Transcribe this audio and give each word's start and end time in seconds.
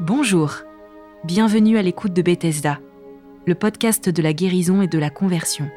Bonjour, 0.00 0.54
bienvenue 1.24 1.76
à 1.76 1.82
l'écoute 1.82 2.14
de 2.14 2.22
Bethesda, 2.22 2.80
le 3.44 3.54
podcast 3.54 4.08
de 4.08 4.22
la 4.22 4.32
guérison 4.32 4.80
et 4.80 4.86
de 4.86 4.98
la 4.98 5.10
conversion. 5.10 5.68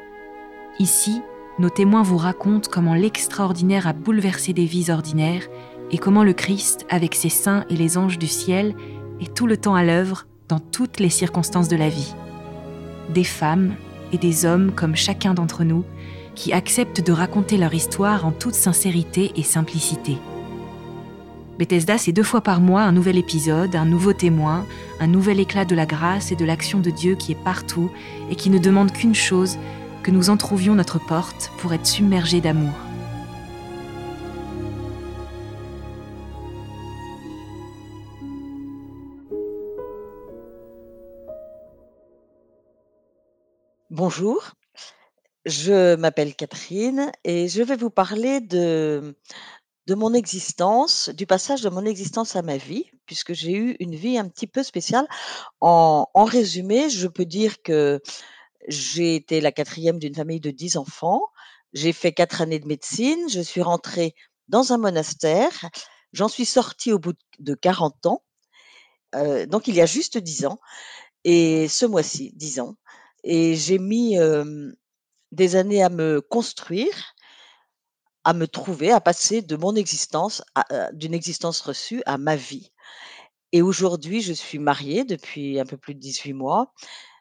Ici, 0.78 1.20
nos 1.58 1.68
témoins 1.68 2.02
vous 2.02 2.16
racontent 2.16 2.70
comment 2.72 2.94
l'extraordinaire 2.94 3.86
a 3.86 3.92
bouleversé 3.92 4.54
des 4.54 4.64
vies 4.64 4.90
ordinaires 4.90 5.46
et 5.90 5.98
comment 5.98 6.24
le 6.24 6.32
Christ, 6.32 6.86
avec 6.88 7.14
ses 7.14 7.28
saints 7.28 7.66
et 7.68 7.76
les 7.76 7.98
anges 7.98 8.18
du 8.18 8.28
ciel, 8.28 8.74
est 9.20 9.34
tout 9.34 9.46
le 9.46 9.58
temps 9.58 9.74
à 9.74 9.84
l'œuvre 9.84 10.26
dans 10.48 10.58
toutes 10.58 10.98
les 10.98 11.10
circonstances 11.10 11.68
de 11.68 11.76
la 11.76 11.90
vie. 11.90 12.14
Des 13.12 13.24
femmes 13.24 13.74
et 14.14 14.16
des 14.16 14.46
hommes 14.46 14.72
comme 14.72 14.96
chacun 14.96 15.34
d'entre 15.34 15.64
nous 15.64 15.84
qui 16.34 16.52
acceptent 16.52 17.04
de 17.04 17.12
raconter 17.12 17.56
leur 17.56 17.74
histoire 17.74 18.26
en 18.26 18.32
toute 18.32 18.54
sincérité 18.54 19.32
et 19.36 19.42
simplicité. 19.42 20.16
Bethesda, 21.58 21.98
c'est 21.98 22.12
deux 22.12 22.22
fois 22.22 22.40
par 22.40 22.60
mois 22.60 22.82
un 22.82 22.92
nouvel 22.92 23.18
épisode, 23.18 23.76
un 23.76 23.84
nouveau 23.84 24.14
témoin, 24.14 24.64
un 24.98 25.06
nouvel 25.06 25.40
éclat 25.40 25.66
de 25.66 25.74
la 25.74 25.84
grâce 25.84 26.32
et 26.32 26.36
de 26.36 26.44
l'action 26.46 26.80
de 26.80 26.88
Dieu 26.88 27.16
qui 27.16 27.32
est 27.32 27.44
partout 27.44 27.90
et 28.30 28.36
qui 28.36 28.48
ne 28.48 28.58
demande 28.58 28.92
qu'une 28.92 29.14
chose, 29.14 29.58
que 30.02 30.10
nous 30.10 30.30
entrouvions 30.30 30.74
notre 30.74 30.98
porte 30.98 31.52
pour 31.58 31.74
être 31.74 31.86
submergés 31.86 32.40
d'amour. 32.40 32.72
Bonjour, 43.90 44.52
je 45.50 45.96
m'appelle 45.96 46.34
Catherine 46.34 47.10
et 47.24 47.48
je 47.48 47.62
vais 47.62 47.76
vous 47.76 47.90
parler 47.90 48.40
de, 48.40 49.16
mon 49.88 50.14
existence, 50.14 51.08
du 51.10 51.26
passage 51.26 51.62
de 51.62 51.68
mon 51.68 51.84
existence 51.84 52.36
à 52.36 52.42
ma 52.42 52.56
vie, 52.56 52.86
puisque 53.06 53.34
j'ai 53.34 53.52
eu 53.52 53.76
une 53.80 53.96
vie 53.96 54.18
un 54.18 54.28
petit 54.28 54.46
peu 54.46 54.62
spéciale. 54.62 55.06
En, 55.60 56.06
résumé, 56.14 56.88
je 56.88 57.08
peux 57.08 57.24
dire 57.24 57.62
que 57.62 58.00
j'ai 58.68 59.16
été 59.16 59.40
la 59.40 59.52
quatrième 59.52 59.98
d'une 59.98 60.14
famille 60.14 60.40
de 60.40 60.50
dix 60.50 60.76
enfants. 60.76 61.22
J'ai 61.72 61.92
fait 61.92 62.12
quatre 62.12 62.40
années 62.40 62.60
de 62.60 62.66
médecine. 62.66 63.28
Je 63.28 63.40
suis 63.40 63.62
rentrée 63.62 64.14
dans 64.48 64.72
un 64.72 64.78
monastère. 64.78 65.68
J'en 66.12 66.28
suis 66.28 66.46
sortie 66.46 66.92
au 66.92 66.98
bout 66.98 67.14
de 67.40 67.54
40 67.54 68.06
ans. 68.06 68.22
euh, 69.16 69.46
donc 69.46 69.68
il 69.68 69.74
y 69.74 69.80
a 69.80 69.86
juste 69.86 70.18
10 70.18 70.46
ans. 70.46 70.60
Et 71.24 71.68
ce 71.68 71.86
mois-ci, 71.86 72.32
10 72.36 72.60
ans. 72.60 72.76
Et 73.24 73.56
j'ai 73.56 73.78
mis 73.78 74.18
euh, 74.18 74.72
des 75.32 75.56
années 75.56 75.82
à 75.82 75.88
me 75.88 76.20
construire, 76.20 77.14
à 78.24 78.32
me 78.32 78.46
trouver, 78.46 78.90
à 78.92 79.00
passer 79.00 79.42
de 79.42 79.56
mon 79.56 79.74
existence, 79.74 80.42
à- 80.54 80.92
d'une 80.92 81.14
existence 81.14 81.60
reçue 81.60 82.02
à 82.06 82.18
ma 82.18 82.36
vie. 82.36 82.70
Et 83.52 83.62
aujourd'hui, 83.62 84.22
je 84.22 84.32
suis 84.34 84.58
mariée 84.58 85.04
depuis 85.04 85.60
un 85.60 85.66
peu 85.66 85.76
plus 85.78 85.94
de 85.94 86.00
18 86.00 86.34
mois 86.34 86.72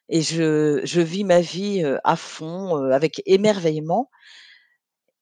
et 0.09 0.21
je, 0.23 0.81
je 0.85 1.01
vis 1.01 1.23
ma 1.25 1.41
vie 1.41 1.83
euh, 1.85 1.97
à 2.05 2.15
fond, 2.17 2.77
euh, 2.77 2.91
avec 2.91 3.21
émerveillement. 3.27 4.09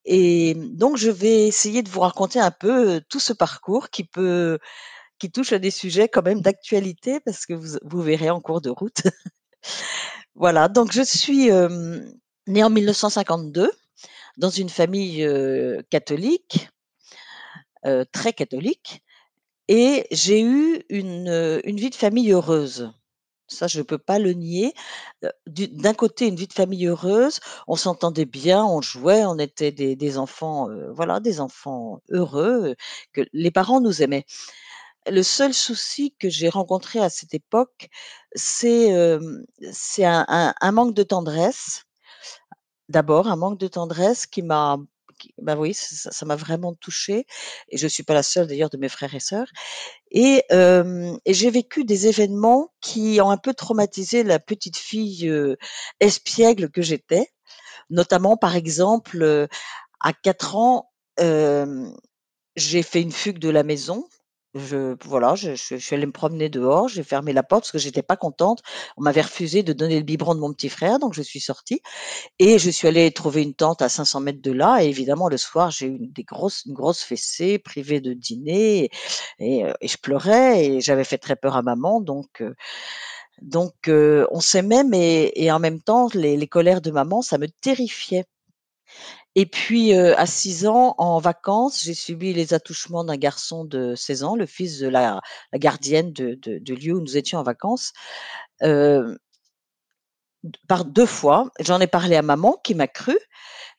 Et 0.04 0.54
donc, 0.54 0.96
je 0.96 1.10
vais 1.10 1.46
essayer 1.46 1.82
de 1.82 1.88
vous 1.90 2.00
raconter 2.00 2.40
un 2.40 2.50
peu 2.50 2.96
euh, 2.96 3.00
tout 3.08 3.20
ce 3.20 3.32
parcours 3.32 3.90
qui 3.90 4.04
peut, 4.04 4.58
qui 5.18 5.30
touche 5.32 5.52
à 5.52 5.58
des 5.60 5.70
sujets 5.72 6.08
quand 6.08 6.24
même 6.24 6.40
d'actualité 6.42 7.20
parce 7.20 7.46
que 7.46 7.54
vous, 7.54 7.78
vous 7.84 8.02
verrez 8.02 8.30
en 8.30 8.40
cours 8.40 8.60
de 8.62 8.70
route. 8.70 9.02
Voilà, 10.34 10.68
donc 10.68 10.92
je 10.92 11.02
suis 11.02 11.50
euh, 11.50 12.00
née 12.48 12.64
en 12.64 12.70
1952 12.70 13.70
dans 14.38 14.50
une 14.50 14.68
famille 14.70 15.24
euh, 15.24 15.82
catholique, 15.90 16.68
euh, 17.86 18.04
très 18.12 18.32
catholique, 18.32 19.02
et 19.68 20.06
j'ai 20.12 20.42
eu 20.42 20.82
une, 20.90 21.28
euh, 21.28 21.60
une 21.64 21.78
vie 21.78 21.90
de 21.90 21.96
famille 21.96 22.32
heureuse. 22.32 22.92
Ça, 23.48 23.66
je 23.68 23.78
ne 23.78 23.84
peux 23.84 23.98
pas 23.98 24.18
le 24.18 24.32
nier. 24.32 24.74
Du- 25.48 25.68
D'un 25.68 25.94
côté, 25.94 26.28
une 26.28 26.36
vie 26.36 26.48
de 26.48 26.54
famille 26.54 26.86
heureuse, 26.86 27.40
on 27.68 27.76
s'entendait 27.76 28.26
bien, 28.26 28.64
on 28.64 28.82
jouait, 28.82 29.24
on 29.26 29.38
était 29.38 29.72
des, 29.72 30.18
enfants, 30.18 30.68
voilà, 30.94 31.20
des 31.20 31.40
enfants 31.40 32.00
heureux, 32.10 32.76
que 33.12 33.22
les 33.34 33.50
parents 33.52 33.80
nous 33.80 34.02
aimaient. 34.02 34.26
Le 35.10 35.22
seul 35.22 35.54
souci 35.54 36.14
que 36.20 36.30
j'ai 36.30 36.48
rencontré 36.50 37.00
à 37.00 37.10
cette 37.10 37.34
époque, 37.34 37.88
c'est 38.34 38.92
un 38.92 40.72
manque 40.72 40.94
de 40.94 41.02
tendresse. 41.04 41.84
D'abord, 42.88 43.28
un 43.28 43.36
manque 43.36 43.58
de 43.58 43.68
tendresse 43.68 44.26
qui 44.26 44.42
m'a, 44.42 44.78
bah 45.42 45.56
oui, 45.56 45.74
ça 45.74 46.26
m'a 46.26 46.36
vraiment 46.36 46.74
touchée. 46.74 47.26
Et 47.68 47.76
je 47.78 47.86
suis 47.88 48.02
pas 48.02 48.14
la 48.14 48.22
seule 48.22 48.46
d'ailleurs 48.46 48.70
de 48.70 48.78
mes 48.78 48.88
frères 48.88 49.14
et 49.14 49.20
sœurs. 49.20 49.48
Et, 50.10 50.44
euh, 50.52 51.16
et 51.24 51.34
j'ai 51.34 51.50
vécu 51.50 51.84
des 51.84 52.06
événements 52.08 52.72
qui 52.80 53.20
ont 53.22 53.30
un 53.30 53.36
peu 53.38 53.54
traumatisé 53.54 54.22
la 54.24 54.38
petite 54.38 54.76
fille 54.78 55.30
espiègle 56.00 56.70
que 56.70 56.82
j'étais. 56.82 57.32
Notamment, 57.90 58.36
par 58.36 58.56
exemple, 58.56 59.48
à 60.00 60.12
4 60.12 60.56
ans, 60.56 60.90
j'ai 62.56 62.82
fait 62.82 63.02
une 63.02 63.12
fugue 63.12 63.38
de 63.38 63.50
la 63.50 63.62
maison. 63.62 64.06
Je, 64.54 64.96
voilà, 65.04 65.34
je, 65.34 65.54
suis 65.54 65.94
allée 65.94 66.06
me 66.06 66.12
promener 66.12 66.48
dehors, 66.48 66.88
j'ai 66.88 67.02
fermé 67.02 67.34
la 67.34 67.42
porte 67.42 67.64
parce 67.64 67.72
que 67.72 67.78
j'étais 67.78 68.02
pas 68.02 68.16
contente. 68.16 68.62
On 68.96 69.02
m'avait 69.02 69.20
refusé 69.20 69.62
de 69.62 69.74
donner 69.74 69.98
le 69.98 70.04
biberon 70.04 70.34
de 70.34 70.40
mon 70.40 70.52
petit 70.54 70.70
frère, 70.70 70.98
donc 70.98 71.12
je 71.12 71.20
suis 71.22 71.40
sortie. 71.40 71.82
Et 72.38 72.58
je 72.58 72.70
suis 72.70 72.88
allée 72.88 73.10
trouver 73.12 73.42
une 73.42 73.54
tente 73.54 73.82
à 73.82 73.88
500 73.90 74.20
mètres 74.20 74.42
de 74.42 74.52
là. 74.52 74.82
Et 74.82 74.88
évidemment, 74.88 75.28
le 75.28 75.36
soir, 75.36 75.70
j'ai 75.70 75.86
eu 75.86 75.98
des 76.08 76.24
grosses, 76.24 76.64
une 76.66 76.74
grosse 76.74 77.02
fessée, 77.02 77.58
privée 77.58 78.00
de 78.00 78.14
dîner. 78.14 78.90
Et, 79.38 79.64
euh, 79.64 79.72
et 79.80 79.88
je 79.88 79.98
pleurais 79.98 80.64
et 80.64 80.80
j'avais 80.80 81.04
fait 81.04 81.18
très 81.18 81.36
peur 81.36 81.56
à 81.56 81.62
maman. 81.62 82.00
Donc, 82.00 82.40
euh, 82.42 82.54
donc 83.42 83.74
euh, 83.88 84.26
on 84.30 84.40
s'aimait, 84.40 84.84
mais 84.84 85.32
et 85.36 85.52
en 85.52 85.58
même 85.60 85.80
temps, 85.82 86.08
les 86.14 86.48
colères 86.48 86.80
de 86.80 86.90
maman, 86.90 87.22
ça 87.22 87.38
me 87.38 87.48
terrifiait. 87.48 88.24
Et 89.40 89.46
puis, 89.46 89.92
heu, 89.94 90.18
à 90.18 90.26
6 90.26 90.66
ans, 90.66 90.96
en 90.98 91.20
vacances, 91.20 91.84
j'ai 91.84 91.94
subi 91.94 92.34
les 92.34 92.54
attouchements 92.54 93.04
d'un 93.04 93.16
garçon 93.16 93.64
de 93.64 93.94
16 93.94 94.24
ans, 94.24 94.34
le 94.34 94.46
fils 94.46 94.80
de 94.80 94.88
la 94.88 95.20
gardienne 95.54 96.12
de 96.12 96.74
lieu 96.74 96.94
où 96.94 97.00
nous 97.00 97.16
étions 97.16 97.38
en 97.38 97.44
vacances, 97.44 97.92
heu, 98.64 99.18
d 100.44 100.52
par 100.68 100.84
2 100.84 101.06
fois. 101.06 101.50
J'en 101.60 101.80
ai 101.80 101.86
parlé 101.88 102.16
à 102.16 102.22
maman 102.22 102.58
qui 102.64 102.74
m'a 102.74 102.88
crue, 102.88 103.18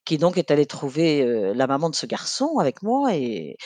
qui 0.06 0.18
donc 0.20 0.38
est 0.38 0.52
allée 0.52 0.66
trouver, 0.68 1.24
heu, 1.24 1.54
la 1.54 1.68
maman 1.68 1.90
de 1.92 1.96
ce 1.96 2.06
garçon 2.08 2.60
avec 2.60 2.84
moi 2.84 3.16
et 3.16 3.58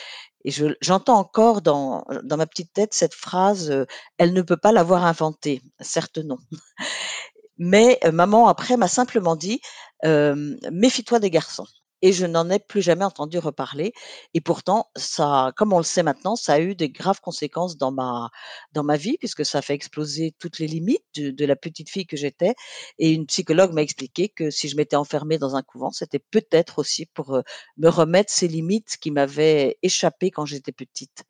et 0.45 0.51
je 0.51 0.67
j'entends 0.81 1.17
encore 1.19 1.61
dans 1.63 2.05
dans 2.23 2.37
ma 2.37 2.47
petite 2.47 2.73
tête 2.73 2.93
cette 2.95 3.15
phrase, 3.15 3.73
«Elle 4.19 4.33
ne 4.33 4.41
peut 4.43 4.57
pas 4.57 4.71
l'avoir 4.73 5.05
inventé». 5.05 5.61
Certes 5.81 6.19
non. 6.19 6.37
Mais 7.59 7.99
maman 8.13 8.47
après 8.49 8.77
m'a 8.77 8.87
simplement 8.89 9.35
dit, 9.37 9.61
«Méfie-toi 10.05 11.19
des 11.19 11.31
garçons» 11.31 11.67
et 12.03 12.13
je 12.13 12.25
n'en 12.27 12.49
ai 12.51 12.59
plus 12.59 12.83
jamais 12.83 13.05
entendu 13.05 13.39
reparler 13.39 13.93
et 14.35 14.41
pourtant 14.41 14.89
ça 14.95 15.51
comme 15.57 15.73
on 15.73 15.79
le 15.79 15.83
sait 15.85 16.03
maintenant, 16.03 16.35
ça 16.35 16.53
a 16.55 16.59
eu 16.59 16.75
des 16.75 16.89
graves 16.91 17.21
conséquences 17.21 17.77
dans 17.77 17.91
ma 17.91 18.29
dans 18.73 18.83
ma 18.83 18.97
vie 18.97 19.17
puisque 19.19 19.45
ça 19.45 19.59
a 19.59 19.61
fait 19.63 19.73
exploser 19.73 20.35
toutes 20.39 20.59
les 20.59 20.67
limites 20.67 21.05
de 21.15 21.31
de 21.31 21.45
la 21.45 21.55
petite 21.55 21.89
fille 21.89 22.05
que 22.07 22.17
j'étais 22.17 22.53
et 22.99 23.11
une 23.11 23.25
psychologue 23.27 23.73
m'a 23.73 23.81
expliqué 23.81 24.29
que 24.29 24.49
si 24.51 24.69
je 24.69 24.75
m'étais 24.77 24.95
enfermée 24.95 25.37
dans 25.37 25.55
un 25.55 25.63
couvent, 25.63 25.91
c'était 25.91 26.19
peut-être 26.19 26.79
aussi 26.79 27.05
pour, 27.07 27.35
heu, 27.35 27.43
me 27.77 27.89
remettre 27.89 28.31
ces 28.31 28.47
limites 28.47 28.97
qui 29.01 29.11
m'avaient 29.11 29.77
échappé 29.83 30.31
quand 30.31 30.45
j'étais 30.45 30.71
petite. 30.71 31.23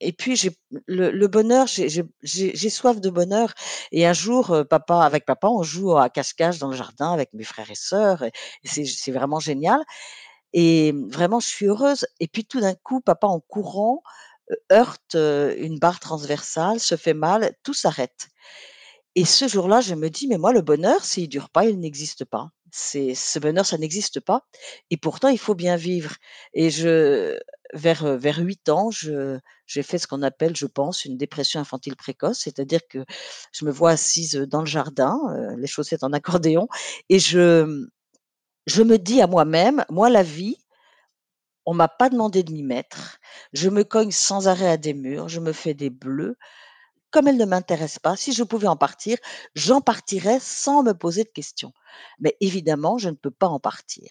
Et 0.00 0.12
puis 0.12 0.36
j'ai 0.36 0.50
le 0.86 1.26
bonheur, 1.28 1.66
j'ai 1.68 2.70
soif 2.70 3.00
de 3.00 3.10
bonheur 3.10 3.52
et 3.92 4.06
un 4.06 4.12
jour, 4.12 4.50
heu, 4.54 4.64
papa 4.64 5.00
avec 5.02 5.24
papa, 5.26 5.48
on 5.48 5.62
joue 5.62 5.96
à 5.96 6.08
cache-cache 6.10 6.58
dans 6.58 6.68
le 6.70 6.76
jardin 6.76 7.12
avec 7.12 7.32
mes 7.34 7.44
frères 7.44 7.70
et 7.70 7.74
sœurs 7.74 8.24
c'est 8.64 9.12
vraiment 9.12 9.38
génial 9.40 9.80
et 10.54 10.92
vraiment 11.10 11.40
je 11.40 11.48
suis 11.48 11.66
heureuse 11.66 12.06
et 12.20 12.28
puis 12.28 12.44
tout 12.46 12.60
d'un 12.60 12.74
coup, 12.74 13.00
papa 13.02 13.26
en 13.28 13.40
courant, 13.40 14.02
heu, 14.52 14.56
heurte, 14.72 15.16
heu, 15.16 15.54
une 15.60 15.78
barre 15.80 16.00
transversale, 16.00 16.80
se 16.80 16.96
fait 16.96 17.14
mal, 17.14 17.54
tout 17.64 17.74
s'arrête 17.74 18.28
et 19.16 19.24
ce 19.26 19.48
jour-là, 19.48 19.80
je 19.82 19.94
me 19.96 20.10
dis: 20.10 20.28
«Mais 20.28 20.38
moi 20.38 20.52
le 20.54 20.62
bonheur, 20.62 21.04
s'il 21.04 21.28
dure 21.28 21.50
pas, 21.50 21.66
il 21.66 21.80
n'existe 21.80 22.24
pas». 22.26 22.50
C'est 22.74 23.14
ce 23.14 23.38
bonheur, 23.38 23.66
ça 23.66 23.76
n'existe 23.76 24.18
pas 24.20 24.46
et 24.90 24.96
pourtant 24.96 25.28
il 25.28 25.38
faut 25.38 25.54
bien 25.54 25.76
vivre 25.76 26.14
et 26.54 26.70
je 26.70 27.38
vers, 27.74 28.06
heu, 28.06 28.16
vers 28.16 28.38
8 28.38 28.66
ans, 28.70 28.90
je 28.90 29.38
j'ai 29.66 29.82
fait 29.82 29.98
ce 29.98 30.06
qu'on 30.06 30.22
appelle, 30.22 30.56
je 30.56 30.64
pense, 30.66 31.04
une 31.04 31.18
dépression 31.18 31.60
infantile 31.60 31.96
précoce. 31.96 32.40
C'est-à-dire 32.40 32.80
que 32.88 33.04
je 33.52 33.66
me 33.66 33.70
vois 33.70 33.90
assise, 33.90 34.32
dans 34.36 34.60
le 34.60 34.66
jardin, 34.66 35.18
heu, 35.36 35.54
les 35.58 35.66
chaussettes 35.66 36.02
en 36.02 36.12
accordéon 36.14 36.66
et 37.10 37.18
je, 37.18 37.86
je 38.66 38.82
me 38.82 38.98
dis 38.98 39.22
à 39.22 39.26
moi-même: 39.28 39.84
«Moi 39.90 40.10
la 40.10 40.22
vie, 40.24 40.56
on 41.66 41.74
m'a 41.74 41.88
pas 41.88 42.08
demandé 42.08 42.42
de 42.42 42.52
m'y 42.52 42.62
mettre. 42.62 43.18
Je 43.52 43.68
me 43.68 43.84
cogne 43.84 44.10
sans 44.10 44.48
arrêt 44.48 44.68
à 44.68 44.76
des 44.76 44.94
murs, 44.94 45.28
je 45.28 45.40
me 45.40 45.52
fais 45.52 45.74
des 45.74 45.90
bleus. 45.90 46.36
Comme 47.12 47.28
elles 47.28 47.36
ne 47.36 47.44
m'intéressent 47.44 48.00
pas, 48.00 48.16
si 48.16 48.32
je 48.32 48.42
pouvais 48.42 48.66
en 48.66 48.76
partir, 48.76 49.18
j'en 49.54 49.80
partirais 49.80 50.40
sans 50.40 50.82
me 50.82 50.92
poser 50.94 51.24
de 51.24 51.28
questions. 51.28 51.72
Mais 52.18 52.36
évidemment, 52.40 52.98
je 52.98 53.10
ne 53.10 53.14
peux 53.14 53.30
pas 53.30 53.48
en 53.48 53.60
partir. 53.60 54.10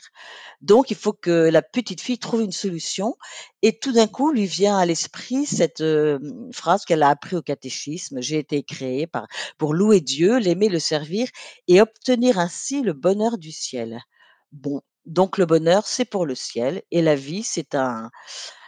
Donc 0.62 0.92
il 0.92 0.98
faut 0.98 1.14
que 1.14 1.50
la 1.50 1.62
petite 1.64 2.00
fille 2.02 2.20
trouve 2.20 2.42
une 2.44 2.52
solution 2.52 3.16
et 3.64 3.78
tout 3.80 3.92
d'un 3.92 4.08
coup 4.08 4.32
lui 4.32 4.46
vient 4.46 4.78
à 4.78 4.86
l'esprit 4.86 5.46
cette, 5.46 5.84
phrase 6.54 6.86
qu'elle 6.86 7.04
a 7.04 7.10
appris 7.10 7.36
au 7.36 7.42
catéchisme: 7.42 8.22
«J'ai 8.22 8.38
été 8.40 8.64
créée 8.64 9.08
par 9.08 9.28
pour 9.58 9.74
louer 9.74 10.00
Dieu, 10.02 10.38
l'aimer, 10.38 10.70
le 10.70 10.80
servir 10.80 11.28
et 11.68 11.82
obtenir 11.82 12.40
ainsi 12.40 12.82
le 12.82 12.94
bonheur 12.94 13.38
du 13.38 13.52
ciel». 13.52 14.00
Bon, 14.52 14.82
donc 15.06 15.38
le 15.38 15.46
bonheur, 15.46 15.88
c'est 15.88 16.06
pour 16.06 16.26
le 16.26 16.36
ciel 16.36 16.84
et 16.92 17.02
la 17.02 17.16
vie, 17.16 17.44
c'est 17.44 17.74
un 17.76 18.12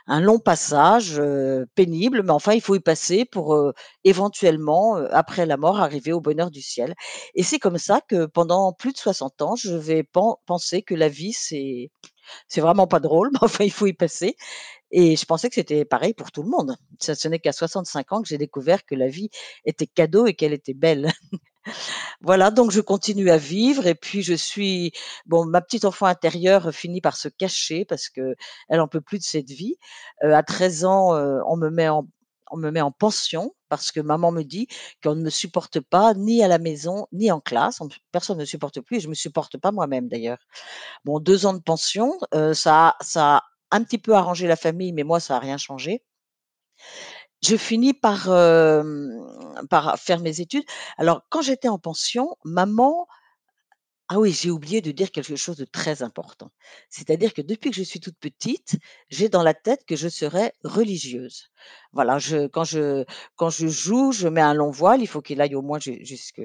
un 0.08 0.20
long 0.22 0.40
passage, 0.40 1.18
heu, 1.20 1.66
pénible, 1.76 2.24
mais 2.24 2.32
enfin 2.32 2.54
il 2.54 2.62
faut 2.62 2.76
y 2.76 2.80
passer 2.82 3.26
pour, 3.26 3.56
heu, 3.56 3.74
éventuellement, 4.04 4.98
heu, 4.98 5.08
après 5.16 5.46
la 5.46 5.58
mort, 5.58 5.80
arriver 5.80 6.12
au 6.14 6.22
bonheur 6.22 6.52
du 6.52 6.62
ciel 6.62 6.94
et 7.36 7.44
c'est 7.44 7.60
comme 7.60 7.78
ça 7.78 8.02
que 8.08 8.26
pendant 8.26 8.74
plus 8.74 8.92
de 8.94 8.98
60 8.98 9.42
ans, 9.42 9.56
je 9.56 9.74
vais 9.76 10.04
pen 10.04 10.34
penser 10.46 10.82
que 10.84 10.96
la 10.96 11.10
vie 11.10 11.34
c'est 11.34 11.90
c'est 12.48 12.62
vraiment 12.62 12.88
pas 12.88 13.00
drôle, 13.02 13.30
mais 13.34 13.40
enfin 13.44 13.64
il 13.66 13.72
faut 13.72 13.88
y 13.88 13.94
passer 13.94 14.36
et 14.92 15.16
je 15.18 15.26
pensais 15.26 15.50
que 15.50 15.56
c'était 15.56 15.86
pareil 15.86 16.14
pour 16.16 16.32
tout 16.32 16.44
le 16.44 16.50
monde. 16.50 16.76
Ça 17.02 17.16
ce 17.16 17.28
n'est 17.30 17.40
qu'à 17.40 17.54
65 17.54 18.12
ans 18.14 18.22
que 18.24 18.28
j'ai 18.30 18.38
découvert 18.40 18.86
que 18.86 18.96
la 18.96 19.08
vie 19.10 19.30
était 19.66 19.88
cadeau 19.88 20.28
et 20.28 20.34
qu'elle 20.36 20.54
était 20.54 20.74
belle. 20.76 21.12
Voilà, 22.22 22.52
donc 22.52 22.72
je 22.72 22.82
continue 22.82 23.30
à 23.30 23.38
vivre 23.38 23.88
et 23.88 23.96
puis 23.96 24.22
je 24.24 24.34
suis 24.34 24.92
bon, 25.26 25.46
ma 25.46 25.62
petite 25.62 25.86
enfant 25.86 26.06
intérieure 26.06 26.74
finit 26.74 27.02
par 27.02 27.16
se 27.18 27.28
cacher 27.28 27.86
parce 27.86 28.10
qu'elle 28.10 28.36
en 28.80 28.88
peut 28.88 29.02
plus 29.02 29.20
de 29.20 29.24
cette 29.24 29.50
vie. 29.50 29.78
Heu, 30.24 30.34
à 30.34 30.44
13 30.44 30.86
ans, 30.86 31.16
heu, 31.16 31.42
on 31.48 31.58
me 31.58 31.70
met 31.70 31.90
en 31.90 32.08
on 32.52 32.58
me 32.58 32.70
met 32.70 32.82
en 32.82 32.92
pension 32.92 33.56
parce 33.70 33.92
que 33.92 34.00
maman 34.00 34.32
me 34.32 34.44
dit 34.44 34.68
qu'on 35.04 35.16
ne 35.16 35.24
me 35.24 35.30
supporte 35.32 35.80
pas 35.80 36.14
ni 36.14 36.44
à 36.44 36.48
la 36.48 36.60
maison, 36.60 37.08
ni 37.12 37.32
en 37.32 37.40
classe. 37.40 37.82
On 37.82 37.88
personne 38.12 38.38
ne 38.38 38.42
me 38.42 38.46
supporte 38.46 38.80
plus 38.82 38.98
et 38.98 39.00
je 39.00 39.08
me 39.10 39.16
supporte 39.16 39.58
pas 39.58 39.72
moi-même 39.72 40.08
d'ailleurs. 40.08 40.38
Bon 41.06 41.20
2 41.20 41.46
ans 41.48 41.54
de 41.54 41.62
pension, 41.62 42.18
heu, 42.36 42.54
ça 42.54 42.96
ça 43.02 43.38
a 43.38 43.44
un 43.78 43.84
petit 43.84 43.98
peu 44.00 44.14
arrangé 44.16 44.48
la 44.48 44.56
famille, 44.58 44.94
mais 44.94 45.04
moi 45.04 45.20
ça 45.20 45.38
a 45.38 45.40
rien 45.40 45.58
changé. 45.58 46.02
Je 47.46 47.58
finis 47.58 47.94
par, 47.94 48.24
faire 50.00 50.20
mes 50.20 50.42
études. 50.42 50.64
Alors 50.98 51.24
quand 51.30 51.42
j'étais 51.42 51.68
en 51.68 51.80
pension, 51.80 52.36
maman 52.44 53.08
ah 54.10 54.20
oui, 54.20 54.32
j'ai 54.32 54.52
oublié 54.52 54.82
de 54.82 54.92
dire 54.92 55.12
quelque 55.12 55.36
chose 55.36 55.56
de 55.58 55.66
très 55.66 56.04
important. 56.04 56.52
C'est-à-dire 56.90 57.34
que 57.34 57.42
depuis 57.42 57.72
que 57.72 57.76
je 57.76 57.84
suis 57.84 58.00
toute 58.00 58.18
petite, 58.20 58.78
j'ai 59.10 59.30
dans 59.30 59.44
la 59.44 59.54
tête 59.54 59.86
que 59.88 59.96
je 59.96 60.10
serai 60.10 60.52
religieuse. 60.64 61.50
Voilà, 61.94 62.18
quand 62.52 62.64
je 62.66 63.06
quand 63.38 63.50
je 63.50 63.68
joue, 63.68 64.12
je 64.12 64.28
mets 64.28 64.42
un 64.42 64.54
long 64.54 64.72
voile, 64.72 65.02
il 65.02 65.08
faut 65.08 65.22
qu'il 65.22 65.42
aille 65.42 65.56
au 65.56 65.62
moins 65.62 65.80
ju 65.80 66.00
jusque 66.06 66.42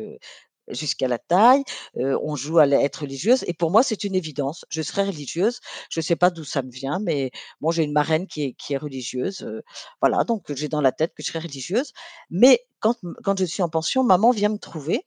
jusqu'à 0.71 1.09
la 1.09 1.19
taille. 1.19 1.63
Heu, 1.99 2.17
on 2.23 2.37
joue 2.37 2.59
à 2.59 2.67
être 2.69 3.03
religieuse 3.03 3.45
et 3.47 3.55
pour 3.55 3.71
moi, 3.71 3.83
c'est 3.83 4.05
une 4.05 4.15
évidence. 4.15 4.65
Je 4.71 4.83
serai 4.83 5.05
religieuse. 5.05 5.61
Je 5.91 6.01
ne 6.01 6.03
sais 6.05 6.17
pas 6.17 6.31
d'où 6.31 6.45
ça 6.45 6.63
me 6.63 6.71
vient, 6.71 6.99
mais 7.01 7.31
moi, 7.61 7.73
j'ai 7.73 7.85
une 7.85 7.93
marraine 7.93 8.27
qui 8.27 8.43
est 8.45 8.53
qui 8.55 8.75
est 8.75 8.77
religieuse, 8.79 9.43
heu, 9.43 9.63
voilà, 10.01 10.25
donc 10.25 10.53
j'ai 10.55 10.69
dans 10.69 10.81
la 10.81 10.93
tête 10.93 11.13
que 11.15 11.23
je 11.23 11.29
serai 11.29 11.41
religieuse. 11.41 11.93
Mais 12.31 12.61
quand 12.81 12.97
quand 13.25 13.39
je 13.39 13.45
suis 13.45 13.63
en 13.63 13.69
pension, 13.69 14.05
maman 14.05 14.31
vient 14.31 14.49
me 14.51 14.59
trouver 14.59 15.05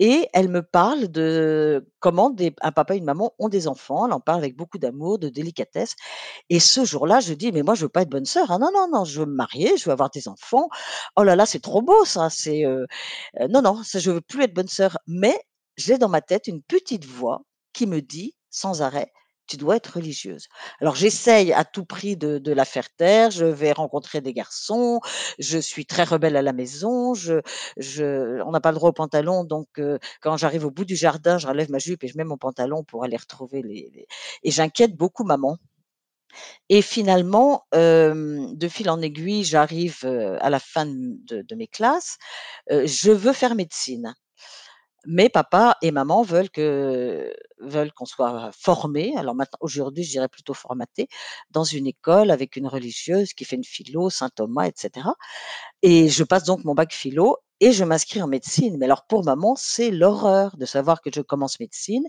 et 0.00 0.28
elle 0.34 0.48
me 0.48 0.62
parle 0.62 1.08
de 1.08 1.86
comment 2.00 2.34
un 2.62 2.72
papa 2.72 2.94
et 2.94 2.98
une 2.98 3.04
maman 3.04 3.34
ont 3.38 3.48
des 3.48 3.68
enfants. 3.68 4.06
Elle 4.06 4.12
en 4.12 4.20
parle 4.20 4.40
avec 4.40 4.56
beaucoup 4.56 4.78
d'amour, 4.78 5.18
de 5.18 5.28
délicatesse 5.28 5.94
et 6.50 6.60
ce 6.60 6.84
jour-là, 6.84 7.20
je 7.20 7.34
dis: 7.34 7.52
«Mais 7.52 7.62
moi, 7.62 7.74
je 7.76 7.82
veux 7.84 7.88
pas 7.90 8.02
être 8.02 8.10
bonne 8.10 8.26
sœur. 8.26 8.50
Ah 8.52 8.58
non, 8.58 8.70
non, 8.74 8.88
non, 8.92 9.04
je 9.04 9.20
veux 9.20 9.26
me 9.26 9.34
marier, 9.34 9.76
je 9.78 9.86
veux 9.86 9.92
avoir 9.92 10.10
des 10.10 10.28
enfants. 10.28 10.68
Oh 11.16 11.24
là 11.24 11.36
là, 11.36 11.46
c'est 11.46 11.60
trop 11.60 11.82
beau 11.82 12.04
ça, 12.06 12.30
c'est, 12.30 12.64
heu, 12.66 12.86
heu, 13.40 13.48
non, 13.48 13.62
non, 13.62 13.82
ça 13.84 13.98
je 14.00 14.10
veux 14.12 14.20
plus 14.22 14.44
être 14.44 14.54
bonne 14.54 14.68
sœur». 14.68 14.98
Mais 15.08 15.38
j'ai 15.76 15.98
dans 15.98 16.08
ma 16.10 16.20
tête 16.22 16.48
une 16.48 16.62
petite 16.62 17.04
voix 17.06 17.42
qui 17.74 17.86
me 17.86 18.00
dit 18.02 18.34
sans 18.50 18.82
arrêt: 18.82 19.12
«Tu 19.48 19.56
dois 19.56 19.76
être 19.76 19.94
religieuse». 19.96 20.46
Alors 20.80 20.94
j'essaye 20.94 21.52
à 21.54 21.64
tout 21.64 21.84
prix 21.86 22.16
de 22.18 22.52
la 22.52 22.64
faire 22.66 22.90
taire, 22.94 23.30
je 23.30 23.46
vais 23.46 23.72
rencontrer 23.72 24.20
des 24.20 24.34
garçons, 24.34 25.00
je 25.38 25.58
suis 25.58 25.86
très 25.86 26.04
rebelle 26.04 26.36
à 26.36 26.42
la 26.42 26.52
maison, 26.52 27.14
on 27.14 28.50
n'a 28.52 28.60
pas 28.60 28.70
le 28.72 28.76
droit 28.76 28.90
aux 28.90 28.92
pantalons 28.92 29.44
donc 29.44 29.68
heu, 29.78 29.98
quand 30.20 30.36
j'arrive 30.36 30.66
au 30.66 30.70
bout 30.70 30.84
du 30.84 30.96
jardin, 30.96 31.38
je 31.38 31.46
relève 31.48 31.70
ma 31.70 31.78
jupe 31.78 32.04
et 32.04 32.08
je 32.08 32.16
mets 32.18 32.24
mon 32.24 32.36
pantalon 32.36 32.84
pour 32.84 33.04
aller 33.04 33.16
retrouver 33.16 33.62
les 33.62 34.06
et 34.42 34.50
j'inquiète 34.50 34.94
beaucoup 34.96 35.24
maman. 35.24 35.58
Et 36.70 36.82
finalement, 36.82 37.64
de 37.72 38.68
fil 38.68 38.90
en 38.90 39.00
aiguille, 39.00 39.44
j'arrive, 39.44 40.00
heu, 40.04 40.36
à 40.40 40.50
la 40.50 40.58
fin 40.60 40.84
de 40.86 41.54
mes 41.54 41.66
classes. 41.66 42.18
Heu, 42.72 42.86
je 42.86 43.10
veux 43.12 43.32
faire 43.34 43.54
médecine. 43.54 44.14
Mais 45.06 45.28
papa 45.30 45.76
et 45.82 45.92
maman 45.92 46.22
veulent 46.22 46.50
que 46.50 47.34
veulent 47.60 47.92
qu'on 47.92 48.06
soit 48.06 48.50
formés, 48.58 49.14
alors 49.16 49.34
maintenant 49.34 49.58
aujourd'hui, 49.60 50.04
je 50.04 50.10
dirais 50.12 50.28
plutôt 50.28 50.54
formatés, 50.54 51.08
dans 51.50 51.64
une 51.64 51.86
école 51.86 52.30
avec 52.30 52.56
une 52.56 52.66
religieuse 52.68 53.32
qui 53.34 53.44
fait 53.44 53.56
une 53.56 53.64
philo, 53.64 54.10
saint 54.10 54.30
Thomas 54.30 54.66
et 54.68 54.72
cetera. 54.76 55.14
Et 55.82 56.08
je 56.08 56.24
passe 56.24 56.44
donc 56.44 56.64
mon 56.64 56.74
bac 56.74 56.92
philo 56.92 57.38
et 57.60 57.72
je 57.72 57.84
m'inscris 57.84 58.22
en 58.22 58.28
médecine. 58.28 58.76
Mais 58.78 58.86
alors 58.86 59.06
pour 59.08 59.24
maman, 59.24 59.54
c'est 59.56 59.90
l'horreur 59.90 60.56
de 60.58 60.66
savoir 60.66 61.00
que 61.02 61.10
je 61.14 61.20
commence 61.22 61.60
médecine. 61.60 62.04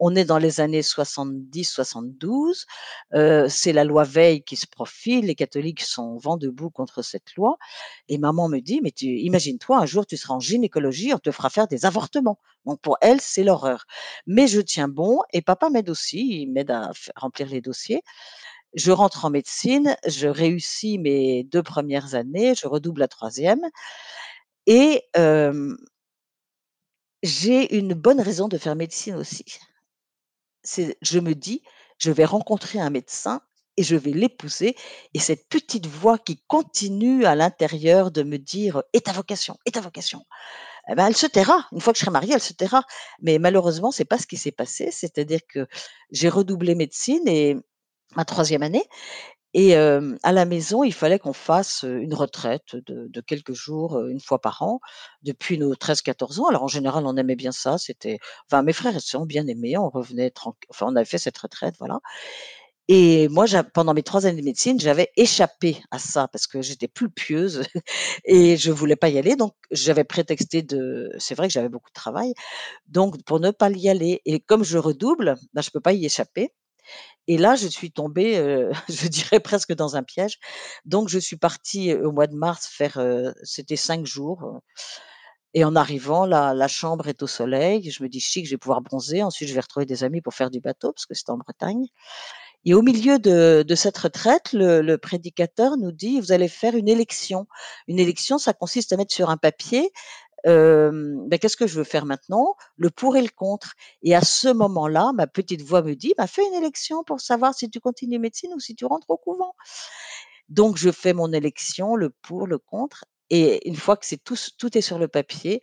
On 0.00 0.14
est 0.16 0.24
dans 0.24 0.38
les 0.38 0.60
années 0.60 0.82
70-72, 0.82 2.66
heu, 3.14 3.46
c'est 3.48 3.72
la 3.74 3.84
loi 3.84 4.04
Veil 4.04 4.42
qui 4.44 4.56
se 4.56 4.66
profile, 4.66 5.26
les 5.26 5.34
catholiques 5.34 5.82
sont 5.82 6.16
vent 6.18 6.36
debout 6.38 6.70
contre 6.70 7.02
cette 7.02 7.34
loi 7.36 7.56
et 8.08 8.18
maman 8.18 8.48
me 8.48 8.60
dit: 8.60 8.80
«Mais 8.82 8.92
imagine-toi 9.02 9.78
un 9.78 9.86
jour 9.86 10.06
tu 10.06 10.16
seras 10.18 10.34
en 10.34 10.40
gynécologie, 10.40 11.14
on 11.14 11.18
te 11.18 11.30
fera 11.32 11.50
faire 11.50 11.68
des 11.68 11.86
avortements». 11.86 12.38
Donc 12.66 12.80
pour 12.82 12.96
elle, 13.02 13.20
c'est 13.20 13.44
l'horreur. 13.44 13.84
Mais 14.26 14.46
je 14.48 14.60
tiens 14.60 14.88
bon 14.94 15.20
et 15.34 15.42
papa 15.42 15.70
m'aide 15.70 15.90
aussi, 15.90 16.42
il 16.42 16.52
m'aide 16.52 16.70
à 16.72 16.92
remplir 17.16 17.48
les 17.48 17.60
dossiers. 17.62 18.02
Je 18.74 18.92
rentre 18.92 19.24
en 19.26 19.30
médecine, 19.30 19.96
je 20.06 20.28
réussis 20.28 20.98
mes 20.98 21.44
2 21.44 21.62
premières 21.64 22.14
années, 22.16 22.54
je 22.56 22.68
redouble 22.68 23.00
la 23.02 23.08
troisième 23.08 23.62
et 24.66 25.02
j'ai 27.24 27.76
une 27.76 27.94
bonne 27.94 28.20
raison 28.20 28.46
de 28.48 28.56
faire 28.58 28.76
médecine 28.76 29.16
aussi. 29.16 29.44
Je 31.02 31.18
me 31.18 31.34
dis: 31.34 31.62
«Je 31.98 32.10
vais 32.10 32.24
rencontrer 32.24 32.80
un 32.80 32.90
médecin 32.90 33.40
et 33.76 33.82
je 33.82 33.96
vais 33.96 34.12
l'épouser» 34.12 34.76
et 35.14 35.18
cette 35.18 35.48
petite 35.48 35.86
voix 35.86 36.18
qui 36.18 36.38
continue 36.48 37.24
à 37.26 37.34
l'intérieur 37.34 38.10
de 38.10 38.22
me 38.22 38.38
dire: 38.38 38.82
«Et 38.92 39.00
ta 39.00 39.12
vocation? 39.12 39.58
Et 39.66 39.72
ta 39.72 39.80
vocation?» 39.80 40.24
Et 40.88 40.94
ben, 40.94 41.06
elle 41.06 41.16
se 41.16 41.26
taira. 41.26 41.66
Une 41.72 41.80
fois 41.80 41.92
que 41.92 41.98
je 41.98 42.04
serai 42.04 42.12
mariée, 42.12 42.34
elle 42.34 42.40
se 42.40 42.52
taira. 42.52 42.84
Mais 43.20 43.38
malheureusement, 43.38 43.90
c'est 43.90 44.04
pas 44.04 44.18
ce 44.18 44.26
qui 44.26 44.36
s'est 44.36 44.52
passé. 44.52 44.90
C'est-à-dire 44.90 45.40
que 45.48 45.66
j'ai 46.10 46.28
redoublé 46.28 46.74
médecine 46.74 47.26
et 47.26 47.56
ma 48.16 48.24
troisième 48.24 48.62
année 48.62 48.84
et 49.56 49.76
à 49.76 50.32
la 50.32 50.44
maison, 50.46 50.82
il 50.82 50.92
fallait 50.92 51.20
qu'on 51.20 51.32
fasse, 51.32 51.84
une 51.84 52.12
retraite 52.12 52.74
de 52.74 53.20
quelques 53.20 53.52
jours, 53.52 53.96
1 53.96 54.18
fois 54.18 54.40
par 54.40 54.62
an, 54.62 54.80
depuis 55.22 55.58
nos 55.58 55.74
13-14 55.74 56.40
ans. 56.40 56.48
Alors 56.48 56.64
en 56.64 56.68
général, 56.68 57.06
on 57.06 57.16
aimait 57.16 57.36
bien 57.36 57.52
ça, 57.52 57.78
c'était 57.78 58.18
enfin 58.50 58.62
mes 58.64 58.72
frères 58.72 58.96
et 58.96 59.00
sœurs 59.00 59.22
ont 59.22 59.26
bien 59.26 59.46
aimé, 59.46 59.78
on 59.78 59.90
revenait 59.90 60.30
tranq 60.30 60.56
enfin 60.70 60.86
on 60.88 60.96
avait 60.96 61.04
fait 61.04 61.18
cette 61.18 61.38
retraite, 61.38 61.76
voilà 61.78 62.00
et 62.88 63.28
moi 63.28 63.46
pendant 63.74 63.94
mes 63.94 64.02
3 64.02 64.26
années 64.26 64.40
de 64.40 64.44
médecine, 64.46 64.78
j'avais 64.80 65.10
échappé 65.16 65.82
à 65.90 65.98
ça 65.98 66.28
parce 66.28 66.46
que 66.46 66.62
j'étais 66.62 66.88
plus 66.88 67.10
pieuse 67.10 67.62
et 68.26 68.56
je 68.56 68.70
voulais 68.72 68.96
pas 68.96 69.08
y 69.10 69.18
aller 69.18 69.36
donc 69.36 69.54
j'avais 69.70 70.04
prétexté 70.04 70.62
de 70.62 71.10
c'est 71.18 71.34
vrai 71.34 71.48
que 71.48 71.54
j'avais 71.54 71.68
beaucoup 71.70 71.90
de 71.90 71.94
travail, 71.94 72.34
donc 72.88 73.22
pour 73.24 73.40
ne 73.40 73.50
pas 73.52 73.70
y 73.70 73.88
aller 73.90 74.22
et 74.26 74.40
comme 74.40 74.64
je 74.64 74.78
redouble, 74.78 75.36
bah, 75.54 75.62
je 75.62 75.70
peux 75.70 75.80
pas 75.80 75.94
y 75.94 76.06
échapper 76.06 76.52
et 77.28 77.38
là, 77.38 77.56
je 77.56 77.68
suis 77.68 77.90
tombée, 77.92 78.38
heu, 78.38 78.70
je 78.88 79.08
dirais 79.08 79.40
presque 79.40 79.74
dans 79.74 79.96
un 79.96 80.02
piège. 80.02 80.38
Donc 80.84 81.08
je 81.08 81.18
suis 81.18 81.36
partie, 81.36 81.90
heu, 81.92 82.06
au 82.06 82.12
mois 82.12 82.26
de 82.26 82.36
mars 82.36 82.66
faire, 82.68 82.98
heu, 82.98 83.34
c'était 83.42 83.76
5 83.76 84.06
jours, 84.06 84.42
heu 84.44 84.58
et 85.54 85.64
en 85.64 85.76
arrivant, 85.76 86.26
la 86.26 86.52
la 86.54 86.68
chambre 86.68 87.08
est 87.08 87.22
au 87.22 87.26
soleil. 87.28 87.90
Je 87.90 88.02
me 88.02 88.08
dis: 88.08 88.20
«Chic, 88.20 88.44
je 88.46 88.50
vais 88.52 88.58
pouvoir 88.58 88.80
bronzer». 88.82 89.22
Ensuite, 89.22 89.48
je 89.48 89.54
vais 89.54 89.60
retrouver 89.60 89.86
des 89.86 90.02
amis 90.04 90.20
pour 90.20 90.34
faire 90.34 90.50
du 90.50 90.60
bateau 90.60 90.92
parce 90.92 91.06
que 91.06 91.14
c'était 91.14 91.30
en 91.30 91.38
Bretagne 91.38 91.86
et 92.64 92.74
au 92.74 92.82
milieu 92.82 93.18
de 93.18 93.62
de 93.66 93.74
cette 93.74 93.98
retraite, 93.98 94.52
le 94.52 94.80
le 94.82 94.98
prédicateur 94.98 95.76
nous 95.76 95.92
dit: 95.92 96.20
«Vous 96.20 96.32
allez 96.32 96.48
faire 96.48 96.74
une 96.76 96.88
élection». 96.88 97.46
Une 97.88 97.98
élection, 98.00 98.38
ça 98.38 98.52
consiste 98.54 98.92
à 98.92 98.96
mettre 98.96 99.14
sur 99.14 99.30
un 99.30 99.36
papier, 99.36 99.90
hem, 100.44 101.28
bah, 101.28 101.38
qu'est-ce 101.38 101.56
que 101.58 101.66
je 101.68 101.76
veux 101.76 101.84
faire 101.84 102.06
maintenant? 102.06 102.56
Le 102.76 102.90
pour 102.90 103.16
et 103.16 103.22
le 103.22 103.28
contre 103.36 103.74
et 104.02 104.14
à 104.16 104.22
ce 104.22 104.48
moment-là, 104.48 105.12
ma 105.14 105.26
petite 105.28 105.62
voix 105.62 105.82
me 105.82 105.94
dit: 105.96 106.14
«Bah, 106.18 106.26
fais 106.28 106.46
une 106.46 106.54
élection 106.54 107.04
pour 107.04 107.20
savoir 107.20 107.54
si 107.54 107.70
tu 107.70 107.80
continues 107.80 108.18
médecine 108.20 108.52
ou 108.54 108.60
si 108.60 108.74
tu 108.76 108.86
rentres 108.86 109.10
au 109.10 109.18
couvent». 109.18 109.54
Donc 110.50 110.76
je 110.78 110.90
fais 110.92 111.14
mon 111.14 111.32
élection, 111.32 111.96
le 111.96 112.10
pour, 112.10 112.46
le 112.46 112.58
contre 112.58 113.04
et 113.30 113.66
une 113.68 113.76
fois 113.76 113.96
que 113.96 114.06
c'est 114.06 114.22
tout 114.22 114.36
tout 114.58 114.76
est 114.78 114.80
sur 114.82 114.98
le 114.98 115.08
papier, 115.08 115.60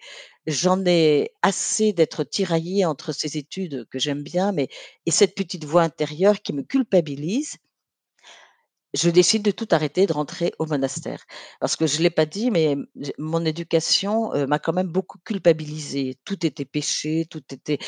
j'en 0.48 0.84
ai 0.86 1.32
assez 1.41 1.94
d'être 1.94 2.24
tiraillée 2.24 2.86
entre 2.86 3.12
ces 3.13 3.38
études 3.38 3.86
que 3.91 4.00
j'aime 4.00 4.24
bien, 4.24 4.51
mais 4.51 4.70
et 5.06 5.12
cette 5.12 5.36
petite 5.36 5.65
voix 5.65 5.84
intérieure 5.84 6.41
qui 6.41 6.53
me 6.53 6.63
culpabilise 6.63 7.58
je 8.94 9.10
décide 9.10 9.44
de 9.44 9.51
tout 9.51 9.68
arrêter, 9.72 10.06
de 10.06 10.13
rentrer 10.13 10.53
au 10.60 10.65
monastère. 10.65 11.24
Parce 11.60 11.75
que 11.75 11.88
je 11.88 12.01
l'ai 12.01 12.10
pas 12.10 12.25
dit, 12.25 12.51
mais 12.51 12.75
mon 13.18 13.46
éducation, 13.46 14.34
heu, 14.36 14.46
m'a 14.48 14.60
quand 14.60 14.74
même 14.74 14.88
beaucoup 14.88 15.18
culpabilisée. 15.24 16.18
Tout 16.25 16.46
était 16.46 16.65
péché, 16.65 17.25
tout 17.30 17.44
était 17.53 17.80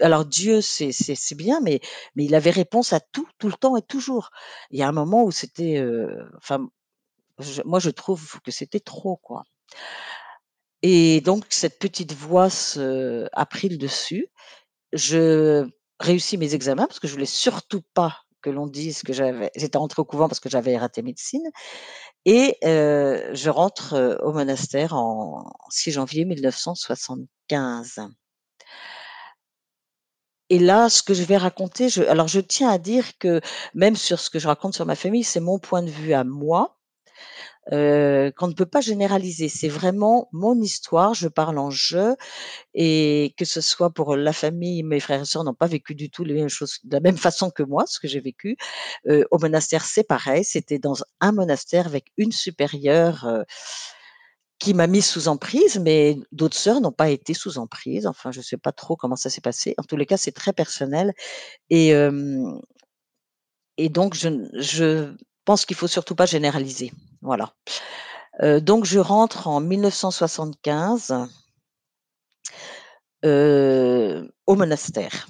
alors 0.00 0.26
Dieu, 0.26 0.60
c'est 0.60 0.92
bien, 1.36 1.60
mais 1.62 1.80
mais 2.16 2.24
il 2.26 2.34
avait 2.34 2.50
réponse 2.50 2.92
à 2.92 3.00
tout, 3.00 3.26
tout 3.38 3.48
le 3.48 3.54
temps 3.54 3.76
et 3.76 3.82
toujours. 3.82 4.30
Il 4.70 4.78
y 4.78 4.82
a 4.82 4.88
un 4.88 4.92
moment 4.92 5.24
où 5.24 5.30
c'était, 5.30 5.82
enfin, 6.36 6.68
moi 7.64 7.78
je 7.80 7.90
trouve 7.90 8.40
que 8.44 8.50
c'était 8.50 8.80
trop, 8.80 9.16
quoi. 9.16 9.44
Et 10.82 11.20
donc 11.20 11.44
cette 11.50 11.78
petite 11.78 12.12
voix 12.12 12.48
a 13.32 13.46
pris 13.46 13.68
le 13.68 13.76
dessus. 13.76 14.28
Je 14.92 15.66
réussis 16.00 16.38
mes 16.38 16.54
examens 16.54 16.86
parce 16.86 17.00
que 17.00 17.08
je 17.08 17.12
voulais 17.14 17.26
surtout 17.26 17.82
pas 17.94 18.18
que 18.42 18.50
l'on 18.50 18.66
dise 18.66 19.02
que 19.02 19.12
j'avais 19.12 19.50
j'étais 19.56 19.78
rentrée 19.78 20.02
au 20.02 20.04
couvent 20.04 20.28
parce 20.28 20.40
que 20.40 20.50
j'avais 20.50 20.76
raté 20.78 21.02
médecine 21.02 21.48
et 22.26 22.58
heu, 22.64 23.30
je 23.34 23.50
rentre, 23.50 23.94
heu, 23.94 24.18
au 24.22 24.32
monastère 24.32 24.94
en 24.94 25.52
6 25.70 25.92
janvier 25.92 26.24
1975. 26.26 28.00
Et 30.50 30.58
là, 30.58 30.88
ce 30.88 31.02
que 31.02 31.14
je 31.14 31.22
vais 31.24 31.36
raconter, 31.36 31.88
alors 32.08 32.28
je 32.28 32.38
tiens 32.40 32.68
à 32.70 32.78
dire 32.78 33.18
que 33.18 33.40
même 33.74 33.96
sur 33.96 34.20
ce 34.20 34.30
que 34.30 34.38
je 34.38 34.46
raconte 34.48 34.74
sur 34.74 34.86
ma 34.86 34.94
famille, 34.96 35.24
c'est 35.24 35.40
mon 35.40 35.58
point 35.58 35.82
de 35.82 35.90
vue 35.90 36.12
à 36.12 36.24
moi, 36.24 36.76
qu'on 37.70 38.48
ne 38.48 38.54
peut 38.54 38.66
pas 38.66 38.80
généraliser. 38.80 39.48
C'est 39.48 39.68
vraiment 39.68 40.28
mon 40.32 40.60
histoire, 40.60 41.14
je 41.14 41.28
parle 41.28 41.58
en 41.58 41.70
«je» 41.70 42.14
et 42.74 43.34
que 43.38 43.44
ce 43.44 43.60
soit 43.60 43.90
pour 43.90 44.16
la 44.16 44.32
famille, 44.32 44.82
mes 44.82 45.00
frères 45.00 45.22
et 45.22 45.24
sœurs 45.24 45.44
n'ont 45.44 45.54
pas 45.54 45.66
vécu 45.68 45.94
du 45.94 46.10
tout 46.10 46.24
les 46.24 46.34
mêmes 46.34 46.48
choses 46.48 46.78
de 46.84 46.94
la 46.94 47.00
même 47.00 47.16
façon 47.16 47.50
que 47.50 47.62
moi, 47.62 47.84
ce 47.86 48.00
que 48.00 48.08
j'ai 48.08 48.20
vécu. 48.20 48.56
Au 49.30 49.38
monastère, 49.38 49.84
c'est 49.84 50.04
pareil, 50.04 50.44
c'était 50.44 50.78
dans 50.78 50.96
un 51.20 51.32
monastère 51.32 51.86
avec 51.86 52.06
une 52.16 52.32
supérieure, 52.32 53.44
qui 54.58 54.74
m'a 54.74 54.86
mise 54.86 55.06
sous 55.06 55.26
emprise, 55.26 55.80
mais 55.80 56.16
d'autres 56.30 56.56
sœurs 56.56 56.80
n'ont 56.80 56.92
pas 56.92 57.10
été 57.10 57.34
sous 57.34 57.58
emprise. 57.58 58.06
Enfin, 58.06 58.30
je 58.30 58.40
sais 58.40 58.56
pas 58.56 58.70
trop 58.70 58.94
comment 58.96 59.16
ça 59.16 59.28
s'est 59.28 59.40
passé. 59.40 59.74
En 59.76 59.82
tous 59.82 59.96
les 59.96 60.06
cas, 60.06 60.16
c'est 60.16 60.30
très 60.32 60.52
personnel 60.52 61.12
et 61.70 61.92
et 63.78 63.88
donc 63.88 64.14
je 64.14 64.28
je 64.54 65.14
pense 65.44 65.66
qu'il 65.66 65.76
faut 65.76 65.88
surtout 65.88 66.14
pas 66.14 66.26
généraliser. 66.26 66.92
Voilà. 67.22 67.54
Heu, 68.42 68.60
donc 68.60 68.84
je 68.86 68.98
rentre 69.00 69.48
en 69.48 69.60
1975 69.60 71.14
heu, 73.24 74.30
au 74.46 74.54
monastère 74.56 75.26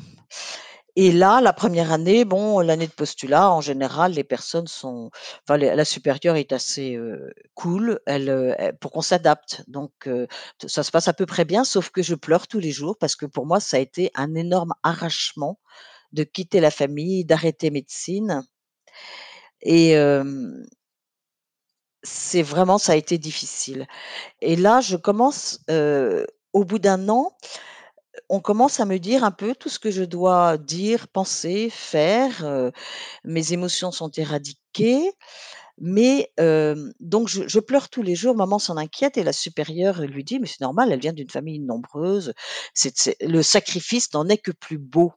et 0.97 1.11
là, 1.12 1.40
la 1.40 1.54
première 1.54 1.90
année, 1.92 2.25
bon, 2.26 2.61
l'année 2.61 2.87
de 2.87 2.92
postulat, 2.92 3.50
en 3.50 3.62
général, 3.62 4.12
les 4.12 4.25
personnes 4.25 4.66
sont 4.66 5.11
enfin 5.49 5.57
la 5.57 5.85
supérieure 5.87 6.37
est 6.37 6.52
assez, 6.52 6.97
heu, 6.97 7.33
cool, 7.54 8.00
elle, 8.07 8.76
pour 8.81 8.92
qu'on 8.92 9.00
s'adapte 9.02 9.64
donc 9.69 9.92
ça 10.66 10.83
se 10.83 10.90
passe 10.90 11.09
à 11.09 11.14
peu 11.14 11.26
près 11.26 11.45
bien 11.47 11.64
sauf 11.64 11.90
que 11.90 12.02
je 12.02 12.14
pleure 12.14 12.47
tous 12.49 12.59
les 12.59 12.73
jours 12.73 12.97
parce 12.99 13.16
que 13.16 13.26
pour 13.26 13.47
moi, 13.47 13.61
ça 13.61 13.78
a 13.78 13.81
été 13.81 14.11
un 14.14 14.35
énorme 14.35 14.75
arrachement 14.83 15.59
de 16.12 16.25
quitter 16.25 16.61
la 16.61 16.71
famille, 16.71 17.25
d'arrêter 17.25 17.71
médecine 17.71 18.45
et 19.62 19.95
c'est 22.04 22.42
vraiment 22.42 22.78
ça 22.78 22.92
a 22.92 22.97
été 22.97 23.19
difficile 23.19 23.87
et 24.40 24.57
là, 24.57 24.81
je 24.81 24.97
commence, 24.97 25.61
au 26.52 26.64
bout 26.64 26.78
d'un 26.78 27.09
an, 27.09 27.33
on 28.31 28.40
commence 28.40 28.81
à 28.81 28.87
me 28.87 28.99
dire 28.99 29.25
un 29.25 29.31
peu 29.33 29.54
tout 29.54 29.69
ce 29.71 29.78
que 29.78 29.90
je 29.90 30.04
dois 30.04 30.59
dire, 30.59 31.09
penser, 31.09 31.71
faire, 31.71 32.73
mes 33.25 33.52
émotions 33.54 33.92
sont 33.92 34.11
éradiquées, 34.11 35.12
mais 35.78 36.33
donc 37.00 37.28
je 37.28 37.61
pleure 37.61 37.88
tous 37.90 38.02
les 38.02 38.16
jours, 38.16 38.37
maman 38.37 38.59
s'en 38.59 38.76
inquiète 38.78 39.16
et 39.19 39.25
la 39.25 39.33
supérieure 39.35 40.02
lui 40.02 40.25
dit: 40.25 40.40
«Mais 40.40 40.47
c'est 40.49 40.62
normal, 40.62 40.92
elle 40.92 41.00
vient 41.00 41.14
d'une 41.14 41.31
famille 41.31 41.61
nombreuse, 41.61 42.35
c'est 42.75 43.16
le 43.23 43.42
sacrifice 43.42 44.12
n'en 44.14 44.28
est 44.28 44.38
que 44.38 44.52
plus 44.52 44.78
beau». 44.78 45.12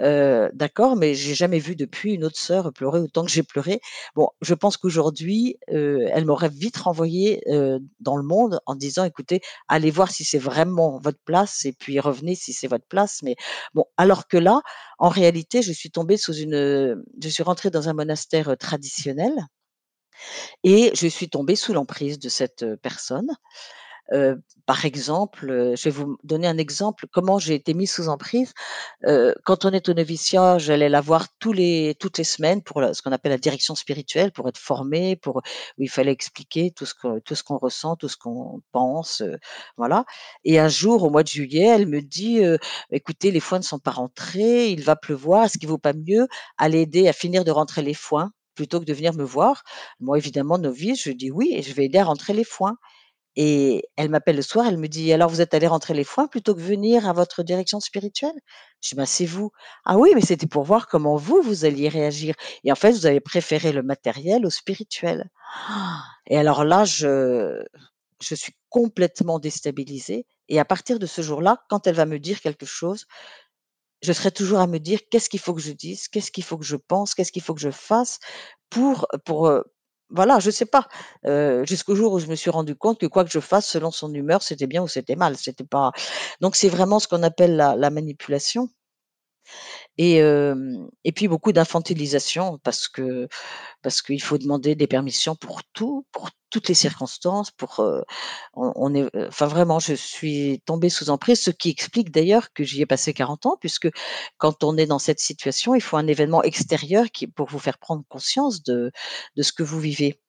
D'accord, 0.00 0.96
mais 0.96 1.14
j'ai 1.14 1.34
jamais 1.34 1.58
vu 1.58 1.74
depuis 1.76 2.14
une 2.14 2.24
autre 2.24 2.38
sœur 2.38 2.72
pleurer 2.72 3.00
autant 3.00 3.24
que 3.24 3.30
j'ai 3.30 3.42
pleuré. 3.42 3.80
Bon, 4.14 4.28
je 4.42 4.54
pense 4.54 4.76
qu'aujourd'hui, 4.76 5.56
elle 5.68 6.24
m'aurait 6.24 6.48
vite 6.50 6.76
renvoyée, 6.76 7.42
heu, 7.48 7.80
dans 8.00 8.16
le 8.16 8.22
monde 8.22 8.60
en 8.66 8.74
disant: 8.76 9.04
«Écoutez, 9.04 9.40
allez 9.68 9.90
voir 9.90 10.10
si 10.10 10.24
c'est 10.24 10.38
vraiment 10.38 10.98
votre 10.98 11.18
place 11.24 11.64
et 11.64 11.72
puis 11.72 11.98
revenez 12.00 12.34
si 12.36 12.52
c'est 12.52 12.68
votre 12.68 12.86
place», 12.86 13.20
mais 13.22 13.36
bon, 13.74 13.84
alors 13.96 14.28
que 14.28 14.36
là, 14.36 14.60
en 14.98 15.08
réalité, 15.08 15.62
je 15.62 15.72
suis 15.72 15.90
tombée 15.90 16.16
sous 16.16 16.34
une, 16.34 17.02
je 17.22 17.28
suis 17.28 17.42
rentrée 17.42 17.70
dans 17.70 17.88
un 17.88 17.94
monastère, 17.94 18.56
traditionnel 18.58 19.32
et 20.64 20.90
je 20.94 21.06
suis 21.06 21.28
tombée 21.28 21.56
sous 21.56 21.72
l'emprise 21.72 22.18
de 22.18 22.28
cette, 22.28 22.64
personne. 22.82 23.28
Par 24.66 24.84
exemple, 24.86 25.74
je 25.76 25.84
vais 25.84 25.90
vous 25.90 26.16
donner 26.24 26.46
un 26.46 26.58
exemple, 26.58 27.06
comment 27.12 27.38
j'ai 27.38 27.54
été 27.54 27.74
mise 27.74 27.90
sous 27.92 28.08
emprise. 28.08 28.52
Quand 29.44 29.64
on 29.64 29.70
est 29.72 29.88
au 29.88 29.94
noviciat, 29.94 30.58
j'allais 30.58 30.88
la 30.88 31.00
voir 31.00 31.26
toutes 31.38 31.56
les 31.56 31.96
semaines 32.24 32.62
pour 32.62 32.82
ce 32.92 33.02
qu'on 33.02 33.12
appelle 33.12 33.32
la 33.32 33.38
direction 33.38 33.74
spirituelle, 33.74 34.32
pour 34.32 34.48
être 34.48 34.58
formée, 34.58 35.16
pour 35.16 35.36
où 35.38 35.42
il 35.82 35.90
fallait 35.90 36.12
expliquer 36.12 36.70
tout 36.72 36.86
ce 36.86 36.94
qu'on 37.44 37.58
ressent, 37.58 37.96
tout 37.96 38.08
ce 38.08 38.16
qu'on 38.16 38.60
pense, 38.72 39.22
voilà 39.76 40.04
et 40.44 40.58
un 40.58 40.68
jour, 40.68 41.02
au 41.04 41.10
mois 41.10 41.22
de 41.22 41.28
juillet, 41.28 41.64
elle 41.66 41.86
me 41.86 42.00
dit, 42.02 42.40
«Écoutez, 42.90 43.30
les 43.30 43.40
foins 43.40 43.58
ne 43.58 43.64
sont 43.64 43.78
pas 43.78 43.90
rentrés, 43.92 44.70
il 44.70 44.82
va 44.82 44.96
pleuvoir, 44.96 45.44
est-ce 45.44 45.58
qu'il 45.58 45.68
vaut 45.68 45.78
pas 45.78 45.92
mieux 45.92 46.28
aller 46.58 46.80
aider 46.82 47.08
à 47.08 47.12
finir 47.12 47.44
de 47.44 47.50
rentrer 47.50 47.82
les 47.82 47.94
foins, 47.94 48.30
plutôt 48.54 48.80
que 48.80 48.84
de 48.86 48.92
venir 48.94 49.14
me 49.14 49.24
voir?» 49.24 49.62
moi, 50.00 50.18
évidemment, 50.18 50.58
novice, 50.58 51.02
je 51.02 51.12
dis: 51.12 51.30
«Oui» 51.30 51.52
et 51.54 51.62
je 51.62 51.72
vais 51.74 51.84
aider 51.86 51.98
à 51.98 52.04
rentrer 52.04 52.32
les 52.32 52.44
foins 52.44 52.76
et 53.36 53.84
elle 53.96 54.10
m'appelle 54.10 54.36
le 54.36 54.42
soir, 54.42 54.66
elle 54.68 54.78
me 54.78 54.88
dit: 54.88 55.12
«Alors 55.12 55.30
vous 55.30 55.40
êtes 55.40 55.54
allés 55.54 55.66
rentrer 55.68 55.94
les 55.94 56.04
foins 56.04 56.26
plutôt 56.28 56.54
que 56.54 56.60
venir 56.60 57.08
à 57.08 57.12
votre 57.12 57.42
direction 57.42 57.80
spirituelle?» 57.80 58.34
je 58.82 58.90
dis: 58.90 58.94
«Bah, 58.96 59.06
c'est 59.06 59.26
vous». 59.26 59.50
«Ah 59.84 59.96
oui, 59.98 60.12
mais 60.14 60.20
c'était 60.22 60.46
pour 60.48 60.64
voir 60.64 60.88
comment 60.88 61.16
vous, 61.16 61.42
vous 61.42 61.64
alliez 61.64 61.88
réagir 61.88 62.34
et 62.64 62.72
en 62.72 62.76
fait, 62.76 62.92
vous 62.92 63.06
avez 63.06 63.20
préféré 63.20 63.72
le 63.72 63.82
matériel 63.82 64.46
au 64.46 64.50
spirituel». 64.50 65.30
Et 66.28 66.38
alors 66.38 66.64
là, 66.64 66.84
je 66.84 67.62
je 68.22 68.34
suis 68.34 68.54
complètement 68.70 69.38
déstabilisée 69.40 70.26
et 70.48 70.58
à 70.60 70.64
partir 70.64 70.98
de 70.98 71.06
ce 71.06 71.22
jour-là, 71.22 71.62
quand 71.70 71.86
elle 71.86 71.94
va 71.96 72.06
me 72.06 72.18
dire 72.18 72.40
quelque 72.40 72.66
chose, 72.66 73.06
je 74.02 74.12
serai 74.12 74.32
toujours 74.32 74.60
à 74.60 74.66
me 74.68 74.78
dire: 74.78 75.00
«Qu'est-ce 75.10 75.28
qu'il 75.30 75.40
faut 75.40 75.54
que 75.54 75.60
je 75.62 75.72
dise? 75.72 76.08
Qu'est-ce 76.08 76.30
qu'il 76.32 76.44
faut 76.44 76.58
que 76.58 76.64
je 76.66 76.76
pense? 76.76 77.14
Qu'est-ce 77.14 77.32
qu'il 77.32 77.42
faut 77.42 77.54
que 77.54 77.60
je 77.60 77.70
fasse?» 77.70 78.20
pour, 78.70 79.06
pour, 79.24 79.48
heu, 79.48 79.64
voilà, 80.10 80.38
je 80.40 80.50
sais 80.50 80.66
pas, 80.66 80.88
jusqu'au 81.64 81.94
jour 81.94 82.12
où 82.12 82.18
je 82.18 82.26
me 82.26 82.34
suis 82.34 82.50
rendue 82.50 82.74
compte 82.76 82.98
que 83.00 83.06
quoi 83.06 83.24
que 83.24 83.30
je 83.30 83.40
fasse, 83.40 83.66
selon 83.68 83.90
son 83.90 84.12
humeur, 84.14 84.42
c'était 84.42 84.66
bien 84.66 84.82
ou 84.82 84.88
c'était 84.88 85.16
mal, 85.16 85.36
c'était 85.36 85.64
pas 85.64 85.92
donc 86.40 86.56
c'est 86.56 86.68
vraiment 86.68 86.98
ce 87.00 87.08
qu'on 87.08 87.22
appelle 87.22 87.56
la 87.56 87.90
manipulation 87.90 88.68
et 89.98 90.18
et 91.04 91.12
puis 91.12 91.28
beaucoup 91.28 91.52
d'infantilisation 91.52 92.58
parce 92.64 92.88
que 92.88 93.28
parce 93.82 94.02
qu'il 94.02 94.22
faut 94.22 94.38
demander 94.38 94.74
des 94.74 94.86
permissions 94.86 95.36
pour 95.36 95.62
tout, 95.72 96.06
pour 96.12 96.30
toutes 96.50 96.68
les 96.68 96.74
circonstances, 96.74 97.50
pour, 97.50 97.80
on 98.54 98.72
on 98.76 98.94
est, 98.94 99.08
enfin 99.28 99.46
vraiment, 99.46 99.78
je 99.80 99.94
suis 99.94 100.62
tombée 100.66 100.90
sous 100.90 101.10
emprise, 101.10 101.42
ce 101.42 101.50
qui 101.50 101.70
explique 101.70 102.10
d'ailleurs 102.10 102.52
que 102.52 102.64
j'y 102.64 102.82
ai 102.82 102.86
passé 102.86 103.12
40 103.14 103.46
ans 103.46 103.56
puisque 103.60 103.88
quand 104.38 104.64
on 104.64 104.76
est 104.76 104.86
dans 104.86 104.98
cette 104.98 105.20
situation, 105.20 105.74
il 105.74 105.80
faut 105.82 105.96
un 105.96 106.06
événement 106.06 106.42
extérieur 106.42 107.06
qui 107.12 107.26
pour 107.26 107.48
vous 107.48 107.58
faire 107.58 107.78
prendre 107.78 108.04
conscience 108.08 108.62
de 108.62 108.92
de 109.36 109.42
ce 109.42 109.52
que 109.52 109.62
vous 109.62 109.80
vivez. 109.80 110.20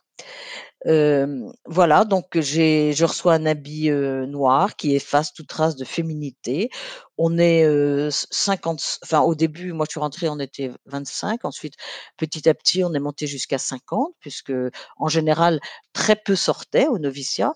Voilà, 0.86 2.06
donc 2.06 2.26
j'ai 2.40 2.94
je 2.94 3.06
reçois 3.06 3.34
un 3.34 3.46
habit, 3.46 3.90
heu, 3.90 4.26
noir 4.26 4.76
qui 4.78 4.96
efface 4.96 5.34
toute 5.34 5.48
trace 5.48 5.76
de 5.76 5.84
féminité. 5.86 6.70
On 7.18 7.38
est, 7.38 7.66
heu, 7.66 8.10
c 8.12 8.26
50 8.32 8.80
s 8.80 9.00
enfin 9.04 9.20
au 9.22 9.36
début, 9.36 9.74
moi 9.74 9.86
je 9.88 9.92
suis 9.92 10.00
rentrée, 10.00 10.30
on 10.30 10.40
était 10.40 10.72
25, 10.86 11.44
ensuite 11.44 11.74
petit 12.18 12.48
à 12.48 12.54
petit, 12.54 12.84
on 12.86 12.94
est 12.94 13.00
monté 13.00 13.28
jusqu'à 13.28 13.58
50 13.58 14.14
puisque 14.22 14.54
en 14.98 15.08
général, 15.10 15.60
très 15.94 16.16
peu 16.16 16.36
sortaient 16.36 16.88
au 16.88 16.98
noviciat 16.98 17.54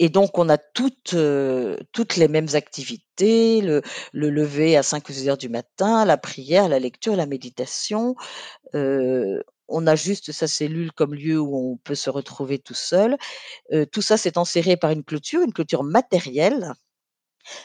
et 0.00 0.08
donc 0.10 0.38
on 0.38 0.48
a 0.50 0.58
toutes, 0.58 1.14
heu, 1.14 1.78
toutes 1.92 2.16
les 2.16 2.28
mêmes 2.28 2.48
activités, 2.54 3.60
le 3.62 3.82
le 4.12 4.30
lever 4.30 4.76
à 4.76 4.82
5 4.84 5.08
ou 5.08 5.12
6 5.12 5.28
heures 5.28 5.38
du 5.38 5.48
matin, 5.50 6.04
la 6.06 6.16
prière, 6.18 6.68
la 6.68 6.78
lecture, 6.80 7.16
la 7.16 7.26
méditation. 7.26 8.16
Heu, 8.74 9.42
on 9.68 9.86
a 9.86 9.96
juste 9.96 10.32
sa 10.32 10.46
cellule 10.48 10.92
comme 10.92 11.14
lieu 11.14 11.38
où 11.40 11.72
on 11.72 11.76
peut 11.76 11.94
se 11.94 12.10
retrouver 12.10 12.58
tout 12.58 12.74
seul. 12.74 13.16
Tout 13.92 14.02
ça, 14.02 14.16
c'est 14.16 14.38
enserré 14.38 14.76
par 14.76 14.90
une 14.90 15.04
clôture, 15.04 15.42
une 15.42 15.52
clôture 15.52 15.82
matérielle. 15.84 16.72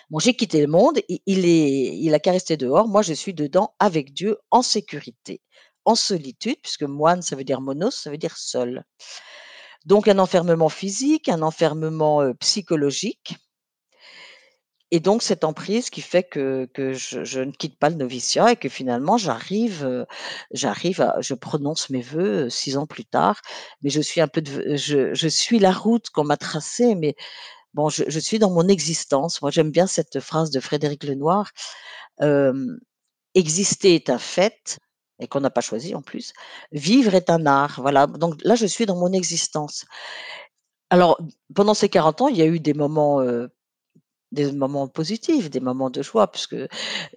Bon, 0.09 0.19
j'ai 0.19 0.35
quitté 0.35 0.61
le 0.61 0.67
monde, 0.67 0.99
il 1.07 1.45
est 1.45 1.97
il 1.97 2.13
a 2.13 2.19
qu'à 2.19 2.31
rester 2.31 2.57
dehors. 2.57 2.87
Moi, 2.87 3.01
je 3.01 3.13
suis 3.13 3.33
dedans 3.33 3.73
avec 3.79 4.13
Dieu, 4.13 4.37
en 4.51 4.61
sécurité, 4.61 5.41
en 5.85 5.95
solitude, 5.95 6.57
puisque 6.61 6.83
moine, 6.83 7.21
ça 7.21 7.35
veut 7.35 7.43
dire 7.43 7.61
monos, 7.61 7.95
ça 7.95 8.11
veut 8.11 8.17
dire 8.17 8.37
seul. 8.37 8.83
Donc 9.85 10.07
un 10.07 10.19
enfermement 10.19 10.69
physique, 10.69 11.29
un 11.29 11.41
enfermement, 11.41 12.33
psychologique 12.39 13.35
et 14.91 14.99
donc 14.99 15.23
cette 15.23 15.43
emprise 15.45 15.89
qui 15.89 16.01
fait 16.01 16.23
que 16.23 16.67
que 16.73 16.93
je 16.93 17.39
ne 17.41 17.51
quitte 17.51 17.79
pas 17.79 17.89
le 17.89 17.95
noviciat 17.95 18.51
et 18.53 18.55
que 18.57 18.69
finalement 18.69 19.17
j'arrive, 19.17 19.85
heu, 19.85 20.05
j'arrive 20.53 21.11
je 21.21 21.33
prononce 21.33 21.89
mes 21.89 22.01
vœux, 22.01 22.45
heu, 22.47 22.49
6 22.49 22.77
ans 22.77 22.87
plus 22.87 23.05
tard, 23.05 23.41
mais 23.83 23.89
je 23.89 24.01
suis 24.01 24.21
un 24.21 24.27
peu 24.27 24.41
je 24.75 25.27
suis 25.29 25.59
la 25.59 25.71
route 25.71 26.09
qu'on 26.11 26.25
m'a 26.25 26.37
tracée, 26.37 26.95
mais 26.95 27.15
bon, 27.75 27.89
je 27.89 28.19
suis 28.19 28.39
dans 28.39 28.51
mon 28.51 28.67
existence. 28.69 29.41
Moi, 29.41 29.51
j'aime 29.51 29.71
bien 29.71 29.87
cette 29.87 30.19
phrase 30.21 30.51
de 30.51 30.59
Frédéric 30.61 31.03
Lenoir, 31.05 31.51
hem: 32.21 32.79
«Exister 33.35 33.95
est 33.95 34.09
un 34.11 34.19
fait» 34.19 34.79
et 35.19 35.27
qu'on 35.27 35.41
n'a 35.41 35.49
pas 35.51 35.61
choisi 35.61 35.95
en 35.95 36.01
plus, 36.03 36.33
«vivre 36.73 37.15
est 37.15 37.29
un 37.31 37.45
art». 37.47 37.79
Voilà, 37.81 38.07
donc 38.07 38.35
là, 38.43 38.55
je 38.55 38.65
suis 38.67 38.85
dans 38.87 38.97
mon 38.97 39.13
existence. 39.13 39.85
Alors, 40.89 41.17
pendant 41.55 41.73
ces 41.73 41.87
40 41.89 42.21
ans, 42.21 42.27
il 42.27 42.35
y 42.37 42.41
a 42.41 42.45
eu 42.45 42.59
des 42.59 42.73
moments, 42.73 43.21
heu, 43.21 43.49
des 44.31 44.51
moments 44.51 44.87
positifs, 44.87 45.49
des 45.49 45.59
moments 45.59 45.89
de 45.89 46.01
joie 46.01 46.31
puisque, 46.31 46.55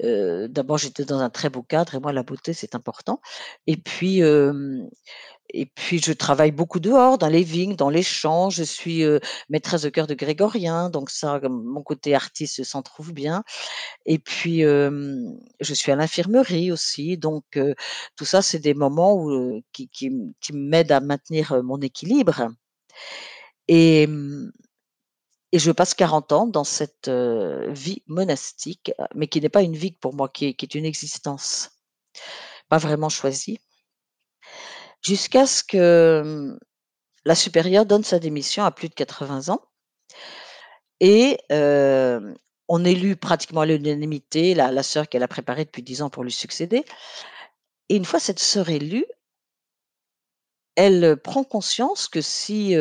heu, 0.03 0.49
d'abord 0.49 0.79
j'étais 0.79 1.05
dans 1.05 1.21
un 1.21 1.31
très 1.31 1.51
beau 1.51 1.63
cadre 1.63 1.95
et 1.95 2.01
moi 2.01 2.13
la 2.13 2.23
beauté 2.23 2.53
c'est 2.53 2.75
important. 2.75 3.21
Et 3.67 3.77
puis, 3.77 4.21
et 5.51 5.67
puis 5.67 6.01
je 6.03 6.13
travaille 6.13 6.51
beaucoup 6.53 6.81
dehors, 6.81 7.19
dans 7.19 7.29
les 7.29 7.43
vignes, 7.45 7.77
dans 7.77 7.91
les 7.91 8.03
champs. 8.03 8.51
Je 8.51 8.65
suis, 8.65 9.05
maîtresse 9.51 9.83
de 9.83 9.91
chœur 9.91 10.07
de 10.07 10.15
grégorien, 10.15 10.91
donc 10.91 11.11
ça, 11.11 11.41
mon 11.49 11.83
côté 11.83 12.15
artiste 12.15 12.65
s'en 12.65 12.83
trouve 12.83 13.13
bien. 13.13 13.45
Et 14.07 14.19
puis, 14.19 14.61
je 14.63 15.75
suis 15.75 15.93
à 15.93 15.97
l'infirmerie 15.97 16.73
aussi, 16.73 17.19
donc 17.19 17.45
tout 18.17 18.25
ça, 18.25 18.43
c'est 18.43 18.59
des 18.59 18.75
moments 18.75 19.29
qui 19.73 19.89
qui 19.89 20.11
qui 20.41 20.53
m'aident 20.55 20.93
à 20.93 21.01
maintenir, 21.01 21.63
mon 21.63 21.81
équilibre. 21.81 22.49
Et 23.69 24.09
et 25.55 25.61
je 25.61 25.71
passe 25.71 25.95
40 25.95 26.33
ans 26.33 26.47
dans 26.49 26.65
cette, 26.65 27.09
vie 27.09 28.03
monastique, 28.09 28.91
mais 29.15 29.29
qui 29.29 29.41
n'est 29.41 29.49
pas 29.49 29.63
une 29.63 29.77
vie 29.77 29.93
pour 29.93 30.13
moi, 30.13 30.29
qui 30.29 30.47
est 30.47 30.75
une 30.75 30.85
existence, 30.85 31.71
pas 32.69 32.79
vraiment 32.79 33.09
choisie. 33.09 33.61
Jusqu'à 35.01 35.47
ce 35.47 35.63
que, 35.63 36.23
mmh, 36.25 36.59
la 37.25 37.35
supérieure 37.37 37.87
donne 37.87 38.03
sa 38.03 38.19
démission 38.19 38.65
à 38.65 38.73
plus 38.73 38.89
de 38.89 38.95
80 38.95 39.51
ans. 39.51 39.63
Et 40.99 41.39
on 42.67 42.85
élut 42.85 43.15
pratiquement 43.15 43.61
à 43.61 43.67
l'unanimité 43.67 44.55
la 44.55 44.83
sœur 44.83 45.09
qu'elle 45.09 45.23
a 45.23 45.29
préparée 45.29 45.67
depuis 45.67 45.85
10 45.85 46.03
ans 46.03 46.11
pour 46.11 46.25
lui 46.25 46.33
succéder. 46.33 46.85
Et 47.91 47.95
une 47.95 48.05
fois 48.05 48.19
cette 48.19 48.41
sœur 48.41 48.71
élue 48.71 49.07
elle, 50.77 51.05
heu, 51.05 51.17
prend 51.17 51.45
conscience 51.45 52.09
que 52.09 52.21
si, 52.21 52.75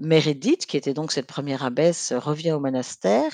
Mère 0.00 0.28
Édith, 0.28 0.66
qui 0.66 0.76
était 0.76 0.94
donc 0.94 1.12
cette 1.12 1.26
1re 1.26 1.64
abbesse, 1.64 2.12
revient 2.16 2.52
au 2.52 2.60
monastère 2.60 3.32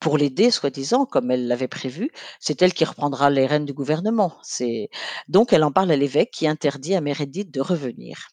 pour 0.00 0.16
l'aider 0.18 0.50
soi-disant 0.52 1.06
comme 1.06 1.30
elle 1.32 1.48
l'avait 1.48 1.68
prévu, 1.68 2.10
c'est 2.40 2.62
elle 2.62 2.72
qui 2.72 2.84
reprendra 2.84 3.30
les 3.30 3.46
rênes 3.46 3.64
du 3.64 3.72
gouvernement. 3.74 4.34
C'est 4.42 4.90
donc 5.28 5.52
elle 5.52 5.64
en 5.64 5.72
parle 5.72 5.90
à 5.90 5.96
l'évêque 5.96 6.30
qui 6.32 6.46
interdit 6.46 6.94
à 6.94 7.00
Mère 7.00 7.20
Édith 7.20 7.50
de 7.52 7.60
revenir. 7.60 8.28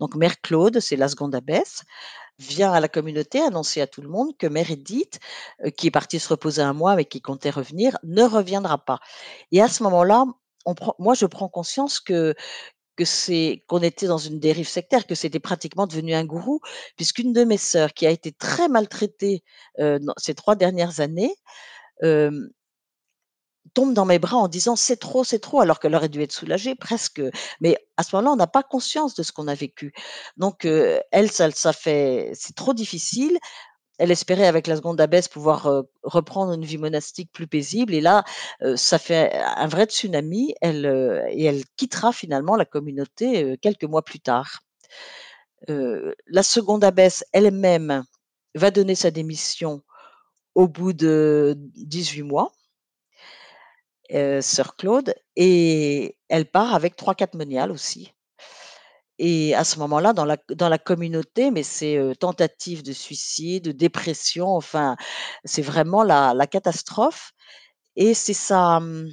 Donc 0.00 0.14
Mère 0.16 0.40
Claude, 0.40 0.80
c'est 0.80 0.96
la 0.96 1.08
seconde 1.08 1.34
abbesse, 1.34 1.82
vient 2.38 2.72
à 2.72 2.80
la 2.80 2.88
communauté 2.88 3.40
annoncer 3.42 3.80
à 3.82 3.86
tout 3.86 4.02
le 4.02 4.08
monde 4.08 4.36
que 4.38 4.46
Mère 4.46 4.70
heu, 4.70 5.70
qui 5.70 5.88
est 5.88 5.90
partie 5.90 6.20
se 6.20 6.28
reposer 6.28 6.62
1 6.62 6.72
mois 6.74 6.96
mais 6.96 7.04
qui 7.06 7.20
comptait 7.20 7.50
revenir, 7.50 7.98
ne 8.04 8.24
reviendra 8.24 8.78
pas 8.78 9.00
et 9.52 9.62
à 9.62 9.68
ce 9.68 9.82
moment-là, 9.84 10.24
moi 10.98 11.14
je 11.14 11.26
prends 11.26 11.48
conscience 11.48 12.00
que 12.00 12.34
que 12.96 13.04
c'est 13.04 13.64
qu'on 13.68 13.80
était 13.80 14.06
dans 14.06 14.18
une 14.18 14.38
dérive 14.40 14.68
sectaire, 14.68 15.06
que 15.06 15.14
c'était 15.14 15.40
pratiquement 15.40 15.86
devenu 15.86 16.14
un 16.14 16.24
gourou 16.24 16.60
puisqu'une 16.96 17.32
de 17.32 17.44
mes 17.44 17.58
sœurs 17.58 17.94
qui 17.94 18.06
a 18.06 18.10
été 18.10 18.32
très 18.32 18.68
maltraitée, 18.68 19.42
dans 19.78 20.14
ces 20.18 20.34
3 20.34 20.56
dernières 20.56 21.00
années, 21.00 21.34
tombe 23.74 23.94
dans 23.94 24.04
mes 24.04 24.18
bras 24.18 24.36
en 24.36 24.48
disant: 24.48 24.76
«C'est 24.76 24.98
trop, 24.98 25.24
c'est 25.24 25.38
trop», 25.38 25.60
alors 25.60 25.80
qu'elle 25.80 25.94
aurait 25.94 26.08
dû 26.10 26.20
être 26.22 26.32
soulagée 26.32 26.74
presque, 26.74 27.22
mais 27.60 27.78
à 27.96 28.02
ce 28.02 28.14
moment-là, 28.16 28.32
on 28.32 28.36
n'a 28.36 28.46
pas 28.46 28.62
conscience 28.62 29.14
de 29.14 29.22
ce 29.22 29.32
qu'on 29.32 29.48
a 29.48 29.54
vécu. 29.54 29.94
Donc 30.36 30.66
elle, 30.66 31.30
ça 31.30 31.72
fait 31.72 32.32
c'est 32.34 32.54
trop 32.56 32.74
difficile. 32.74 33.38
Elle 34.02 34.10
espérait 34.10 34.48
avec 34.48 34.66
la 34.66 34.74
seconde 34.74 35.00
abbesse 35.00 35.28
pouvoir, 35.28 35.84
reprendre 36.02 36.54
une 36.54 36.64
vie 36.64 36.76
monastique 36.76 37.30
plus 37.32 37.46
paisible 37.46 37.94
et 37.94 38.00
là, 38.00 38.24
ça 38.74 38.98
fait 38.98 39.32
un 39.32 39.68
vrai 39.68 39.84
tsunami. 39.84 40.56
Elle, 40.60 40.86
et 41.30 41.44
elle 41.44 41.64
quittera 41.76 42.12
finalement 42.12 42.56
la 42.56 42.64
communauté, 42.64 43.56
quelques 43.58 43.84
mois 43.84 44.02
plus 44.02 44.18
tard. 44.18 44.62
La 45.68 46.42
seconde 46.42 46.82
abbesse 46.82 47.24
elle-même 47.32 48.02
va 48.56 48.72
donner 48.72 48.96
sa 48.96 49.12
démission 49.12 49.82
au 50.56 50.66
bout 50.66 50.92
de 50.92 51.54
18 51.76 52.24
mois 52.24 52.50
sœur 54.40 54.74
Claude 54.74 55.14
et 55.36 56.18
elle 56.28 56.46
part 56.46 56.74
avec 56.74 56.96
3-4 56.96 57.36
moniales 57.36 57.70
aussi 57.70 58.12
et 59.22 59.54
à 59.54 59.64
ce 59.64 59.78
moment-là, 59.80 60.12
dans 60.14 60.24
la 60.70 60.78
communauté, 60.78 61.50
mais 61.52 61.62
c'est, 61.62 61.96
heu, 61.98 62.16
tentative 62.16 62.82
de 62.82 62.92
suicide, 62.92 63.70
dépression, 63.70 64.48
enfin, 64.56 64.96
c'est 65.44 65.62
vraiment 65.62 66.02
la 66.04 66.46
catastrophe 66.48 67.32
et 67.96 68.14
c'est 68.14 68.34
sa, 68.34 68.80
mmh, 68.80 69.10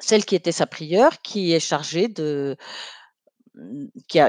celle 0.00 0.24
qui 0.26 0.34
était 0.36 0.52
sa 0.52 0.66
prieure 0.66 1.22
qui 1.22 1.52
est 1.54 1.60
chargée 1.60 2.08
de 2.08 2.56
mmh, 3.54 3.86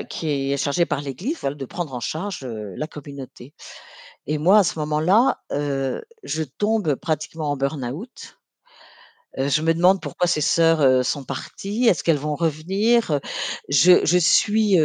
qui 0.10 0.30
est 0.30 0.58
chargée 0.58 0.86
par 0.86 1.02
l'église, 1.02 1.42
de 1.42 1.66
prendre 1.66 1.94
en 1.94 2.00
charge, 2.00 2.44
heu, 2.44 2.74
la 2.76 2.88
communauté 2.88 3.54
et 4.28 4.38
moi, 4.40 4.60
à 4.60 4.64
ce 4.66 4.80
moment-là, 4.80 5.40
heu, 5.54 6.04
je 6.24 6.44
tombe 6.44 6.96
pratiquement 6.96 7.52
en 7.52 7.58
burn-out. 7.58 8.38
Heu, 9.38 9.50
je 9.50 9.62
me 9.62 9.74
demande 9.74 10.02
pourquoi 10.02 10.28
ces 10.28 10.42
sœurs, 10.42 10.82
heu, 10.82 11.04
sont 11.04 11.24
parties. 11.24 11.86
Est-ce 11.88 12.04
qu'elles 12.04 12.18
vont 12.18 12.36
revenir? 12.36 13.12
Heu, 13.12 13.20
je 13.70 14.06
je 14.06 14.18
suis, 14.18 14.78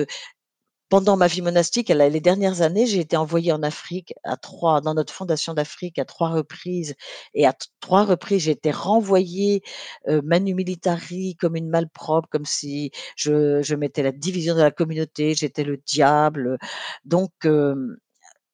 pendant 0.90 1.16
ma 1.16 1.26
vie 1.28 1.42
monastique, 1.42 1.90
les 1.90 2.20
dernières 2.20 2.62
années, 2.62 2.86
j'ai 2.86 3.00
été 3.00 3.16
envoyée 3.16 3.52
en 3.52 3.62
Afrique 3.64 4.14
à 4.24 4.36
3 4.38 4.80
dans 4.82 4.94
notre 4.94 5.12
fondation 5.14 5.54
d'Afrique 5.54 5.98
à 6.00 6.04
3 6.06 6.30
reprises 6.30 6.94
et 7.34 7.46
à 7.46 7.52
t 7.54 7.66
3 7.80 8.04
reprises, 8.04 8.42
j'ai 8.44 8.52
été 8.52 8.70
renvoyée, 8.72 9.62
heu, 10.08 10.22
manu 10.22 10.54
militari 10.54 11.36
comme 11.40 11.56
une 11.56 11.68
malpropre, 11.70 12.28
comme 12.30 12.46
si 12.46 12.92
je 13.16 13.62
je 13.62 13.74
mettais 13.76 14.02
la 14.04 14.12
division 14.12 14.54
de 14.56 14.60
la 14.62 14.70
communauté, 14.72 15.34
j'étais 15.34 15.64
le 15.64 15.78
diable, 15.78 16.58
donc 17.06 17.32
hem, 17.44 17.96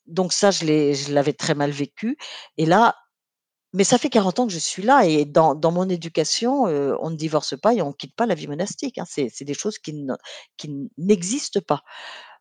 donc 0.06 0.32
ça, 0.34 0.50
je 0.52 1.12
l'avais 1.12 1.32
très 1.34 1.54
mal 1.54 1.70
vécu 1.72 2.16
et 2.58 2.66
là 2.66 2.96
mais 3.74 3.84
ça 3.84 3.98
fait 3.98 4.10
40 4.10 4.40
ans 4.40 4.46
que 4.48 4.54
je 4.54 4.58
suis 4.60 4.82
là 4.84 5.06
et 5.06 5.26
dans 5.26 5.56
mon 5.72 5.88
éducation, 5.90 6.68
heu, 6.68 6.96
on 7.02 7.10
ne 7.10 7.16
divorce 7.16 7.58
pas 7.60 7.74
et 7.74 7.82
on 7.82 7.92
quitte 7.92 8.16
pas 8.16 8.26
la 8.26 8.34
vie 8.36 8.48
monastique, 8.48 8.98
hein. 8.98 9.06
C'est 9.08 9.44
des 9.44 9.54
choses 9.54 9.78
qui 9.78 9.94
ne 9.94 10.14
n'existent 10.98 11.60
pas. 11.66 11.82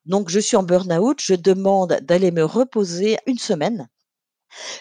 Donc 0.06 0.30
je 0.30 0.40
suis 0.40 0.58
en 0.58 0.64
burn-out, 0.64 1.20
je 1.22 1.36
demande 1.36 2.00
d'aller 2.04 2.32
me 2.32 2.44
reposer 2.46 3.18
1 3.28 3.40
semaine 3.40 3.90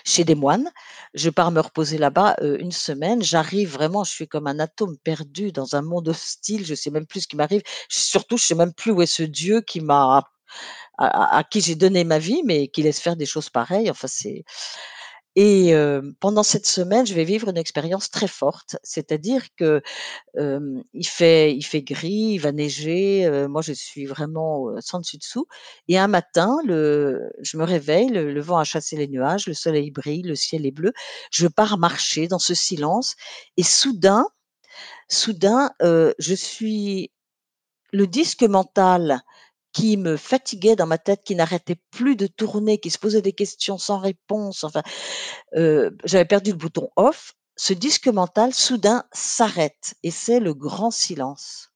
chez 0.05 0.25
des 0.25 0.35
moines. 0.37 0.71
Je 1.15 1.31
pars 1.31 1.51
me 1.53 1.61
reposer 1.61 1.99
là-bas, 1.99 2.37
heu, 2.43 2.61
1 2.62 2.73
semaine. 2.73 3.23
J'arrive 3.23 3.73
vraiment, 3.73 4.05
je 4.05 4.12
suis 4.12 4.29
comme 4.29 4.47
un 4.49 4.59
atome 4.61 4.97
perdu 5.05 5.53
dans 5.53 5.77
un 5.77 5.83
monde 5.83 6.09
hostile, 6.09 6.67
je 6.67 6.75
sais 6.75 6.91
même 6.91 7.07
plus 7.07 7.23
ce 7.23 7.29
qui 7.29 7.37
m'arrive. 7.37 7.62
Surtout, 7.88 8.37
je 8.38 8.45
sais 8.47 8.55
même 8.57 8.75
plus 8.75 8.93
où 8.93 9.03
est 9.03 9.07
ce 9.07 9.23
Dieu 9.25 9.61
qui 9.62 9.81
m'a 9.81 10.25
à 10.99 11.38
à 11.38 11.45
qui 11.45 11.61
j'ai 11.62 11.77
donné 11.77 12.05
ma 12.05 12.19
vie, 12.21 12.43
mais 12.47 12.69
qui 12.69 12.83
laisse 12.85 13.01
faire 13.01 13.17
des 13.17 13.27
choses 13.27 13.51
pareilles. 13.51 13.91
Enfin, 13.91 14.09
c'est 14.09 14.45
et 15.37 15.68
hem, 15.71 16.14
pendant 16.21 16.42
cette 16.42 16.66
semaine, 16.66 17.07
je 17.07 17.14
vais 17.14 17.25
vivre 17.25 17.49
une 17.49 17.57
expérience 17.59 18.11
très 18.11 18.29
forte. 18.29 18.77
C'est-à-dire 18.83 19.42
que, 19.57 19.83
hem, 20.38 20.83
il 20.95 21.07
fait 21.07 21.55
il 21.57 21.62
fait 21.64 21.83
gris, 21.83 22.35
il 22.35 22.38
va 22.40 22.53
neiger, 22.53 23.27
heu, 23.27 23.49
moi 23.49 23.62
je 23.62 23.73
suis 23.75 24.07
vraiment, 24.07 24.68
sans 24.81 25.01
dessus 25.01 25.18
dessous 25.18 25.47
et 25.88 25.99
un 25.99 26.09
matin, 26.09 26.59
le 26.66 27.31
je 27.42 27.57
me 27.59 27.64
réveille, 27.64 28.09
le 28.11 28.33
le 28.33 28.40
vent 28.42 28.59
a 28.59 28.64
chassé 28.64 28.97
les 28.97 29.09
nuages, 29.09 29.47
le 29.49 29.55
soleil 29.55 29.90
brille, 29.92 30.23
le 30.23 30.37
ciel 30.37 30.66
est 30.66 30.73
bleu. 30.73 30.92
Je 31.33 31.49
pars 31.49 31.79
marcher 31.79 32.29
dans 32.29 32.38
ce 32.40 32.55
silence 32.55 33.16
et 33.59 33.62
soudain 33.64 34.27
soudain, 35.11 35.71
je 35.83 36.35
suis 36.35 37.11
le 37.92 38.07
disque 38.07 38.42
mental 38.45 39.21
qui 39.72 39.96
me 39.96 40.16
fatiguait 40.16 40.76
dans 40.76 40.87
ma 40.87 40.98
tête, 40.98 41.22
qui 41.24 41.35
n'arrêtait 41.35 41.76
plus 41.90 42.16
de 42.16 42.26
tourner, 42.26 42.78
qui 42.78 42.90
se 42.90 42.98
posait 42.98 43.22
des 43.22 43.32
questions 43.32 43.78
sans 43.78 43.98
réponse, 43.98 44.64
enfin, 44.64 44.82
heu, 45.56 45.96
j'avais 46.04 46.24
perdu 46.26 46.50
le 46.52 46.56
bouton 46.58 46.90
off. 46.96 47.35
Ce 47.56 47.72
disque 47.74 48.08
mental, 48.08 48.54
soudain, 48.54 49.04
s'arrête 49.12 49.94
et 50.02 50.11
c'est 50.11 50.40
le 50.40 50.54
grand 50.54 50.90
silence 50.90 51.70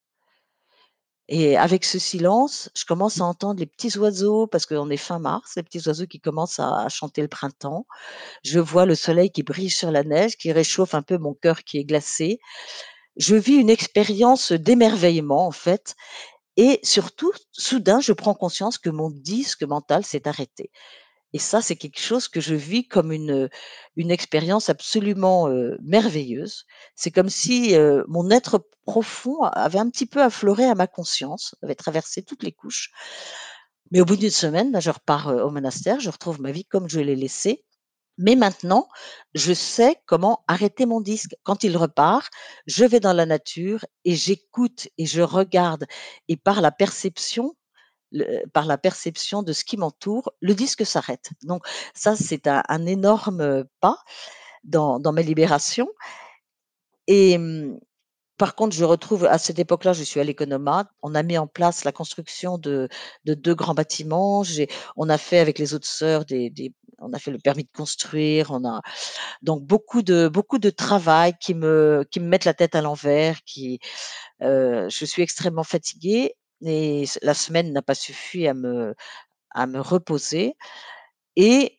et 1.29 1.57
avec 1.57 1.85
ce 1.85 1.99
silence, 1.99 2.71
je 2.77 2.85
commence 2.85 3.21
à 3.21 3.25
entendre 3.25 3.59
les 3.59 3.67
petits 3.67 3.99
oiseaux 3.99 4.47
parce 4.47 4.65
qu'on 4.65 4.91
est 4.91 4.97
fin 4.97 5.19
mars, 5.19 5.55
les 5.57 5.65
petits 5.65 5.83
oiseaux 5.89 6.07
qui 6.07 6.21
commencent 6.21 6.61
à 6.61 6.77
à 6.85 6.89
chanter 6.89 7.21
le 7.23 7.27
printemps. 7.29 7.87
Je 8.45 8.61
vois 8.61 8.87
le 8.87 8.95
soleil 8.97 9.31
qui 9.33 9.43
brille 9.43 9.71
sur 9.71 9.91
la 9.93 10.05
neige, 10.05 10.37
qui 10.37 10.53
réchauffe 10.53 10.95
un 10.95 11.03
peu 11.03 11.19
mon 11.19 11.35
cœur 11.35 11.65
qui 11.65 11.79
est 11.79 11.85
glacé. 11.85 12.39
Je 13.17 13.37
vis 13.37 13.57
une 13.57 13.71
expérience 13.71 14.53
d'émerveillement, 14.53 15.47
en 15.47 15.53
fait 15.53 15.97
et 16.57 16.81
surtout, 16.83 17.33
soudain, 17.53 18.01
je 18.01 18.13
prends 18.13 18.35
conscience 18.35 18.79
que 18.79 18.91
mon 18.91 19.11
disque 19.11 19.63
mental 19.63 20.05
s'est 20.05 20.27
arrêté 20.29 20.71
Et 21.33 21.39
ça, 21.39 21.63
c'est 21.63 21.77
quelque 21.77 22.01
chose 22.01 22.29
que 22.29 22.41
je 22.41 22.55
vis 22.55 22.89
comme 22.89 23.13
une, 23.13 23.51
expérience 23.99 24.71
absolument, 24.71 25.49
merveilleuse. 25.83 26.65
C'est 26.97 27.11
comme 27.11 27.31
si, 27.31 27.75
mon 28.09 28.31
être 28.31 28.69
profond 28.87 29.43
avait 29.43 29.79
un 29.81 29.91
petit 29.91 30.07
peu 30.07 30.23
affleuré 30.23 30.65
à 30.67 30.75
ma 30.75 30.87
conscience, 30.87 31.55
avait 31.63 31.75
traversé 31.75 32.23
toutes 32.23 32.43
les 32.43 32.53
couches. 32.53 32.91
Mais 33.91 34.01
au 34.01 34.05
bout 34.05 34.17
d'une 34.17 34.31
semaine, 34.31 34.73
bah, 34.73 34.81
je 34.81 34.91
repars, 34.91 35.29
au 35.29 35.51
monastère, 35.51 36.01
je 36.01 36.11
retrouve 36.11 36.41
ma 36.41 36.53
vie 36.53 36.65
comme 36.65 36.89
je 36.89 37.01
l'ai 37.01 37.17
laissée. 37.17 37.65
Mais 38.19 38.35
maintenant, 38.37 38.89
je 39.35 39.53
sais 39.53 39.97
comment 40.07 40.45
arrêter 40.49 40.87
mon 40.87 41.01
disque. 41.01 41.37
Quand 41.43 41.65
il 41.65 41.77
repart, 41.77 42.31
je 42.67 42.85
vais 42.85 43.01
dans 43.01 43.13
la 43.13 43.27
nature 43.27 43.85
et 44.05 44.15
j'écoute 44.17 44.89
et 44.99 45.07
je 45.07 45.21
regarde 45.23 45.87
et 46.29 46.37
par 46.37 46.61
la 46.61 46.73
perception, 46.73 47.55
par 48.53 48.67
la 48.67 48.79
perception 48.79 49.43
de 49.43 49.53
ce 49.53 49.65
qui 49.65 49.77
m'entoure, 49.77 50.33
le 50.41 50.55
disque 50.55 50.87
s'arrête. 50.87 51.31
Donc 51.43 51.67
ça, 51.95 52.17
c'est 52.17 52.47
un 52.47 52.87
énorme, 52.87 53.65
pas 53.81 53.99
dans 54.65 54.99
dans 54.99 55.13
ma 55.13 55.23
libération 55.23 55.89
et 57.07 57.39
mmh, 57.39 57.79
par 58.39 58.55
contre, 58.55 58.77
je 58.77 58.85
retrouve 58.85 59.25
à 59.25 59.39
cette 59.39 59.59
époque-là, 59.59 59.93
je 59.95 60.03
suis 60.03 60.21
à 60.21 60.25
l'économat. 60.25 60.91
On 61.03 61.15
a 61.15 61.23
mis 61.23 61.39
en 61.39 61.47
place 61.47 61.85
la 61.85 61.93
construction 61.93 62.59
de 62.59 62.89
de 63.25 63.35
2 63.35 63.55
grands 63.55 63.75
bâtiments. 63.75 64.43
On 64.97 65.09
a 65.09 65.19
fait 65.19 65.39
avec 65.39 65.59
les 65.59 65.75
autres 65.75 65.87
sœurs 65.87 66.25
des 66.27 66.51
on 66.99 67.13
a 67.13 67.19
fait 67.19 67.31
le 67.31 67.39
permis 67.39 67.65
de 67.65 67.71
construire, 67.75 68.51
on 68.51 68.65
a 68.67 68.81
donc 69.43 69.63
beaucoup 69.65 70.03
de 70.03 70.71
travail 70.71 71.35
qui 71.41 71.55
me 71.55 72.05
qui 72.11 72.21
me 72.21 72.27
mettent 72.29 72.45
la 72.45 72.55
tête 72.55 72.75
à 72.75 72.83
l'envers, 72.83 73.41
heu, 74.43 74.89
je 74.91 75.05
suis 75.05 75.23
extrêmement 75.23 75.65
fatiguée 75.65 76.35
et 76.63 77.05
la 77.23 77.35
semaine 77.35 77.73
n'a 77.73 77.83
pas 77.83 77.95
suffi 77.95 78.49
à 78.49 78.55
me 78.55 78.95
reposer 79.55 80.57
et 81.37 81.77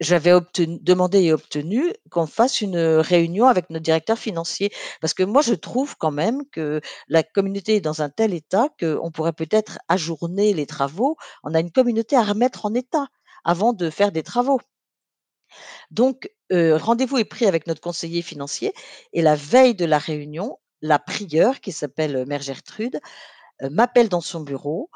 j'avais 0.00 0.32
demandé 0.58 1.22
et 1.22 1.32
obtenu 1.32 1.92
qu'on 2.10 2.26
fasse 2.26 2.60
une, 2.60 2.76
réunion 2.76 3.46
avec 3.46 3.70
notre 3.70 3.84
directeur 3.84 4.18
financier. 4.18 4.70
Parce 5.00 5.14
que 5.14 5.22
moi, 5.22 5.42
je 5.42 5.54
trouve 5.54 5.96
quand 5.96 6.10
même 6.10 6.42
que 6.50 6.80
la 7.08 7.22
communauté 7.22 7.76
est 7.76 7.80
dans 7.80 8.02
un 8.02 8.10
tel 8.10 8.34
état 8.34 8.68
qu'on 8.78 9.10
pourrait 9.10 9.32
peut-être 9.32 9.78
ajourner 9.88 10.52
les 10.54 10.66
travaux. 10.66 11.16
On 11.44 11.54
a 11.54 11.60
une 11.60 11.70
communauté 11.72 12.16
à 12.16 12.22
remettre 12.22 12.66
en 12.66 12.74
état 12.74 13.08
avant 13.46 13.72
de 13.74 13.90
faire 13.90 14.12
des 14.12 14.24
travaux. 14.24 14.60
Donc, 15.90 16.28
rendez-vous 16.50 17.18
est 17.18 17.24
pris 17.24 17.46
avec 17.46 17.66
notre 17.66 17.80
conseiller 17.80 18.22
financier 18.22 18.72
et 19.12 19.22
la 19.22 19.34
veille 19.36 19.74
de 19.74 19.84
la 19.84 19.98
réunion, 19.98 20.58
la 20.82 20.98
prieure 20.98 21.60
qui 21.60 21.72
s'appelle, 21.72 22.24
Mère 22.26 22.42
Gertrude, 22.42 22.98
m'appelle 23.70 24.08
dans 24.10 24.22
son 24.22 24.40
bureau 24.42 24.90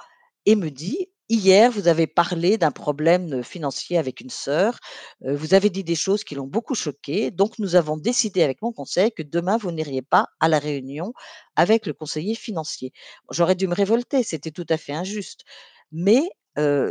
et 0.46 0.56
me 0.56 0.70
dit: 0.70 1.08
«Hier, 1.30 1.70
vous 1.72 1.88
avez 1.88 2.06
parlé 2.08 2.58
d'un 2.58 2.72
problème, 2.72 3.42
financier 3.44 3.98
avec 3.98 4.20
une 4.20 4.30
sœur, 4.30 4.80
vous 5.22 5.54
avez 5.54 5.70
dit 5.70 5.84
des 5.84 5.96
choses 5.96 6.24
qui 6.24 6.34
l'ont 6.36 6.46
beaucoup 6.48 6.74
choquée, 6.76 7.30
donc 7.32 7.58
nous 7.58 7.76
avons 7.76 7.96
décidé 7.98 8.42
avec 8.42 8.62
mon 8.62 8.72
conseil 8.72 9.12
que 9.12 9.22
demain 9.22 9.56
vous 9.58 9.72
n'iriez 9.72 10.02
pas 10.02 10.28
à 10.40 10.48
la 10.48 10.58
réunion 10.60 11.12
avec 11.56 11.86
le 11.86 11.94
conseiller 11.94 12.34
financier». 12.36 12.92
J'aurais 13.30 13.56
dû 13.56 13.68
me 13.68 13.74
révolter, 13.74 14.22
c'était 14.24 14.52
tout 14.52 14.66
à 14.70 14.78
fait 14.78 14.94
injuste, 14.94 15.42
mais 15.92 16.22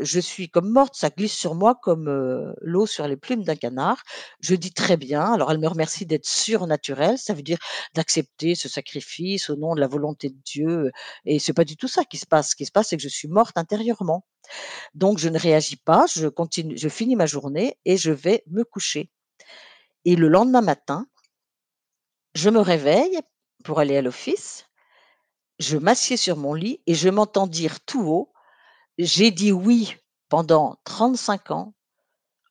je 0.04 0.20
suis 0.20 0.50
comme 0.50 0.70
morte, 0.70 0.96
ça 0.96 1.10
glisse 1.10 1.34
sur 1.36 1.56
moi 1.56 1.76
comme, 1.76 2.54
l'eau 2.62 2.86
sur 2.86 3.08
les 3.08 3.18
plumes 3.18 3.44
d'un 3.44 3.56
canard. 3.56 4.04
Je 4.42 4.56
dis: 4.56 4.74
«Très 4.74 4.98
bien». 4.98 5.34
Alors 5.34 5.52
elle 5.52 5.60
me 5.60 5.68
remercie 5.68 6.06
d'être 6.06 6.26
surnaturelle, 6.26 7.18
ça 7.18 7.34
veut 7.34 7.42
dire 7.44 7.60
d'accepter 7.96 8.56
ce 8.56 8.70
sacrifice 8.70 9.50
au 9.50 9.56
nom 9.56 9.76
de 9.76 9.80
la 9.80 9.88
volonté 9.88 10.30
de 10.30 10.38
Dieu, 10.46 10.92
et 11.26 11.40
c'est 11.40 11.54
pas 11.54 11.66
du 11.66 11.78
tout 11.78 11.88
ça 11.88 12.04
qui 12.06 12.18
se 12.18 12.26
passe. 12.26 12.52
Ce 12.52 12.56
qui 12.56 12.66
se 12.66 12.72
passe, 12.72 12.90
c'est 12.90 12.98
que 12.98 13.04
je 13.04 13.10
suis 13.10 13.28
morte 13.28 13.58
intérieurement. 13.58 14.26
Donc 14.96 15.20
je 15.20 15.30
ne 15.30 15.38
réagis 15.40 15.78
pas, 15.78 16.06
je 16.14 16.28
continue 16.28 16.78
je 16.78 16.90
finis 16.90 17.16
ma 17.16 17.26
journée 17.28 17.78
et 17.86 17.98
je 17.98 18.12
vais 18.12 18.44
me 18.48 18.64
coucher 18.64 19.12
et 20.06 20.16
le 20.16 20.28
lendemain 20.28 20.62
matin, 20.62 21.06
je 22.34 22.50
me 22.50 22.60
réveille 22.60 23.20
pour 23.64 23.80
aller 23.80 23.98
à 23.98 24.02
l'office, 24.02 24.66
je 25.60 25.78
m'assieds 25.78 26.18
sur 26.18 26.38
mon 26.38 26.54
lit 26.54 26.82
et 26.88 26.96
je 26.96 27.10
m'entends 27.10 27.48
dire 27.48 27.80
tout 27.82 28.08
haut: 28.08 28.32
«J'ai 29.02 29.32
dit 29.32 29.54
oui 29.54 29.96
pendant 30.28 30.76
35 30.84 31.52
ans, 31.52 31.74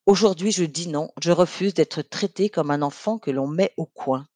aujourd'hui 0.06 0.50
je 0.50 0.64
dis 0.64 0.88
non, 0.88 1.10
je 1.20 1.30
refuse 1.30 1.74
d'être 1.74 2.00
traitée 2.00 2.48
comme 2.48 2.70
un 2.70 2.80
enfant 2.80 3.18
que 3.18 3.30
l'on 3.30 3.46
met 3.46 3.74
au 3.76 3.84
coin». 3.84 4.26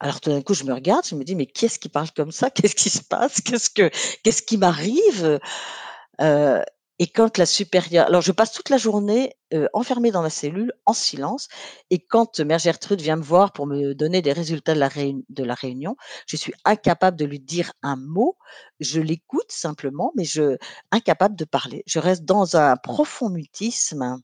Alors 0.00 0.20
tout 0.20 0.28
d'un 0.30 0.42
coup, 0.42 0.52
je 0.52 0.64
me 0.64 0.74
regarde, 0.74 1.06
je 1.06 1.14
me 1.14 1.24
dis: 1.24 1.34
«Mais 1.34 1.46
qui 1.46 1.64
est-ce 1.64 1.78
qui 1.78 1.88
parle 1.88 2.10
comme 2.14 2.30
ça? 2.30 2.50
Qu'est-ce 2.50 2.76
qui 2.76 2.90
se 2.90 3.02
passe? 3.02 3.40
Qu'est-ce 3.40 3.70
que 3.70 3.90
qu'est-ce 4.22 4.42
qui 4.42 4.58
m'arrive?» 4.58 5.40
Heu 6.20 6.62
et 6.98 7.06
quand 7.06 7.38
la 7.38 7.46
supérieure 7.46 8.06
alors 8.06 8.22
je 8.22 8.32
passe 8.32 8.52
toute 8.52 8.70
la 8.70 8.78
journée, 8.78 9.34
heu, 9.54 9.68
enfermée 9.72 10.10
dans 10.10 10.22
ma 10.22 10.30
cellule, 10.30 10.72
en 10.86 10.92
silence 10.92 11.48
et 11.90 11.98
quand 12.00 12.40
mère 12.40 12.58
Gertrude 12.58 13.00
vient 13.00 13.16
me 13.16 13.22
voir 13.22 13.52
pour 13.52 13.66
me 13.66 13.94
donner 13.94 14.22
des 14.22 14.32
résultats 14.32 14.74
de 14.74 14.80
la 14.80 14.88
de 15.28 15.44
la 15.44 15.54
réunion, 15.54 15.96
je 16.26 16.36
suis 16.36 16.52
incapable 16.64 17.16
de 17.16 17.24
lui 17.24 17.40
dire 17.40 17.72
un 17.82 17.96
mot. 17.96 18.36
Je 18.80 19.00
l'écoute 19.00 19.50
simplement, 19.50 20.12
mais 20.16 20.24
je 20.24 20.56
incapable 20.90 21.36
de 21.36 21.44
parler. 21.44 21.82
Je 21.86 21.98
reste 21.98 22.24
dans 22.24 22.56
un 22.56 22.76
profond 22.76 23.30
mutisme 23.30 24.20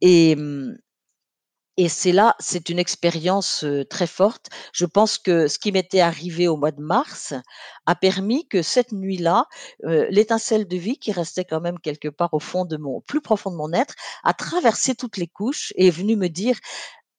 et 0.00 0.36
et 1.82 1.88
c'est 1.88 2.12
là, 2.12 2.36
c'est 2.40 2.68
une 2.68 2.78
expérience, 2.78 3.64
très 3.88 4.06
forte. 4.06 4.48
Je 4.74 4.84
pense 4.84 5.16
que 5.18 5.48
ce 5.48 5.58
qui 5.58 5.72
m'était 5.72 6.00
arrivé 6.00 6.46
au 6.46 6.56
mois 6.58 6.72
de 6.72 6.82
mars 6.82 7.32
a 7.86 7.94
permis 7.94 8.46
que 8.48 8.60
cette 8.62 8.92
nuit-là, 8.92 9.46
l'étincelle 10.10 10.68
de 10.68 10.76
vie 10.76 10.98
qui 10.98 11.12
restait 11.12 11.44
quand 11.46 11.60
même 11.60 11.78
quelque 11.78 12.08
part 12.08 12.34
au 12.34 12.38
fond 12.40 12.66
de 12.66 12.76
mon 12.76 12.96
au 12.96 13.00
plus 13.00 13.22
profond 13.22 13.50
de 13.50 13.56
mon 13.56 13.72
être, 13.72 13.94
a 14.24 14.34
traversé 14.34 14.94
toutes 14.94 15.16
les 15.16 15.28
couches 15.28 15.72
et 15.76 15.86
est 15.86 15.90
venue 15.90 16.16
me 16.16 16.28
dire: 16.28 16.58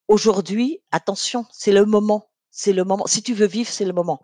«Aujourd'hui, 0.09 0.81
attention, 0.91 1.45
c'est 1.51 1.71
le 1.73 1.85
moment, 1.85 2.29
c'est 2.51 2.73
le 2.73 2.83
moment. 2.83 3.07
Si 3.07 3.23
tu 3.23 3.33
veux 3.33 3.47
vivre, 3.47 3.69
c'est 3.71 3.85
le 3.85 3.93
moment. 3.93 4.21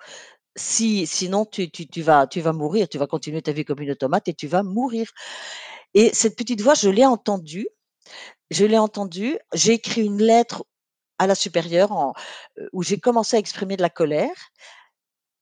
Si 0.57 1.07
sinon 1.07 1.45
tu 1.45 1.69
vas 2.03 2.27
tu 2.27 2.41
vas 2.41 2.53
mourir, 2.53 2.89
tu 2.89 2.97
vas 2.99 3.07
continuer 3.07 3.41
ta 3.43 3.53
vie 3.53 3.65
comme 3.65 3.81
une 3.81 3.91
automate 3.91 4.27
et 4.29 4.35
tu 4.35 4.47
vas 4.47 4.63
mourir» 4.63 5.11
et 5.93 6.11
cette 6.13 6.37
petite 6.37 6.61
voix, 6.61 6.73
je 6.75 6.89
l'ai 6.89 7.05
entendue 7.05 7.67
je 8.51 8.65
l'ai 8.65 8.77
entendu, 8.77 9.37
j'ai 9.53 9.73
écrit 9.73 10.05
une 10.05 10.21
lettre 10.21 10.65
à 11.19 11.27
la 11.27 11.35
supérieure 11.35 11.91
en 11.93 12.13
heu, 12.59 12.69
où 12.73 12.83
j'ai 12.83 12.99
commencé 12.99 13.37
à 13.37 13.39
exprimer 13.39 13.77
de 13.77 13.83
la 13.83 13.89
colère, 13.91 14.31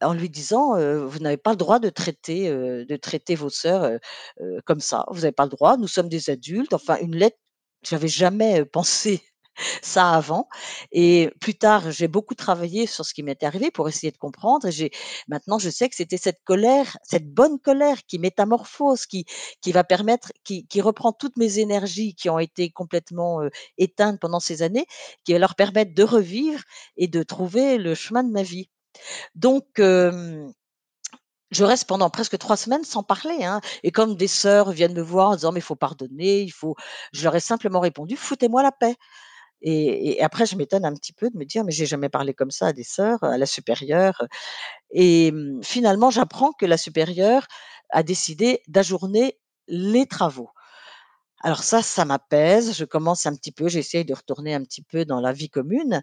en 0.01 0.13
lui 0.13 0.29
disant, 0.29 0.77
heu: 0.79 1.05
«Vous 1.05 1.19
n'avez 1.19 1.37
pas 1.37 1.51
le 1.51 1.57
droit 1.57 1.79
de 1.79 1.89
traiter, 1.89 2.49
heu, 2.49 2.85
de 2.85 2.95
traiter 2.97 3.35
vos 3.35 3.49
sœurs, 3.51 3.85
heu 3.85 3.99
heu, 4.41 4.61
comme 4.65 4.81
ça. 4.81 5.05
Vous 5.11 5.21
n'avez 5.21 5.31
pas 5.33 5.45
le 5.45 5.51
droit, 5.51 5.77
nous 5.77 5.87
sommes 5.89 6.09
des 6.09 6.29
adultes». 6.31 6.73
Enfin 6.75 6.97
une 7.01 7.15
lettre 7.17 7.37
j'avais 7.83 8.07
jamais, 8.09 8.61
heu, 8.61 8.65
pensé 8.65 9.23
ça 9.81 10.11
avant 10.11 10.47
et 10.91 11.29
plus 11.41 11.55
tard, 11.55 11.91
j'ai 11.91 12.07
beaucoup 12.07 12.35
travaillé 12.35 12.87
sur 12.87 13.05
ce 13.05 13.13
qui 13.13 13.23
m'était 13.23 13.45
arrivé 13.45 13.71
pour 13.71 13.87
essayer 13.89 14.11
de 14.11 14.17
comprendre 14.17 14.67
et 14.67 14.91
maintenant 15.27 15.59
je 15.59 15.69
sais 15.69 15.89
que 15.89 15.95
c'était 15.95 16.17
cette 16.17 16.43
colère, 16.45 16.97
cette 17.03 17.33
bonne 17.33 17.59
colère 17.59 17.97
qui 18.07 18.19
métamorphose, 18.19 19.05
qui 19.05 19.25
qui 19.61 19.71
va 19.71 19.83
permettre 19.83 20.31
qui 20.43 20.67
qui 20.67 20.81
reprend 20.81 21.13
toutes 21.13 21.37
mes 21.37 21.59
énergies 21.59 22.15
qui 22.15 22.29
ont 22.29 22.39
été 22.39 22.69
complètement, 22.71 23.41
heu, 23.43 23.49
éteintes 23.77 24.19
pendant 24.19 24.39
ces 24.39 24.61
années, 24.63 24.85
qui 25.25 25.33
va 25.33 25.39
leur 25.39 25.55
permettre 25.55 25.93
de 25.95 26.03
revivre 26.03 26.61
et 26.97 27.07
de 27.07 27.23
trouver 27.23 27.77
le 27.77 27.95
chemin 27.95 28.23
de 28.23 28.31
ma 28.31 28.43
vie. 28.43 28.69
Donc 29.35 29.65
je 31.51 31.63
reste 31.63 31.85
pendant 31.87 32.09
presque 32.09 32.37
3 32.37 32.57
semaines 32.57 32.83
sans 32.83 33.03
parler, 33.03 33.43
hein 33.43 33.61
et 33.83 33.91
comme 33.91 34.15
des 34.15 34.27
sœurs 34.27 34.71
viennent 34.71 34.93
me 34.95 35.01
voir 35.01 35.29
en 35.31 35.35
disant: 35.35 35.51
«Mais 35.51 35.59
il 35.59 35.63
faut 35.63 35.75
pardonner, 35.75 36.41
il 36.41 36.51
faut» 36.51 36.75
je 37.13 37.23
leur 37.23 37.35
ai 37.35 37.39
simplement 37.39 37.79
répondu: 37.79 38.17
«Foutez-moi 38.17 38.63
la 38.63 38.71
paix». 38.71 38.95
Et 39.61 40.21
après 40.23 40.45
je 40.45 40.55
m'étonne 40.57 40.85
un 40.85 40.93
petit 40.93 41.13
peu 41.13 41.29
de 41.29 41.37
me 41.37 41.45
dire: 41.45 41.63
«Mais 41.65 41.71
j'ai 41.71 41.85
jamais 41.87 42.09
parlé 42.09 42.33
comme 42.33 42.51
ça 42.51 42.67
à 42.67 42.73
des 42.73 42.83
sœurs, 42.83 43.23
à 43.23 43.37
la 43.37 43.45
supérieure», 43.47 44.21
et 44.91 45.31
mmh, 45.33 45.61
finalement 45.63 46.11
j'apprends 46.11 46.53
que 46.53 46.65
la 46.67 46.77
supérieure 46.77 47.47
a 47.91 48.03
décidé 48.03 48.61
d'ajourner 48.67 49.39
les 49.67 50.07
travaux. 50.07 50.49
Alors 51.43 51.63
ça, 51.63 51.81
ça 51.83 52.05
m'apaise, 52.05 52.75
je 52.77 52.85
commence 52.85 53.25
un 53.27 53.35
petit 53.35 53.51
peu 53.53 53.67
j'essaye 53.69 54.05
de 54.05 54.13
retourner 54.15 54.55
un 54.55 54.63
petit 54.63 54.83
peu 54.83 55.05
dans 55.05 55.21
la 55.21 55.33
vie 55.33 55.49
commune, 55.49 56.01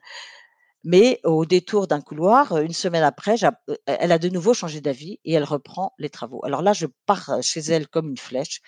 mais 0.84 1.20
au 1.24 1.44
détour 1.46 1.86
d'un 1.86 2.00
couloir, 2.00 2.52
heu, 2.56 2.64
une 2.64 2.72
semaine 2.72 3.02
après, 3.04 3.36
j'app 3.36 3.56
heu, 3.70 3.76
elle 3.86 4.12
a 4.12 4.18
de 4.18 4.28
nouveau 4.28 4.54
changé 4.54 4.80
d'avis 4.80 5.20
et 5.24 5.32
elle 5.34 5.44
reprend 5.44 5.92
les 5.98 6.10
travaux. 6.10 6.40
Alors 6.44 6.62
là, 6.62 6.72
je 6.72 6.86
pars, 7.06 7.30
heu, 7.30 7.42
chez 7.42 7.60
elle 7.60 7.88
comme 7.88 8.08
une 8.10 8.18
flèche. 8.18 8.60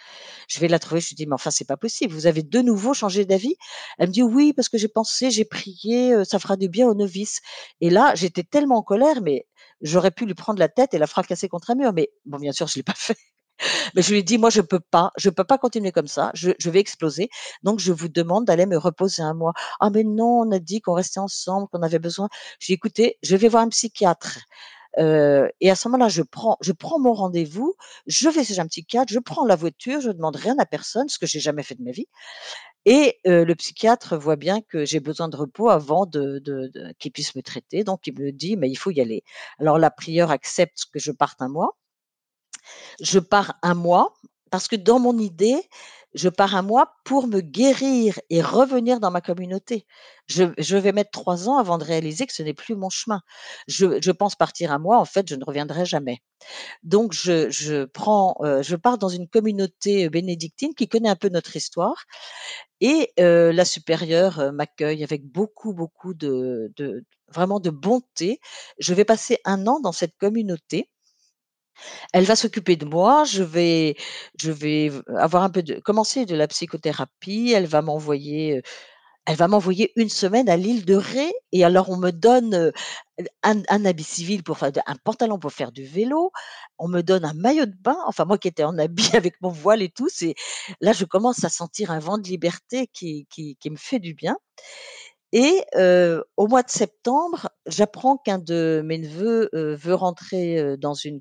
Je 0.48 0.58
vais 0.60 0.68
la 0.68 0.78
trouver, 0.78 1.00
je 1.00 1.08
lui 1.10 1.16
dis: 1.16 1.26
«Mais 1.26 1.34
enfin, 1.34 1.50
c'est 1.50 1.66
pas 1.66 1.76
possible, 1.76 2.12
vous 2.14 2.26
avez 2.26 2.42
de 2.42 2.60
nouveau 2.60 2.94
changé 2.94 3.24
d'avis?» 3.24 3.56
elle 3.98 4.08
me 4.08 4.12
dit: 4.12 4.22
«Oui, 4.22 4.52
parce 4.52 4.68
que 4.68 4.78
j'ai 4.78 4.88
pensé, 4.88 5.30
j'ai 5.30 5.44
prié, 5.44 6.24
ça 6.24 6.38
fera 6.38 6.56
du 6.56 6.68
bien 6.68 6.86
aux 6.88 6.94
novices» 6.94 7.40
et 7.80 7.90
là, 7.90 8.14
j'étais 8.14 8.42
tellement 8.44 8.76
en 8.78 8.82
colère, 8.82 9.20
mais 9.22 9.46
j'aurais 9.80 10.10
pu 10.10 10.26
lui 10.26 10.34
prendre 10.34 10.58
la 10.58 10.68
tête 10.68 10.94
et 10.94 10.98
la 10.98 11.06
fracasser 11.06 11.48
contre 11.48 11.70
un 11.70 11.74
mur, 11.76 11.92
mais 11.92 12.10
bon, 12.26 12.38
bien 12.38 12.52
sûr, 12.52 12.66
je 12.68 12.76
l'ai 12.76 12.82
pas 12.82 12.94
fait. 12.96 13.18
Mais 13.94 14.02
je 14.02 14.10
lui 14.12 14.18
ai 14.18 14.22
dit: 14.22 14.38
«Moi, 14.38 14.50
je 14.50 14.60
peux 14.60 14.80
pas, 14.80 15.12
je 15.16 15.30
peux 15.30 15.44
pas 15.44 15.58
continuer 15.58 15.92
comme 15.92 16.06
ça, 16.08 16.30
je 16.34 16.50
je 16.58 16.70
vais 16.70 16.80
exploser, 16.80 17.28
donc 17.62 17.78
je 17.80 17.92
vous 17.92 18.08
demande 18.08 18.44
d'aller 18.46 18.66
me 18.66 18.76
reposer 18.78 19.22
un 19.22 19.34
mois». 19.34 19.52
«Ah 19.80 19.90
mais 19.90 20.04
non, 20.04 20.40
on 20.46 20.50
a 20.52 20.58
dit 20.58 20.80
qu'on 20.80 20.94
restait 20.94 21.20
ensemble, 21.20 21.68
qu'on 21.68 21.82
avait 21.82 21.98
besoin». 21.98 22.28
J'ai 22.60 22.68
dit: 22.72 22.74
«Écoutez, 22.74 23.18
je 23.22 23.36
vais 23.36 23.48
voir 23.48 23.62
un 23.64 23.68
psychiatre, 23.68 24.38
Heu 24.98 25.50
et 25.60 25.70
à 25.70 25.76
ce 25.76 25.88
moment-là, 25.88 26.08
je 26.08 26.22
prends 26.22 26.56
je 26.62 26.72
prends 26.72 26.98
mon 27.00 27.14
rendez-vous, 27.14 27.74
je 28.08 28.28
vais 28.30 28.44
chez 28.44 28.60
un 28.60 28.66
psychiatre, 28.68 29.12
je 29.12 29.18
prends 29.20 29.44
la 29.46 29.56
voiture, 29.56 30.00
je 30.00 30.10
demande 30.10 30.36
rien 30.36 30.56
à 30.58 30.66
personne, 30.66 31.08
ce 31.10 31.18
que 31.20 31.26
j'ai 31.26 31.40
jamais 31.40 31.62
fait 31.64 31.74
de 31.76 31.82
ma 31.84 31.90
vie 31.92 32.06
et 32.86 33.18
heu, 33.26 33.44
le 33.44 33.54
psychiatre 33.54 34.16
voit 34.18 34.36
bien 34.36 34.60
que 34.62 34.84
j'ai 34.84 35.00
besoin 35.00 35.28
de 35.28 35.36
repos 35.36 35.70
avant 35.70 36.06
de 36.06 36.38
de 36.40 36.68
de 36.74 36.92
qu'il 36.98 37.12
puisse 37.12 37.34
me 37.36 37.42
traiter, 37.42 37.84
donc 37.84 38.06
il 38.06 38.18
me 38.20 38.32
dit: 38.32 38.56
«Mais 38.56 38.70
il 38.70 38.76
faut 38.76 38.90
y 38.90 39.00
aller». 39.00 39.22
Alors 39.58 39.78
la 39.78 39.90
prieure 39.90 40.30
accepte 40.30 40.84
que 40.92 40.98
je 40.98 41.12
parte 41.12 41.40
un 41.42 41.48
mois. 41.48 41.76
Je 43.00 43.18
pars 43.18 43.54
un 43.62 43.74
mois 43.74 44.14
parce 44.50 44.68
que 44.68 44.76
dans 44.76 44.98
mon 45.00 45.18
idée, 45.18 45.56
je 46.14 46.28
pars 46.28 46.54
un 46.54 46.62
mois 46.62 46.92
pour 47.04 47.26
me 47.26 47.40
guérir 47.40 48.20
et 48.30 48.40
revenir 48.40 49.00
dans 49.00 49.10
ma 49.10 49.20
communauté. 49.20 49.84
Je 50.28 50.76
vais 50.76 50.92
mettre 50.92 51.10
3 51.10 51.48
ans 51.48 51.58
avant 51.58 51.76
de 51.78 51.84
réaliser 51.84 52.26
que 52.26 52.32
ce 52.32 52.42
n'est 52.44 52.54
plus 52.54 52.76
mon 52.76 52.88
chemin. 52.90 53.20
Je 53.66 54.10
pense 54.12 54.36
partir 54.36 54.70
un 54.72 54.78
mois, 54.78 54.98
en 55.00 55.04
fait, 55.04 55.28
je 55.28 55.34
ne 55.34 55.44
reviendrai 55.44 55.84
jamais. 55.86 56.18
Donc 56.84 57.12
je 57.14 57.84
prends, 57.86 58.36
heu, 58.44 58.62
je 58.62 58.76
pars 58.76 58.98
dans 58.98 59.08
une 59.10 59.28
communauté, 59.28 60.08
bénédictine 60.10 60.74
qui 60.74 60.88
connaît 60.88 61.10
un 61.10 61.16
peu 61.16 61.28
notre 61.30 61.56
histoire 61.56 62.04
et 62.80 63.12
heu, 63.20 63.50
la 63.52 63.64
supérieure, 63.64 64.40
heu, 64.40 64.52
m'accueille 64.52 65.04
avec 65.04 65.24
beaucoup, 65.26 65.72
beaucoup 65.74 66.14
de 66.14 66.72
vraiment 67.32 67.60
de 67.60 67.70
bonté. 67.70 68.40
Je 68.78 68.94
vais 68.94 69.04
passer 69.04 69.38
un 69.44 69.66
an 69.66 69.80
dans 69.80 69.92
cette 69.92 70.16
communauté 70.18 70.90
elle 72.12 72.24
va 72.24 72.36
s'occuper 72.36 72.76
de 72.76 72.84
moi, 72.86 73.24
je 73.24 73.42
vais 73.42 73.96
je 74.40 74.50
vais 74.52 74.92
avoir 75.16 75.42
un 75.44 75.50
peu 75.50 75.62
de 75.62 75.80
commencer 75.80 76.26
de 76.26 76.36
la 76.36 76.48
psychothérapie, 76.48 77.52
elle 77.54 77.66
va 77.66 77.82
m'envoyer, 77.82 78.58
heu, 78.58 78.62
elle 79.26 79.36
va 79.36 79.48
m'envoyer 79.48 79.92
une 79.96 80.10
semaine 80.10 80.48
à 80.50 80.56
l'île 80.56 80.84
de 80.86 80.94
Ré 80.96 81.32
et 81.52 81.64
alors 81.64 81.90
on 81.90 81.96
me 81.98 82.10
donne, 82.12 82.54
heu, 82.54 82.72
un 83.42 83.62
un 83.68 83.84
habit 83.86 84.04
civil 84.04 84.42
pour 84.44 84.58
faire 84.58 84.72
un 84.86 84.96
pantalon 85.04 85.38
pour 85.38 85.52
faire 85.52 85.72
du 85.72 85.84
vélo, 85.84 86.32
on 86.78 86.88
me 86.88 87.02
donne 87.02 87.24
un 87.24 87.34
maillot 87.34 87.66
de 87.66 87.74
bain, 87.80 87.96
enfin 88.06 88.24
moi 88.26 88.38
qui 88.38 88.48
étais 88.48 88.64
en 88.64 88.78
habit 88.78 89.10
avec 89.16 89.40
mon 89.42 89.50
voile 89.50 89.82
et 89.82 89.90
tout, 89.90 90.08
c'est 90.10 90.34
là 90.80 90.92
je 90.92 91.04
commence 91.06 91.44
à 91.44 91.48
sentir 91.50 91.90
un 91.90 92.00
vent 92.00 92.18
de 92.18 92.28
liberté 92.28 92.88
qui 92.92 93.26
qui 93.30 93.70
me 93.70 93.76
fait 93.76 93.98
du 94.00 94.14
bien 94.14 94.36
et 95.32 95.64
heu, 95.76 96.24
au 96.36 96.46
mois 96.46 96.62
de 96.62 96.70
septembre, 96.70 97.48
j'apprends 97.66 98.16
qu'un 98.18 98.38
de 98.38 98.82
mes 98.84 98.98
neveux, 98.98 99.48
veut 99.52 99.94
rentrer, 99.94 100.76
dans 100.78 100.94
une 100.94 101.20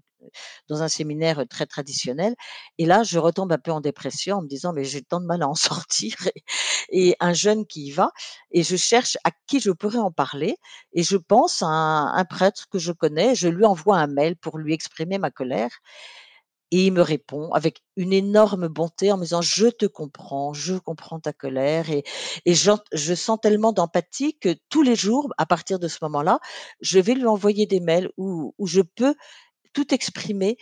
dans 0.69 0.83
un 0.83 0.87
séminaire, 0.87 1.43
très 1.49 1.65
traditionnel 1.65 2.35
et 2.77 2.85
là, 2.85 3.03
je 3.03 3.19
retombe 3.19 3.51
un 3.51 3.57
peu 3.57 3.71
en 3.71 3.81
dépression 3.81 4.37
en 4.37 4.41
me 4.43 4.47
disant: 4.47 4.73
«Mais 4.73 4.83
j'ai 4.85 5.01
tant 5.01 5.19
de 5.21 5.25
mal 5.25 5.41
à 5.43 5.47
en 5.49 5.55
sortir» 5.87 6.15
et 6.89 7.15
un 7.19 7.33
jeune 7.33 7.65
qui 7.65 7.87
y 7.87 7.91
va 7.91 8.11
et 8.51 8.63
je 8.63 8.75
cherche 8.75 9.17
à 9.23 9.31
qui 9.47 9.59
je 9.59 9.71
pourrais 9.71 9.99
en 9.99 10.11
parler 10.11 10.57
et 10.93 11.03
je 11.03 11.17
pense 11.17 11.61
à 11.61 11.67
un 11.67 12.13
un 12.15 12.25
prêtre 12.25 12.67
que 12.71 12.79
je 12.79 12.91
connais. 12.91 13.35
Je 13.35 13.47
lui 13.47 13.65
envoie 13.65 13.97
un 13.97 14.07
mail 14.07 14.35
pour 14.37 14.57
lui 14.57 14.73
exprimer 14.73 15.17
ma 15.17 15.31
colère 15.31 15.71
et 16.71 16.87
il 16.87 16.91
me 16.93 17.01
répond 17.03 17.51
avec 17.51 17.83
une 17.97 18.13
énorme 18.13 18.67
bonté 18.67 19.11
en 19.11 19.17
me 19.17 19.23
disant: 19.23 19.41
«Je 19.41 19.67
te 19.67 19.85
comprends, 19.85 20.53
je 20.53 20.75
comprends 20.75 21.19
ta 21.19 21.31
colère» 21.33 21.89
et 21.91 22.03
et 22.45 22.53
j'ent 22.55 22.79
je 22.93 23.13
sens 23.13 23.37
tellement 23.41 23.73
d'empathie 23.73 24.37
que 24.39 24.55
tous 24.69 24.81
les 24.81 24.95
jours, 24.95 25.31
à 25.37 25.45
partir 25.45 25.77
de 25.79 25.87
ce 25.87 25.99
moment-là, 26.03 26.39
je 26.81 26.99
vais 26.99 27.13
lui 27.15 27.27
envoyer 27.27 27.67
des 27.67 27.79
mails 27.79 28.09
où 28.17 28.55
où 28.57 28.65
je 28.67 28.81
peux 28.81 29.13
tout 29.73 29.93
exprimer 29.93 30.57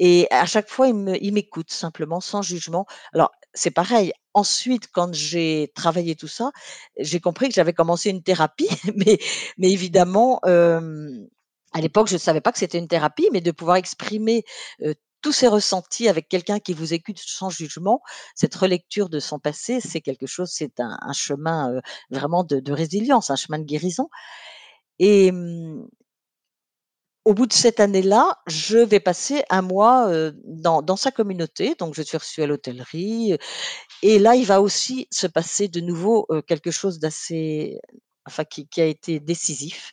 et 0.00 0.26
à 0.30 0.46
chaque 0.46 0.70
fois, 0.70 0.88
il 0.88 1.32
m'écoute 1.32 1.70
simplement 1.70 2.22
sans 2.22 2.40
jugement. 2.40 2.86
Alors, 3.12 3.30
c'est 3.52 3.70
pareil, 3.70 4.12
ensuite 4.32 4.88
quand 4.90 5.12
j'ai 5.12 5.70
travaillé 5.74 6.16
tout 6.16 6.26
ça, 6.26 6.52
j'ai 6.98 7.20
compris 7.20 7.48
que 7.48 7.54
j'avais 7.54 7.74
commencé 7.74 8.08
une 8.08 8.22
thérapie, 8.22 8.68
mais 8.96 9.18
mais 9.58 9.70
évidemment, 9.70 10.40
à 10.42 11.80
l'époque, 11.80 12.08
je 12.08 12.14
ne 12.14 12.18
savais 12.18 12.40
pas 12.40 12.50
que 12.50 12.58
c'était 12.58 12.78
une 12.78 12.88
thérapie, 12.88 13.28
mais 13.32 13.42
de 13.42 13.50
pouvoir 13.50 13.76
exprimer, 13.76 14.44
tous 15.20 15.32
ses 15.32 15.48
ressentis 15.48 16.08
avec 16.08 16.28
quelqu'un 16.28 16.60
qui 16.60 16.72
vous 16.72 16.94
écoute 16.94 17.18
sans 17.18 17.50
jugement, 17.50 18.00
cette 18.34 18.54
relecture 18.54 19.10
de 19.10 19.20
son 19.20 19.38
passé, 19.38 19.80
c'est 19.82 20.00
quelque 20.00 20.26
chose 20.26 20.48
c'est 20.50 20.80
un 20.80 21.12
chemin, 21.12 21.78
vraiment 22.10 22.42
de 22.42 22.58
de 22.60 22.72
résilience, 22.72 23.30
un 23.30 23.36
chemin 23.36 23.58
de 23.58 23.64
guérison 23.64 24.08
et 24.98 25.30
au 27.30 27.34
bout 27.34 27.46
de 27.46 27.52
cette 27.52 27.78
année-là, 27.80 28.36
je 28.48 28.78
vais 28.78 28.98
passer 29.00 29.44
un 29.50 29.62
mois, 29.62 30.10
heu, 30.12 30.34
dans 30.44 30.96
sa 30.96 31.12
communauté, 31.12 31.76
donc 31.78 31.94
je 31.94 32.02
suis 32.02 32.18
reçue 32.18 32.42
à 32.42 32.46
l'hôtellerie, 32.48 33.34
heu 33.34 33.38
et 34.02 34.18
là, 34.18 34.36
il 34.36 34.46
va 34.46 34.62
aussi 34.62 35.08
se 35.12 35.26
passer 35.28 35.68
de 35.68 35.80
nouveau, 35.80 36.26
heu, 36.32 36.42
quelque 36.42 36.70
chose 36.72 36.98
d'assez 37.00 37.78
enfin 38.26 38.44
qui 38.44 38.68
qui 38.68 38.80
a 38.82 38.86
été 38.86 39.20
décisif. 39.20 39.92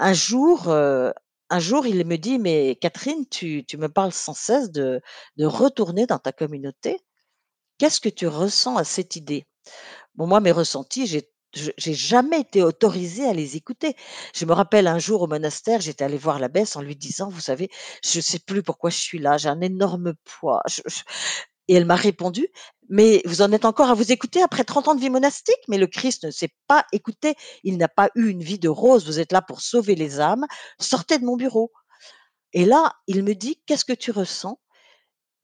Un 0.00 0.12
jour, 0.12 0.68
un 0.70 1.58
jour, 1.60 1.86
il 1.86 2.04
me 2.06 2.16
dit: 2.16 2.38
«Mais 2.38 2.76
Catherine, 2.80 3.26
tu 3.28 3.64
me 3.78 3.88
parles 3.88 4.12
sans 4.12 4.34
cesse 4.34 4.70
de 4.70 5.00
de 5.36 5.46
retourner 5.46 6.06
dans 6.06 6.18
ta 6.18 6.32
communauté. 6.32 6.98
Qu'est-ce 7.78 8.00
que 8.00 8.08
tu 8.10 8.26
ressens 8.28 8.76
à 8.76 8.84
cette 8.84 9.16
idée?» 9.16 9.46
Bon, 10.16 10.26
moi, 10.28 10.40
mes 10.40 10.52
ressentis, 10.52 11.06
j'ai 11.08 11.30
j'ai 11.54 11.94
jamais 11.94 12.40
été 12.40 12.62
autorisée 12.62 13.26
à 13.26 13.32
les 13.32 13.56
écouter. 13.56 13.94
Je 14.34 14.44
me 14.44 14.52
rappelle 14.52 14.86
un 14.86 14.98
jour 14.98 15.22
au 15.22 15.26
monastère, 15.26 15.80
j'étais 15.80 16.04
allée 16.04 16.18
voir 16.18 16.38
l'abbesse 16.38 16.76
en 16.76 16.82
lui 16.82 16.96
disant: 16.96 17.28
«Vous 17.30 17.40
savez, 17.40 17.70
je 18.04 18.18
ne 18.18 18.22
sais 18.22 18.38
plus 18.38 18.62
pourquoi 18.62 18.90
je 18.90 18.98
suis 18.98 19.18
là, 19.18 19.38
j'ai 19.38 19.48
un 19.48 19.60
énorme 19.60 20.14
poids, 20.24 20.62
je 20.68 20.82
je» 20.86 21.02
et 21.68 21.74
elle 21.74 21.84
m'a 21.86 21.96
répondu: 21.96 22.48
«Mais 22.90 23.22
vous 23.26 23.42
en 23.42 23.52
êtes 23.52 23.64
encore 23.66 23.90
à 23.90 23.94
vous 23.94 24.12
écouter 24.12 24.42
après 24.42 24.64
30 24.64 24.88
ans 24.88 24.94
de 24.94 25.00
vie 25.00 25.10
monastique? 25.10 25.56
Mais 25.68 25.78
le 25.78 25.86
Christ 25.86 26.24
ne 26.24 26.30
s'est 26.30 26.54
pas 26.66 26.84
écouté, 26.92 27.34
il 27.64 27.76
n'a 27.78 27.88
pas 27.88 28.08
eu 28.14 28.28
une 28.28 28.42
vie 28.42 28.58
de 28.58 28.68
rose, 28.70 29.06
vous 29.06 29.20
êtes 29.20 29.32
là 29.32 29.42
pour 29.42 29.60
sauver 29.62 29.94
les 29.94 30.20
âmes, 30.20 30.46
sortez 30.80 31.18
de 31.18 31.24
mon 31.24 31.36
bureau» 31.36 31.72
et 32.54 32.64
là, 32.66 32.92
il 33.08 33.22
me 33.24 33.34
dit: 33.34 33.62
«Qu'est-ce 33.66 33.84
que 33.86 33.92
tu 33.94 34.10
ressens?» 34.12 34.58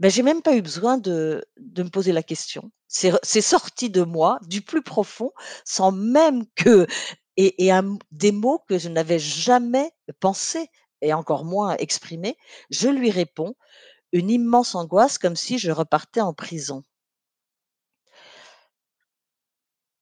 Ben, 0.00 0.10
j'ai 0.10 0.22
même 0.22 0.42
pas 0.42 0.56
eu 0.56 0.62
besoin 0.62 0.98
de 0.98 1.44
de 1.58 1.82
me 1.84 1.88
poser 1.88 2.12
la 2.12 2.22
question. 2.22 2.70
C'est 2.88 3.40
sorti 3.40 3.90
de 3.90 4.02
moi, 4.02 4.38
du 4.46 4.60
plus 4.62 4.82
profond, 4.82 5.32
sans 5.64 5.92
même 5.92 6.44
que 6.56 6.86
et 7.36 7.70
des 8.12 8.32
mots 8.32 8.60
que 8.68 8.78
je 8.78 8.88
n'avais 8.88 9.18
jamais 9.18 9.90
pensés 10.20 10.68
et 11.00 11.12
encore 11.12 11.44
moins 11.44 11.76
exprimés. 11.78 12.36
Je 12.70 12.88
lui 12.88 13.10
réponds, 13.10 13.54
une 14.12 14.30
immense 14.30 14.74
angoisse 14.76 15.18
comme 15.18 15.36
si 15.36 15.58
je 15.58 15.70
repartais 15.72 16.20
en 16.22 16.34
prison. 16.34 16.84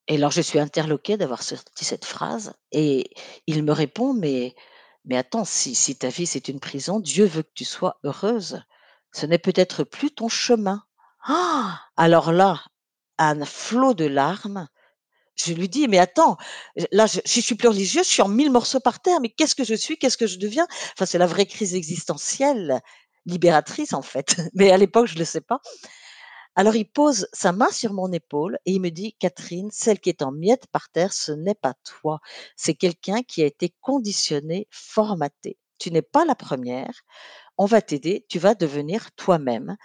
Et 0.09 0.16
alors 0.16 0.31
je 0.33 0.40
suis 0.40 0.59
interloquée 0.59 1.16
d'avoir 1.16 1.42
sorti 1.42 1.85
cette 1.85 2.05
phrase 2.05 2.55
et 2.72 3.11
il 3.46 3.62
me 3.62 3.72
répond: 3.72 4.12
«Mais 4.14 4.55
mais 5.05 5.16
attends, 5.16 5.44
si 5.44 5.74
si 5.74 5.96
ta 5.96 6.09
vie 6.09 6.26
c'est 6.26 6.48
une 6.48 6.61
prison, 6.61 7.00
Dieu 7.00 7.24
veut 7.24 7.42
que 7.42 7.50
tu 7.55 7.64
sois 7.64 7.98
heureuse. 8.05 8.62
Ce 9.12 9.27
n'est 9.27 9.38
peut-être 9.38 9.85
plus 9.85 10.11
ton 10.11 10.29
chemin». 10.29 10.83
Ah! 11.25 11.81
Alors 11.96 12.33
là, 12.33 12.64
un 13.18 13.44
flot 13.44 13.94
de 13.94 14.07
larmes, 14.07 14.68
je 15.37 15.53
lui 15.55 15.68
dis: 15.68 15.88
«Mais 15.88 15.98
attends, 15.98 16.37
là 16.92 17.07
je 17.07 17.20
je 17.25 17.40
suis 17.40 17.55
plus 17.57 17.68
religieuse, 17.68 18.07
je 18.09 18.12
suis 18.12 18.22
en 18.22 18.29
mille 18.29 18.51
morceaux 18.53 18.81
par 18.81 19.01
terre, 19.01 19.20
mais 19.20 19.31
qu'est-ce 19.31 19.55
que 19.55 19.64
je 19.64 19.75
suis? 19.75 19.98
Qu'est-ce 19.98 20.18
que 20.18 20.27
je 20.27 20.38
deviens?» 20.38 20.66
enfin, 20.94 21.07
c'est 21.07 21.18
la 21.18 21.27
vraie 21.27 21.46
crise 21.46 21.75
existentielle, 21.75 22.81
libératrice 23.27 23.92
en 23.94 24.03
fait, 24.03 24.37
mais 24.55 24.70
à 24.72 24.79
l'époque 24.79 25.07
je 25.09 25.18
le 25.18 25.25
sais 25.25 25.40
pas. 25.42 25.61
Alors 26.57 26.77
il 26.77 26.87
pose 26.90 27.29
sa 27.33 27.53
main 27.53 27.70
sur 27.70 27.92
mon 27.94 28.12
épaule 28.12 28.59
et 28.66 28.72
il 28.72 28.81
me 28.81 28.90
dit: 28.90 29.14
«Catherine, 29.18 29.70
celle 29.72 30.01
qui 30.01 30.11
est 30.11 30.22
en 30.22 30.33
miettes 30.33 30.66
par 30.72 30.88
terre, 30.90 31.12
ce 31.12 31.33
n'est 31.33 31.55
pas 31.55 31.75
toi, 31.85 32.20
c'est 32.57 32.75
quelqu'un 32.75 33.22
qui 33.22 33.42
a 33.42 33.46
été 33.46 33.75
conditionné, 33.81 34.68
formaté. 34.70 35.59
Tu 35.79 35.90
n'es 35.92 36.03
pas 36.03 36.25
la 36.25 36.35
première, 36.35 37.03
on 37.59 37.67
va 37.67 37.83
t'aider, 37.83 38.27
tu 38.29 38.38
vas 38.38 38.55
devenir 38.55 39.12
toi-même. 39.17 39.77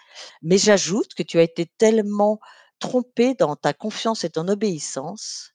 Mais 0.44 0.58
j'ajoute 0.58 1.14
que 1.16 1.24
tu 1.24 1.40
as 1.40 1.44
été 1.44 1.66
tellement 1.78 2.40
trompée 2.80 3.34
dans 3.36 3.56
ta 3.56 3.74
confiance 3.74 4.24
et 4.24 4.30
ton 4.32 4.48
obéissance, 4.50 5.54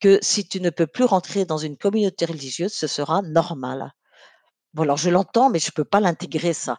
que 0.00 0.18
si 0.22 0.48
tu 0.48 0.60
ne 0.60 0.70
peux 0.70 0.86
plus 0.88 1.04
rentrer 1.04 1.44
dans 1.46 1.58
une 1.58 1.76
communauté 1.78 2.26
religieuse, 2.26 2.72
ce 2.74 2.86
sera 2.88 3.22
normal». 3.22 3.92
Bon 4.74 4.84
alors 4.84 4.98
je 4.98 5.10
l'entends, 5.10 5.50
mais 5.50 5.58
je 5.60 5.72
peux 5.72 5.84
pas 5.84 6.00
l'intégrer 6.00 6.52
ça. 6.54 6.78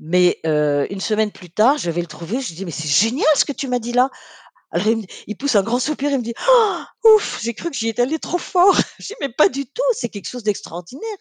Mais 0.00 0.38
heu, 0.46 0.86
une 0.90 1.00
semaine 1.00 1.32
plus 1.32 1.50
tard, 1.50 1.78
je 1.78 1.90
vais 1.90 2.02
le 2.02 2.06
trouver, 2.06 2.40
je 2.40 2.54
dis: 2.54 2.64
«Mais 2.64 2.70
c'est 2.70 2.88
génial 2.88 3.26
ce 3.34 3.44
que 3.44 3.52
tu 3.52 3.68
m'as 3.68 3.78
dit 3.78 3.92
là!» 3.92 4.10
alors 4.72 4.88
il 5.28 5.36
pousse 5.36 5.56
un 5.56 5.62
grand 5.62 5.78
soupir, 5.80 6.10
il 6.10 6.18
me 6.18 6.22
dit: 6.24 6.34
«Oh, 6.50 6.82
ouf, 7.16 7.40
j'ai 7.42 7.54
cru 7.54 7.70
que 7.70 7.76
j'y 7.76 7.88
étais 7.88 8.02
allée 8.02 8.18
trop 8.18 8.38
fort». 8.38 8.76
Je 9.00 9.06
dis: 9.08 9.14
«Mais 9.20 9.30
pas 9.30 9.48
du 9.48 9.66
tout, 9.66 9.82
c'est 9.92 10.08
quelque 10.10 10.28
chose 10.28 10.42
d'extraordinaire» 10.44 11.18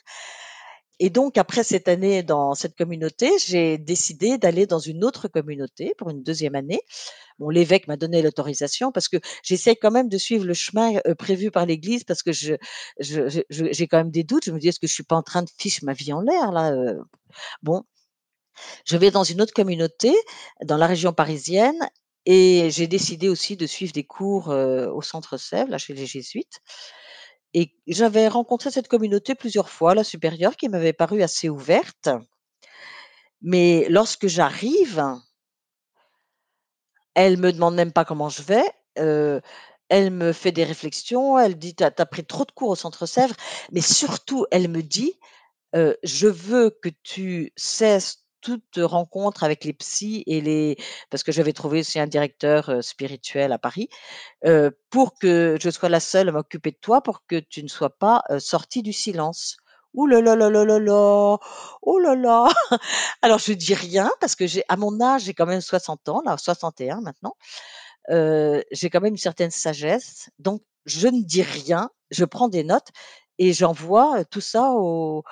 et 0.99 1.09
donc 1.09 1.37
après 1.37 1.63
cette 1.63 1.87
année 1.87 2.23
dans 2.23 2.53
cette 2.55 2.75
communauté, 2.77 3.29
j'ai 3.45 3.77
décidé 3.77 4.37
d'aller 4.37 4.65
dans 4.67 4.79
une 4.79 5.03
autre 5.03 5.27
communauté 5.27 5.93
pour 5.97 6.09
une 6.09 6.23
deuxième 6.23 6.55
année. 6.55 6.79
Bon, 7.39 7.49
l'évêque 7.49 7.87
m'a 7.87 7.97
donné 7.97 8.21
l'autorisation 8.21 8.91
parce 8.91 9.09
que 9.09 9.17
j'essaie 9.43 9.75
quand 9.75 9.91
même 9.91 10.09
de 10.09 10.17
suivre 10.17 10.45
le 10.45 10.53
chemin, 10.55 10.93
heu, 11.07 11.15
prévu 11.15 11.51
par 11.51 11.65
l'Église 11.65 12.03
parce 12.05 12.23
que 12.23 12.31
j'ai 12.33 12.57
quand 13.87 13.97
même 13.97 14.11
des 14.11 14.23
doutes. 14.23 14.45
Je 14.45 14.51
me 14.51 14.59
dis: 14.59 14.69
«Est-ce 14.69 14.79
que 14.79 14.87
je 14.87 14.93
suis 14.93 15.03
pas 15.03 15.15
en 15.17 15.23
train 15.23 15.43
de 15.43 15.49
fiche 15.57 15.81
ma 15.83 15.93
vie 15.93 16.13
en 16.13 16.21
l'air 16.21 16.51
là, 16.51 16.73
heu?» 16.73 16.99
bon, 17.63 17.83
je 18.85 18.97
vais 18.97 19.11
dans 19.11 19.23
une 19.23 19.41
autre 19.41 19.53
communauté, 19.53 20.13
dans 20.63 20.77
la 20.77 20.87
région 20.87 21.13
parisienne 21.13 21.77
et 22.25 22.69
j'ai 22.71 22.87
décidé 22.87 23.29
aussi 23.29 23.55
de 23.55 23.67
suivre 23.67 23.93
des 23.93 24.03
cours, 24.03 24.51
heu, 24.51 24.89
au 24.91 25.01
Centre 25.01 25.37
Sèvres, 25.37 25.69
là, 25.69 25.77
chez 25.77 25.93
les 25.93 26.05
jésuites 26.07 26.59
Et 27.57 27.73
j'avais 27.87 28.27
rencontré 28.27 28.69
cette 28.69 28.89
communauté 28.89 29.33
plusieurs 29.33 29.69
fois, 29.69 29.95
la 29.95 30.03
supérieure, 30.03 30.57
qui 30.57 30.67
m'avait 30.67 30.91
paru 30.91 31.23
assez 31.23 31.47
ouverte. 31.47 32.09
Mais 33.41 33.87
lorsque 33.89 34.27
j'arrive 34.27 35.03
elle 37.15 37.37
me 37.37 37.51
demande 37.51 37.75
même 37.75 37.91
pas 37.93 38.05
comment 38.05 38.29
je 38.29 38.41
vais, 38.43 38.65
heu, 38.99 39.41
elle 39.89 40.11
me 40.11 40.33
fait 40.33 40.51
des 40.51 40.63
réflexions, 40.65 41.39
elle 41.39 41.57
dit: 41.57 41.73
«Tu 41.75 41.83
as 41.83 41.91
pris 42.05 42.25
trop 42.25 42.45
de 42.45 42.51
cours 42.51 42.69
au 42.69 42.75
Centre 42.75 43.05
Sèvres», 43.05 43.35
mais 43.71 43.81
surtout 43.81 44.45
elle 44.51 44.67
me 44.69 44.81
dit, 44.83 45.13
heu: 45.75 45.97
«Je 46.03 46.27
veux 46.27 46.71
que 46.83 46.89
tu 47.03 47.53
cesses 47.57 48.24
toute 48.45 48.77
rencontre 48.77 49.43
avec 49.43 49.63
les 49.63 49.73
psys 49.73 50.23
et 50.27 50.39
les» 50.39 50.77
parce 51.09 51.23
que 51.23 51.31
j'avais 51.31 51.53
trouvé 51.53 51.79
aussi 51.79 51.99
un 51.99 52.05
directeur, 52.05 52.83
spirituel 52.83 53.51
à 53.51 53.57
Paris, 53.57 53.89
«pour 54.91 55.17
que 55.19 55.57
je 55.59 55.69
sois 55.71 55.89
la 55.89 55.99
seule 55.99 56.29
à 56.29 56.31
m'occuper 56.31 56.71
de 56.71 56.77
toi, 56.79 57.01
pour 57.01 57.25
que 57.25 57.39
tu 57.39 57.63
ne 57.63 57.67
sois 57.67 57.89
pas, 57.89 58.23
sortie 58.39 58.83
du 58.83 58.93
silence». 58.93 59.57
Ouh 59.95 60.07
là 60.07 60.19
là 60.21 60.35
là 60.35 60.49
là 60.49 60.65
là 60.65 60.77
là! 60.77 61.37
Oh 61.81 61.99
là 61.99 62.15
là! 62.15 62.47
Alors 63.21 63.39
je 63.39 63.53
dis 63.53 63.73
rien 63.73 64.11
parce 64.19 64.35
que 64.35 64.45
j'ai 64.45 64.63
à 64.67 64.75
mon 64.75 65.01
âge, 65.01 65.23
j'ai 65.23 65.33
quand 65.33 65.45
même 65.45 65.61
60 65.61 66.09
ans 66.09 66.21
là, 66.25 66.37
61 66.37 67.01
maintenant, 67.01 67.35
j'ai 68.09 68.89
quand 68.91 69.01
même 69.01 69.13
une 69.13 69.17
certaine 69.17 69.51
sagesse, 69.51 70.29
donc 70.37 70.61
je 70.85 71.07
ne 71.07 71.23
dis 71.23 71.41
rien, 71.41 71.89
je 72.11 72.25
prends 72.25 72.49
des 72.49 72.63
notes 72.63 72.89
et 73.37 73.53
j'envoie, 73.53 74.23
tout 74.25 74.41
ça 74.41 74.71
au 74.71 75.23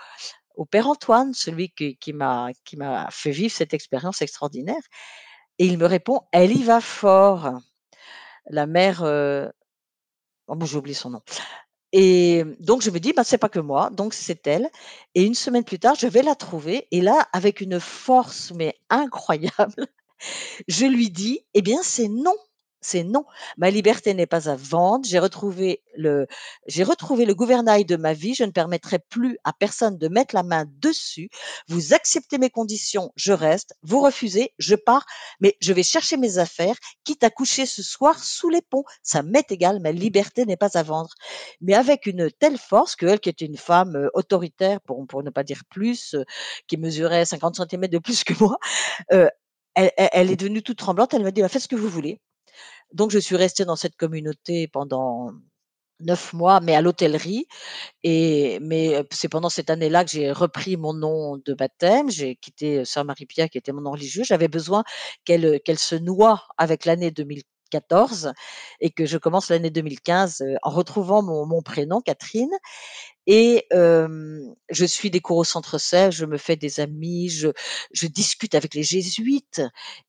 au 0.55 0.65
père 0.65 0.87
Antoine, 0.87 1.33
celui 1.33 1.71
qui 1.71 2.13
m'a 2.13 2.51
fait 3.11 3.31
vivre 3.31 3.53
cette 3.53 3.73
expérience 3.73 4.21
extraordinaire. 4.21 4.81
Et 5.59 5.65
il 5.67 5.77
me 5.77 5.85
répond: 5.85 6.21
«Elle 6.31 6.51
y 6.57 6.63
va 6.63 6.81
fort». 6.81 7.53
La 8.49 8.67
mère, 8.67 9.03
heu, 9.05 9.51
oh 10.47 10.57
j'ai 10.65 10.93
son 10.93 11.11
nom. 11.11 11.21
Et 11.93 12.43
donc 12.59 12.81
je 12.83 12.91
me 12.91 12.99
dis: 12.99 13.13
«Bah, 13.13 13.23
c'est 13.25 13.37
pas 13.39 13.49
que 13.49 13.59
moi, 13.59 13.89
donc 13.91 14.13
c'est 14.13 14.47
elle» 14.47 14.69
et 15.15 15.23
une 15.25 15.35
semaine 15.35 15.63
plus 15.65 15.79
tard, 15.79 15.95
je 15.95 16.07
vais 16.07 16.23
la 16.23 16.35
trouver. 16.35 16.87
Et 16.91 17.01
là, 17.01 17.27
avec 17.33 17.61
une 17.61 17.79
force 17.79 18.51
mais 18.55 18.75
incroyable, 18.89 19.87
je 20.69 20.85
lui 20.87 21.09
dis: 21.11 21.45
«Eh 21.55 21.61
bien, 21.63 21.81
c'est 21.83 22.07
non, 22.09 22.35
c'est 22.83 23.03
non. 23.03 23.25
Ma 23.57 23.69
liberté 23.71 24.13
n'est 24.13 24.25
pas 24.27 24.49
à 24.49 24.55
vendre. 24.55 25.05
J'ai 25.07 25.19
retrouvé 25.19 25.81
le 25.97 27.33
gouvernail 27.33 27.85
de 27.85 27.95
ma 27.95 28.13
vie. 28.13 28.35
Je 28.35 28.43
ne 28.43 28.51
permettrai 28.51 28.99
plus 28.99 29.37
à 29.43 29.53
personne 29.53 29.97
de 29.97 30.07
mettre 30.07 30.35
la 30.35 30.43
main 30.43 30.65
dessus. 30.79 31.29
Vous 31.67 31.93
acceptez 31.93 32.37
mes 32.37 32.49
conditions, 32.49 33.11
je 33.15 33.33
reste. 33.33 33.75
Vous 33.83 34.01
refusez, 34.01 34.53
je 34.59 34.75
pars. 34.75 35.05
Mais 35.41 35.55
je 35.61 35.73
vais 35.73 35.83
chercher 35.83 36.17
mes 36.17 36.37
affaires, 36.37 36.75
quitte 37.05 37.23
à 37.23 37.29
coucher 37.29 37.65
ce 37.65 37.83
soir 37.83 38.23
sous 38.23 38.49
les 38.49 38.61
ponts. 38.61 38.83
Ça 39.03 39.23
m'est 39.23 39.51
égal. 39.51 39.79
Ma 39.81 39.91
liberté 39.91 40.45
n'est 40.45 40.57
pas 40.57 40.77
à 40.77 40.83
vendre». 40.83 41.09
Mais 41.61 41.73
avec 41.75 42.05
une 42.07 42.29
telle 42.31 42.57
force 42.57 42.95
qu'elle, 42.95 43.19
qui 43.19 43.29
était 43.29 43.45
une 43.45 43.57
femme, 43.57 43.95
heu, 43.97 44.09
autoritaire 44.13 44.81
pour 44.81 45.05
pour 45.07 45.23
ne 45.23 45.29
pas 45.31 45.43
dire 45.43 45.61
plus, 45.69 46.13
heu, 46.15 46.25
qui 46.67 46.77
mesurait 46.77 47.25
50 47.25 47.55
centimètres 47.55 47.93
de 47.93 47.99
plus 47.99 48.23
que 48.23 48.33
moi, 48.43 48.57
elle 49.09 49.31
elle 49.97 50.09
elle 50.13 50.31
est 50.31 50.35
devenue 50.37 50.63
toute 50.63 50.77
tremblante. 50.79 51.13
Elle 51.13 51.23
m'a 51.23 51.31
dit: 51.31 51.41
«Bah, 51.41 51.49
faites 51.49 51.63
ce 51.63 51.67
que 51.69 51.75
vous 51.77 51.89
voulez». 51.89 52.19
Donc 52.93 53.11
je 53.11 53.19
suis 53.19 53.35
restée 53.35 53.65
dans 53.65 53.75
cette 53.75 53.95
communauté 53.97 54.67
pendant 54.67 55.31
9 55.99 56.33
mois, 56.33 56.59
mais 56.61 56.75
à 56.75 56.81
l'hôtellerie 56.81 57.47
et 58.03 58.59
mais 58.61 59.03
c'est 59.11 59.29
pendant 59.29 59.49
cette 59.49 59.69
année-là 59.69 60.05
que 60.05 60.11
j'ai 60.11 60.31
repris 60.31 60.77
mon 60.77 60.93
nom 60.93 61.37
de 61.37 61.53
baptême. 61.53 62.09
J'ai 62.11 62.35
quitté, 62.37 62.85
sœur 62.85 63.05
Marie-Pierre 63.05 63.49
qui 63.49 63.57
était 63.57 63.71
mon 63.73 63.81
nom 63.81 63.91
religieux. 63.91 64.23
J'avais 64.25 64.47
besoin 64.49 64.83
qu'elle, 65.25 65.61
qu'elle 65.65 65.79
se 65.79 65.95
noie 65.95 66.45
avec 66.57 66.85
l'année 66.85 67.11
2014 67.11 68.33
et 68.81 68.91
que 68.91 69.05
je 69.05 69.17
commence 69.17 69.49
l'année 69.49 69.71
2015, 69.71 70.41
heu, 70.41 70.55
en 70.63 70.69
retrouvant 70.71 71.23
mon 71.23 71.45
mon 71.47 71.61
prénom 71.61 72.01
Catherine 72.01 72.51
et 73.27 73.65
hem, 73.71 74.53
je 74.69 74.85
suis 74.85 75.09
des 75.11 75.21
cours 75.21 75.37
au 75.37 75.43
Centre 75.45 75.77
Sèvres, 75.77 76.11
je 76.11 76.25
me 76.25 76.37
fais 76.37 76.55
des 76.57 76.79
amis, 76.81 77.29
je 77.29 77.49
je 77.93 78.07
discute 78.07 78.55
avec 78.55 78.73
les 78.75 78.83
jésuites 78.83 79.61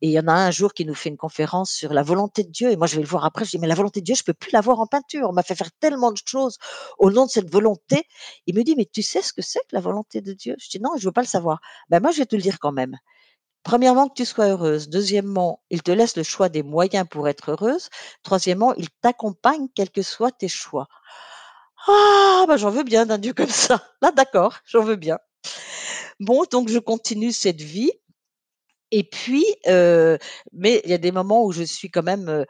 et 0.03 0.09
il 0.09 0.13
y 0.13 0.19
en 0.21 0.29
a 0.29 0.33
un 0.33 0.47
un 0.47 0.51
jour 0.51 0.75
qui 0.75 0.85
nous 0.85 0.95
fait 0.95 1.09
une 1.11 1.17
conférence 1.17 1.71
sur 1.73 1.93
la 1.95 2.03
volonté 2.03 2.45
de 2.45 2.51
Dieu 2.51 2.71
et 2.73 2.77
moi 2.77 2.87
je 2.87 2.97
vais 2.97 3.03
le 3.03 3.09
voir 3.09 3.25
après, 3.25 3.45
je 3.45 3.51
dis: 3.53 3.59
«Mais 3.59 3.67
la 3.69 3.75
volonté 3.77 4.01
de 4.01 4.05
Dieu, 4.07 4.15
je 4.17 4.25
peux 4.25 4.35
plus 4.35 4.51
la 4.53 4.61
voir 4.61 4.81
en 4.81 4.87
peinture. 4.87 5.29
On 5.29 5.33
m'a 5.33 5.43
fait 5.45 5.55
faire 5.55 5.71
tellement 5.81 6.13
de 6.13 6.19
choses 6.27 6.59
au 6.99 7.11
nom 7.11 7.27
de 7.27 7.31
cette 7.31 7.51
volonté». 7.51 8.05
Il 8.47 8.55
me 8.57 8.63
dit: 8.65 8.75
«Mais 8.77 8.87
tu 8.93 9.03
sais 9.03 9.23
ce 9.23 9.33
que 9.33 9.43
c'est 9.43 9.61
que 9.61 9.75
la 9.75 9.81
volonté 9.81 10.21
de 10.21 10.33
Dieu?» 10.35 10.57
je 10.59 10.69
dis: 10.71 10.81
«Non, 10.81 10.91
je 10.99 11.07
veux 11.07 11.13
pas 11.13 11.23
le 11.23 11.27
savoir». 11.29 11.61
«Ben 11.91 12.01
moi, 12.01 12.11
je 12.13 12.19
vais 12.19 12.27
te 12.27 12.37
le 12.37 12.43
dire 12.43 12.59
quand 12.61 12.73
même. 12.73 12.97
Premièrement, 13.65 14.09
que 14.09 14.15
tu 14.17 14.25
sois 14.27 14.47
heureuse. 14.49 14.89
Deuxièmement, 14.91 15.63
il 15.71 15.83
te 15.83 15.93
laisse 15.93 16.17
le 16.17 16.23
choix 16.25 16.49
des 16.51 16.63
moyens 16.65 17.07
pour 17.11 17.29
être 17.29 17.53
heureuse. 17.53 17.89
Troisièmement, 18.25 18.75
il 18.77 18.89
t'accompagne 19.03 19.69
quels 19.75 19.91
que 19.91 20.03
soient 20.03 20.33
tes 20.33 20.49
choix». 20.49 20.89
Ah! 21.87 22.45
Bah, 22.49 22.57
j'en 22.57 22.71
veux 22.71 22.83
bien 22.85 23.07
d'un 23.07 23.19
Dieu 23.19 23.33
comme 23.33 23.49
ça. 23.49 23.83
Là, 24.03 24.11
d'accord, 24.13 24.59
j'en 24.67 24.83
veux 24.83 24.97
bien. 24.97 25.19
Bon, 26.21 26.45
donc 26.51 26.69
je 26.69 26.79
continue 26.79 27.33
cette 27.33 27.61
vie 27.63 27.93
et 28.93 29.05
puis, 29.05 29.45
heu, 29.69 30.19
mais 30.53 30.81
il 30.85 30.91
y 30.91 30.95
a 30.95 30.99
des 30.99 31.13
moments 31.13 31.45
où 31.45 31.53
je 31.53 31.63
suis 31.65 31.91
quand 31.91 32.03
même, 32.05 32.29
heu, 32.29 32.47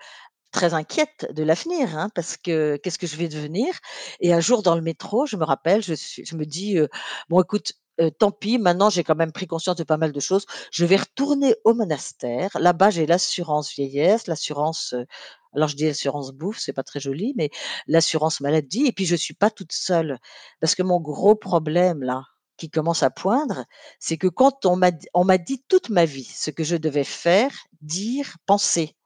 très 0.53 0.75
inquiète 0.75 1.29
de 1.33 1.43
l'avenir, 1.45 1.97
hein, 1.99 2.11
parce 2.15 2.37
que 2.39 2.77
qu'est-ce 2.83 2.99
que 2.99 3.07
je 3.09 3.17
vais 3.17 3.29
devenir? 3.29 3.75
Et 4.21 4.33
un 4.35 4.41
jour 4.41 4.63
dans 4.63 4.77
le 4.77 4.83
métro, 4.83 5.27
je 5.27 5.37
me 5.37 5.45
rappelle, 5.45 5.83
je 5.83 5.95
suis 5.95 6.25
je 6.27 6.37
me 6.37 6.47
dis, 6.47 6.79
heu: 6.79 6.89
«Bon 7.31 7.43
écoute, 7.43 7.73
tant 8.19 8.31
pis, 8.33 8.59
maintenant 8.59 8.91
j'ai 8.91 9.05
quand 9.05 9.15
même 9.17 9.33
pris 9.33 9.47
conscience 9.47 9.77
de 9.77 9.85
pas 9.85 9.97
mal 9.97 10.13
de 10.13 10.21
choses. 10.21 10.47
Je 10.73 10.85
vais 10.85 10.97
retourner 10.97 11.55
au 11.65 11.75
monastère. 11.75 12.51
Là-bas, 12.61 12.91
j'ai 12.91 13.07
l'assurance 13.07 13.73
vieillesse, 13.73 14.27
l'assurance, 14.27 14.93
heu» 14.95 15.07
alors 15.55 15.69
je 15.69 15.77
dis 15.77 15.87
assurance 15.87 16.33
bouffe, 16.33 16.59
c'est 16.59 16.73
pas 16.73 16.83
très 16.83 17.01
joli, 17.01 17.33
mais 17.37 17.51
l'assurance 17.87 18.41
maladie 18.41 18.87
et 18.87 18.93
puis 18.93 19.07
je 19.07 19.15
suis 19.17 19.35
pas 19.35 19.51
toute 19.51 19.73
seule. 19.73 20.19
Parce 20.61 20.75
que 20.75 20.83
mon 20.83 21.01
gros 21.01 21.37
problème 21.37 22.03
là, 22.03 22.25
qui 22.57 22.71
commence 22.71 23.03
à 23.05 23.11
poindre, 23.11 23.65
c'est 24.01 24.17
que 24.19 24.27
quand 24.29 24.67
on 24.67 24.77
m'a 24.77 24.91
on 25.15 25.25
m'a 25.25 25.39
dit 25.39 25.63
toute 25.69 25.91
ma 25.91 26.05
vie 26.07 26.25
ce 26.25 26.51
que 26.51 26.65
je 26.65 26.77
devais 26.77 27.05
faire, 27.05 27.51
dire, 27.83 28.37
penser 28.47 28.97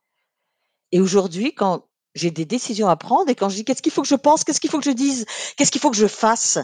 et 0.91 0.99
aujourd'hui, 0.99 1.53
quand 1.53 1.85
j'ai 2.15 2.31
des 2.31 2.45
décisions 2.45 2.87
à 2.87 2.95
prendre 2.97 3.29
et 3.29 3.35
quand 3.35 3.49
je 3.49 3.55
dis: 3.57 3.65
«Qu'est-ce 3.65 3.81
qu'il 3.81 3.91
faut 3.91 4.01
que 4.01 4.07
je 4.07 4.15
pense? 4.15 4.43
Qu'est-ce 4.43 4.59
qu'il 4.59 4.69
faut 4.69 4.79
que 4.79 4.85
je 4.85 4.91
dise? 4.91 5.25
Qu'est-ce 5.57 5.71
qu'il 5.71 5.81
faut 5.81 5.91
que 5.91 5.97
je 5.97 6.07
fasse?» 6.07 6.57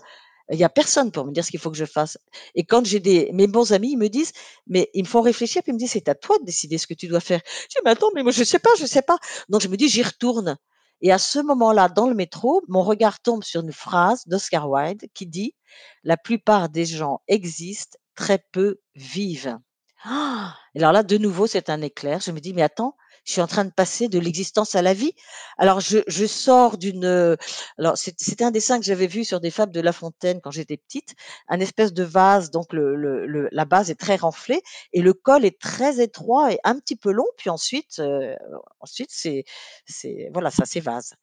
Il 0.52 0.60
y 0.60 0.64
a 0.64 0.70
personne 0.70 1.12
pour 1.12 1.26
me 1.26 1.32
dire 1.32 1.44
ce 1.46 1.52
qu'il 1.52 1.60
faut 1.60 1.72
que 1.72 1.78
je 1.78 1.86
fasse 1.86 2.18
et 2.56 2.64
quand 2.66 2.86
j'ai 2.86 3.00
des 3.00 3.32
mes 3.34 3.48
bons 3.48 3.74
amis, 3.74 3.92
ils 3.94 3.98
me 3.98 4.10
disent 4.10 4.32
mais 4.68 4.90
ils 4.94 5.04
me 5.04 5.08
font 5.08 5.22
réfléchir 5.22 5.64
puis 5.64 5.72
ils 5.72 5.76
me 5.76 5.80
disent: 5.80 5.92
«C'est 5.92 6.10
à 6.10 6.16
toi 6.16 6.38
de 6.40 6.46
décider 6.46 6.78
ce 6.78 6.88
que 6.88 6.94
tu 6.94 7.08
dois 7.08 7.20
faire». 7.20 7.42
Je 7.46 7.68
dis: 7.70 7.78
«Mais 7.86 7.92
attends, 7.92 8.10
mais 8.16 8.24
moi 8.24 8.32
je 8.32 8.44
sais 8.44 8.60
pas, 8.60 8.70
je 8.80 8.86
sais 8.86 9.02
pas». 9.02 9.18
Donc 9.50 9.62
je 9.62 9.68
me 9.68 9.78
dis: 9.78 9.90
«J'y 9.90 10.04
retourne» 10.04 10.58
et 11.02 11.12
à 11.12 11.18
ce 11.18 11.40
moment-là, 11.40 11.90
dans 11.90 12.08
le 12.08 12.16
métro, 12.16 12.62
mon 12.70 12.82
regard 12.84 13.22
tombe 13.22 13.44
sur 13.44 13.62
une 13.62 13.74
phrase 13.74 14.24
d'Oscar 14.28 14.70
Wilde 14.70 15.06
qui 15.14 15.26
dit: 15.28 15.56
«La 16.04 16.18
plupart 16.18 16.70
des 16.70 16.86
gens 16.86 17.22
existent, 17.28 17.98
très 18.16 18.40
peu 18.52 18.80
vivent». 18.96 19.58
Ah! 20.06 20.56
Alors 20.76 20.92
là, 20.92 21.04
de 21.04 21.18
nouveau, 21.18 21.48
c'est 21.48 21.70
un 21.70 21.82
éclair. 21.82 22.20
Je 22.22 22.32
me 22.32 22.40
dis: 22.40 22.54
«Mais 22.54 22.62
attends, 22.62 22.96
je 23.26 23.34
suis 23.34 23.42
en 23.42 23.48
train 23.48 23.66
de 23.66 23.72
passer 23.72 24.08
de 24.08 24.20
l'existence 24.20 24.76
à 24.76 24.82
la 24.82 24.94
vie». 24.94 25.14
Alors 25.58 25.80
je 25.82 26.00
je 26.08 26.26
sors 26.26 26.78
d'une, 26.78 27.06
heu, 27.06 27.38
alors 27.78 27.98
c'était 27.98 28.44
un 28.44 28.52
dessin 28.52 28.80
que 28.80 28.86
j'avais 28.86 29.08
vu 29.08 29.26
sur 29.26 29.40
des 29.42 29.52
fables 29.52 29.72
de 29.74 29.82
La 29.82 29.94
Fontaine 29.94 30.40
quand 30.42 30.52
j'étais 30.52 30.78
petite, 30.78 31.16
un 31.50 31.60
espèce 31.60 31.94
de 31.94 32.04
vase, 32.04 32.52
donc 32.52 32.74
le 32.74 32.96
le 32.96 33.26
le 33.26 33.50
la 33.52 33.66
base 33.66 33.90
est 33.92 33.96
très 34.00 34.16
renflée 34.16 34.62
et 34.94 35.02
le 35.02 35.14
col 35.14 35.46
est 35.46 35.60
très 35.60 36.02
étroit 36.02 36.54
et 36.54 36.60
un 36.64 36.80
petit 36.80 36.96
peu 36.96 37.12
long, 37.12 37.26
puis 37.38 37.50
ensuite, 37.50 38.00
heu, 38.00 38.36
ensuite 38.80 39.10
c'est 39.12 39.44
c'est 39.86 40.30
voilà, 40.34 40.52
ça 40.52 40.66
s'évase 40.66 41.14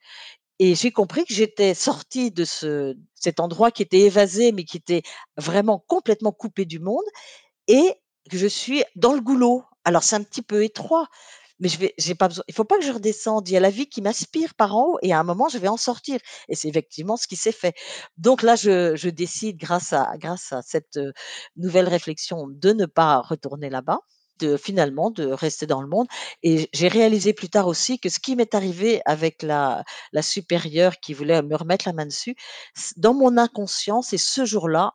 et 0.59 0.75
j'ai 0.75 0.91
compris 0.93 1.25
que 1.25 1.35
j'étais 1.35 1.75
sortie 1.75 2.31
de 2.31 2.45
ce 2.45 2.95
cet 3.15 3.41
endroit 3.41 3.71
qui 3.71 3.83
était 3.83 4.01
évasé, 4.01 4.53
mais 4.53 4.65
qui 4.65 4.77
était 4.77 5.03
vraiment 5.37 5.79
complètement 5.89 6.33
coupé 6.33 6.65
du 6.65 6.79
monde 6.79 7.05
et 7.69 7.95
que 8.31 8.39
je 8.39 8.47
suis 8.47 8.85
dans 8.97 9.13
le 9.15 9.21
goulot. 9.21 9.65
Alors 9.85 10.03
c'est 10.05 10.17
un 10.17 10.23
petit 10.25 10.43
peu 10.43 10.65
étroit, 10.65 11.09
mais 11.63 11.69
je 11.69 11.79
vais 11.79 11.95
j'ai 11.97 12.15
pas 12.15 12.29
besoin 12.29 12.45
il 12.49 12.55
faut 12.55 12.65
pas 12.65 12.77
que 12.79 12.85
je 12.85 12.93
redescende. 12.93 13.49
Il 13.49 13.53
y 13.53 13.57
a 13.57 13.61
la 13.61 13.71
vie 13.71 13.89
qui 13.89 14.03
m'aspire 14.03 14.55
par 14.55 14.77
en 14.77 14.87
haut 14.89 14.99
et 15.03 15.13
à 15.15 15.21
un 15.21 15.23
moment 15.23 15.49
je 15.49 15.59
vais 15.59 15.69
en 15.69 15.77
sortir 15.77 16.19
et 16.49 16.57
c'est 16.57 16.69
effectivement 16.69 17.17
ce 17.17 17.27
qui 17.29 17.37
s'est 17.37 17.53
fait. 17.53 17.75
Donc 18.19 18.43
là, 18.43 18.57
je 18.57 19.09
décide 19.09 19.57
grâce 19.59 19.93
à 19.93 20.13
grâce 20.19 20.53
à 20.53 20.63
cette, 20.63 20.99
nouvelle 21.57 21.89
réflexion 21.89 22.47
de 22.49 22.73
ne 22.73 22.87
pas 22.87 23.21
retourner 23.21 23.71
là-bas, 23.71 24.01
de 24.41 24.57
finalement 24.57 25.11
de 25.11 25.27
rester 25.27 25.67
dans 25.67 25.83
le 25.83 25.89
monde 25.89 26.07
et 26.43 26.69
j'ai 26.73 26.89
réalisé 26.89 27.33
plus 27.33 27.49
tard 27.49 27.69
aussi 27.69 28.01
que 28.01 28.09
ce 28.09 28.19
qui 28.19 28.35
m'est 28.37 28.55
arrivé 28.55 29.01
avec 29.05 29.43
la 29.43 29.85
la 30.13 30.23
supérieure 30.23 30.99
qui 31.01 31.15
voulait 31.15 31.43
me 31.43 31.57
remettre 31.57 31.87
la 31.89 31.93
main 31.93 32.07
dessus, 32.07 32.35
dans 32.97 33.15
mon 33.15 33.37
inconscient, 33.39 34.03
c'est 34.03 34.19
ce 34.19 34.45
jour-là 34.45 34.95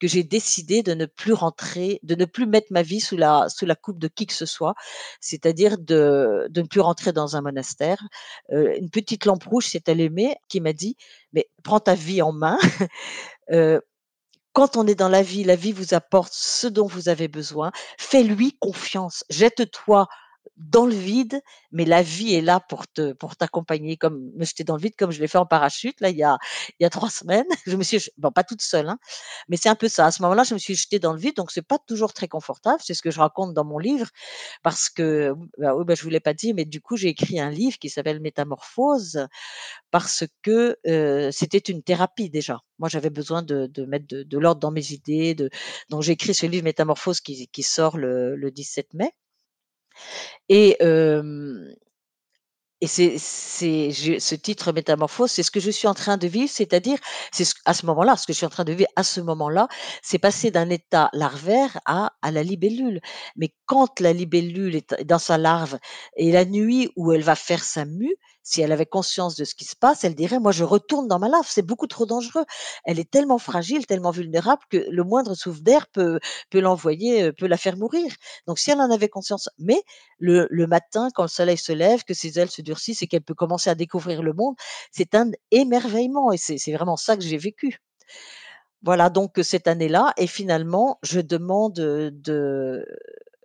que 0.00 0.08
j'ai 0.08 0.24
décidé 0.24 0.82
de 0.82 0.94
ne 0.94 1.06
plus 1.06 1.32
rentrer, 1.32 2.00
de 2.02 2.14
ne 2.14 2.24
plus 2.26 2.46
mettre 2.46 2.68
ma 2.70 2.82
vie 2.82 3.00
sous 3.00 3.16
la 3.16 3.48
sous 3.48 3.66
la 3.66 3.74
coupe 3.76 3.98
de 3.98 4.08
qui 4.08 4.26
que 4.26 4.34
ce 4.34 4.46
soit, 4.46 4.74
c'est-à-dire 5.20 5.78
de 5.78 6.46
de 6.50 6.62
ne 6.62 6.66
plus 6.66 6.80
rentrer 6.80 7.12
dans 7.12 7.36
un 7.36 7.42
monastère. 7.42 7.98
Heu, 8.52 8.76
une 8.78 8.90
petite 8.90 9.24
lampe 9.26 9.44
rouge 9.44 9.66
s'est 9.68 9.88
allumée 9.90 10.36
qui 10.48 10.60
m'a 10.60 10.72
dit: 10.72 10.96
«Mais 11.32 11.46
prends 11.64 11.80
ta 11.80 11.94
vie 11.94 12.22
en 12.22 12.32
main, 12.32 12.58
heu, 13.52 13.80
quand 14.52 14.76
on 14.76 14.86
est 14.86 14.94
dans 14.96 15.08
la 15.08 15.22
vie, 15.22 15.44
la 15.44 15.56
vie 15.56 15.72
vous 15.72 15.94
apporte 15.94 16.32
ce 16.34 16.66
dont 16.68 16.86
vous 16.86 17.08
avez 17.08 17.28
besoin, 17.28 17.72
fais-lui 17.98 18.56
confiance, 18.60 19.24
jette-toi 19.30 20.08
dans 20.56 20.86
le 20.86 20.94
vide, 20.94 21.40
mais 21.72 21.84
la 21.84 22.02
vie 22.02 22.34
est 22.34 22.40
là 22.40 22.60
pour 22.60 22.86
te 22.88 23.12
pour 23.14 23.36
t'accompagner 23.36 23.96
comme 23.96 24.30
me 24.36 24.44
jeter 24.44 24.64
dans 24.64 24.76
le 24.76 24.82
vide 24.82 24.94
comme 24.96 25.10
je 25.10 25.20
l'ai 25.20 25.26
fait 25.28 25.38
en 25.38 25.46
parachute 25.46 26.00
là 26.00 26.10
il 26.10 26.16
y 26.16 26.22
a 26.22 26.38
il 26.80 26.84
y 26.84 26.86
a 26.86 26.90
3 26.90 27.10
semaines. 27.10 27.46
Je 27.66 27.76
me 27.76 27.82
suis 27.82 28.00
bon 28.18 28.30
pas 28.32 28.44
toute 28.44 28.62
seule 28.62 28.88
hein, 28.88 28.98
mais 29.48 29.56
c'est 29.56 29.68
un 29.68 29.74
peu 29.76 29.88
ça. 29.88 30.06
À 30.06 30.10
ce 30.12 30.22
moment-là, 30.22 30.44
je 30.44 30.54
me 30.54 30.58
suis 30.58 30.74
jetée 30.76 30.98
dans 31.00 31.12
le 31.12 31.18
vide 31.20 31.36
donc 31.36 31.50
c'est 31.52 31.62
pas 31.66 31.78
toujours 31.86 32.12
très 32.14 32.28
confortable, 32.28 32.80
c'est 32.84 32.94
ce 32.94 33.02
que 33.02 33.10
je 33.10 33.20
raconte 33.20 33.54
dans 33.54 33.64
mon 33.64 33.78
livre 33.78 34.08
parce 34.62 34.88
que 34.90 35.34
bah, 35.58 35.74
oui, 35.76 35.84
bah, 35.86 35.94
je 35.96 36.02
vous 36.04 36.10
l'ai 36.10 36.20
pas 36.20 36.34
dit 36.34 36.54
mais 36.54 36.64
du 36.64 36.80
coup, 36.80 36.96
j'ai 36.96 37.08
écrit 37.10 37.40
un 37.40 37.50
livre 37.50 37.78
qui 37.78 37.90
s'appelle 37.90 38.20
Métamorphose 38.20 39.26
parce 39.90 40.24
que, 40.42 40.76
heu, 40.86 41.30
c'était 41.32 41.58
une 41.58 41.82
thérapie 41.82 42.30
déjà. 42.30 42.60
Moi, 42.78 42.88
j'avais 42.88 43.10
besoin 43.10 43.42
de 43.42 43.66
de 43.68 43.84
mettre 43.86 44.06
de 44.08 44.22
de 44.24 44.38
l'ordre 44.38 44.60
dans 44.60 44.70
mes 44.72 44.92
idées, 44.92 45.34
de 45.34 45.50
donc 45.90 46.02
j'ai 46.02 46.12
écrit 46.12 46.34
ce 46.34 46.46
livre 46.46 46.64
Métamorphose 46.64 47.20
qui 47.20 47.48
qui 47.48 47.62
sort 47.62 47.96
le 47.98 48.36
le 48.36 48.50
17 48.50 48.94
mai 48.94 49.12
et 50.48 50.76
et 52.80 52.86
ce 52.88 54.34
titre 54.34 54.72
métamorphose, 54.72 55.30
c'est 55.30 55.42
ce 55.42 55.50
que 55.50 55.60
je 55.60 55.70
suis 55.70 55.88
en 55.88 55.94
train 55.94 56.16
de 56.18 56.26
vivre, 56.26 56.50
c'est-à-dire, 56.50 56.98
c'est 57.32 57.44
ce 57.44 57.54
à 57.64 57.72
ce 57.72 57.86
moment-là, 57.86 58.16
ce 58.16 58.26
que 58.26 58.32
je 58.32 58.38
suis 58.38 58.46
en 58.46 58.50
train 58.50 58.64
de 58.64 58.72
vivre 58.72 58.90
à 58.96 59.04
ce 59.04 59.20
moment-là, 59.20 59.68
c'est 60.02 60.18
passer 60.18 60.50
d'un 60.50 60.68
état 60.70 61.08
larvaire 61.14 61.78
à 61.86 62.12
à 62.20 62.30
la 62.30 62.42
libellule. 62.42 63.00
Mais 63.36 63.50
quand 63.66 64.00
la 64.00 64.12
libellule 64.12 64.76
est 64.76 65.04
dans 65.04 65.18
sa 65.20 65.38
larve 65.38 65.78
et 66.16 66.32
la 66.32 66.44
nuit 66.44 66.90
où 66.96 67.12
elle 67.12 67.22
va 67.22 67.36
faire 67.36 67.64
sa 67.64 67.84
mue, 67.86 68.14
si 68.44 68.60
elle 68.62 68.72
avait 68.72 68.86
conscience 68.86 69.36
de 69.36 69.44
ce 69.44 69.54
qui 69.56 69.64
se 69.64 69.76
passe, 69.76 70.04
elle 70.04 70.14
dirait: 70.14 70.38
«Moi, 70.40 70.52
je 70.52 70.64
retourne 70.64 71.08
dans 71.08 71.18
ma 71.18 71.28
larve, 71.28 71.46
c'est 71.50 71.62
beaucoup 71.62 71.88
trop 71.88 72.06
dangereux». 72.06 72.44
Elle 72.84 73.00
est 73.00 73.10
tellement 73.10 73.38
fragile, 73.38 73.86
tellement 73.86 74.12
vulnérable 74.12 74.62
que 74.70 74.78
le 74.90 75.04
moindre 75.04 75.34
souffle 75.34 75.62
d'air 75.62 75.86
peut 75.88 76.20
peut 76.50 76.60
l'envoyer, 76.60 77.24
heu, 77.24 77.32
peut 77.32 77.46
la 77.48 77.56
faire 77.56 77.76
mourir. 77.76 78.12
Donc 78.46 78.58
si 78.60 78.70
elle 78.70 78.80
en 78.80 78.90
avait 78.90 79.08
conscience 79.08 79.48
mais 79.58 79.82
le 80.18 80.46
le 80.50 80.66
matin 80.66 81.08
quand 81.14 81.22
le 81.24 81.28
soleil 81.28 81.58
se 81.58 81.72
lève, 81.72 82.04
que 82.04 82.14
ses 82.14 82.38
ailes 82.38 82.50
se 82.50 82.62
durcissent 82.62 83.02
et 83.02 83.06
qu'elle 83.08 83.22
peut 83.22 83.34
commencer 83.34 83.70
à 83.70 83.74
découvrir 83.74 84.22
le 84.22 84.32
monde, 84.34 84.54
c'est 84.92 85.14
un 85.14 85.30
émerveillement 85.50 86.32
et 86.32 86.36
c'est 86.38 86.72
vraiment 86.72 86.96
ça 86.96 87.16
que 87.16 87.22
j'ai 87.22 87.38
vécu. 87.38 87.78
Voilà 88.82 89.08
donc 89.08 89.38
cette 89.42 89.66
année-là 89.66 90.12
et 90.18 90.26
finalement 90.26 90.98
je 91.02 91.20
demande, 91.20 91.78
heu, 91.78 92.10
de 92.10 92.84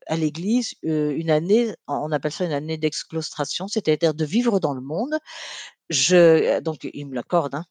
à 0.09 0.17
l'église, 0.17 0.73
une 0.83 1.29
année, 1.29 1.73
on 1.87 2.11
appelle 2.11 2.31
ça 2.31 2.45
une 2.45 2.51
année 2.53 2.77
d'exclostration, 2.77 3.67
c'est-à-dire 3.67 4.13
de 4.13 4.25
vivre 4.25 4.59
dans 4.59 4.73
le 4.73 4.81
monde. 4.81 5.17
Je 5.89 6.59
donc 6.61 6.87
ils 6.93 7.05
me 7.07 7.15
l'accordent, 7.15 7.55
hein, 7.55 7.65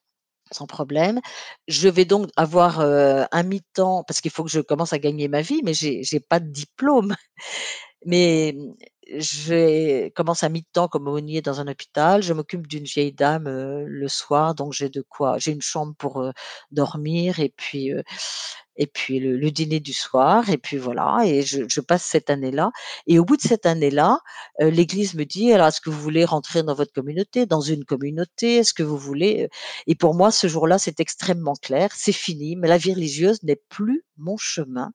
sans 0.51 0.67
problème. 0.67 1.19
Je 1.67 1.89
vais 1.89 2.05
donc 2.05 2.29
avoir, 2.37 2.79
un 2.81 3.43
mi-temps 3.43 4.03
parce 4.07 4.21
qu'il 4.21 4.31
faut 4.31 4.43
que 4.43 4.51
je 4.51 4.61
commence 4.61 4.93
à 4.93 4.99
gagner 4.99 5.27
ma 5.27 5.41
vie, 5.41 5.61
mais 5.63 5.73
j'ai 5.73 6.03
j'ai 6.03 6.19
pas 6.21 6.39
de 6.39 6.49
diplôme. 6.49 7.15
Mais, 8.05 8.53
mmh, 8.55 9.19
je 9.19 10.09
commence 10.09 10.43
à 10.43 10.49
mi-temps 10.49 10.87
comme 10.87 11.07
aumônier 11.07 11.41
dans 11.41 11.59
un 11.59 11.67
hôpital. 11.67 12.23
Je 12.23 12.33
m'occupe 12.33 12.67
d'une 12.67 12.85
vieille 12.85 13.11
dame, 13.13 13.45
le 13.49 14.07
soir, 14.07 14.55
donc 14.55 14.73
j'ai 14.73 14.89
de 14.89 15.01
quoi 15.01 15.37
j'ai 15.39 15.51
une 15.51 15.61
chambre 15.61 15.95
pour, 15.97 16.23
dormir 16.71 17.39
et 17.39 17.49
puis, 17.57 17.91
et 18.79 18.87
puis 18.87 19.19
le 19.19 19.37
le 19.37 19.51
dîner 19.51 19.79
du 19.81 19.93
soir 19.93 20.49
et 20.49 20.57
puis 20.57 20.77
voilà 20.77 21.19
et 21.25 21.43
je 21.43 21.63
je 21.69 21.81
passe 21.81 22.03
cette 22.03 22.31
année-là 22.31 22.71
et 23.07 23.19
au 23.19 23.25
bout 23.25 23.37
de 23.37 23.43
cette 23.43 23.67
année-là, 23.67 24.19
heu, 24.61 24.69
l'église 24.69 25.15
me 25.15 25.25
dit: 25.25 25.53
«Alors 25.53 25.67
est-ce 25.67 25.81
que 25.81 25.91
vous 25.91 26.01
voulez 26.01 26.25
rentrer 26.25 26.63
dans 26.63 26.73
votre 26.75 26.93
communauté, 26.93 27.45
dans 27.45 27.61
une 27.61 27.85
communauté? 27.85 28.57
Est-ce 28.57 28.73
que 28.73 28.83
vous 28.83 28.97
voulez?» 28.97 29.43
heu 29.45 29.49
et 29.87 29.95
pour 29.95 30.15
moi 30.15 30.31
ce 30.31 30.47
jour-là, 30.47 30.79
c'est 30.79 30.99
extrêmement 31.01 31.55
clair, 31.61 31.91
c'est 31.95 32.13
fini, 32.13 32.55
mais 32.57 32.67
la 32.69 32.77
vie 32.79 32.93
religieuse 32.95 33.43
n'est 33.43 33.61
plus 33.69 34.05
mon 34.17 34.37
chemin. 34.37 34.91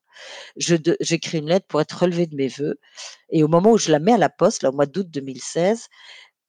J'écris 0.57 1.39
une 1.39 1.49
lettre 1.49 1.66
pour 1.68 1.80
être 1.80 1.99
relevée 2.03 2.26
de 2.26 2.37
mes 2.37 2.49
vœux 2.49 2.78
et 3.30 3.45
au 3.45 3.49
moment 3.49 3.72
où 3.72 3.78
je 3.78 3.93
la 3.93 3.99
mets 4.01 4.12
à 4.14 4.18
la 4.18 4.30
poste, 4.30 4.62
là, 4.64 4.70
au 4.70 4.74
mois 4.74 4.87
d'août 4.87 5.09
2016, 5.11 5.89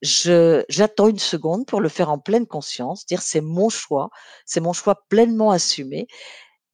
je 0.03 0.63
j'attends 0.69 1.07
une 1.09 1.19
seconde 1.19 1.65
pour 1.67 1.81
le 1.81 1.89
faire 1.89 2.09
en 2.11 2.19
pleine 2.19 2.47
conscience, 2.47 3.05
dire: 3.07 3.21
«C'est 3.23 3.41
mon 3.41 3.69
choix, 3.69 4.09
c'est 4.45 4.61
mon 4.61 4.73
choix 4.73 5.05
pleinement 5.09 5.51
assumé» 5.51 6.07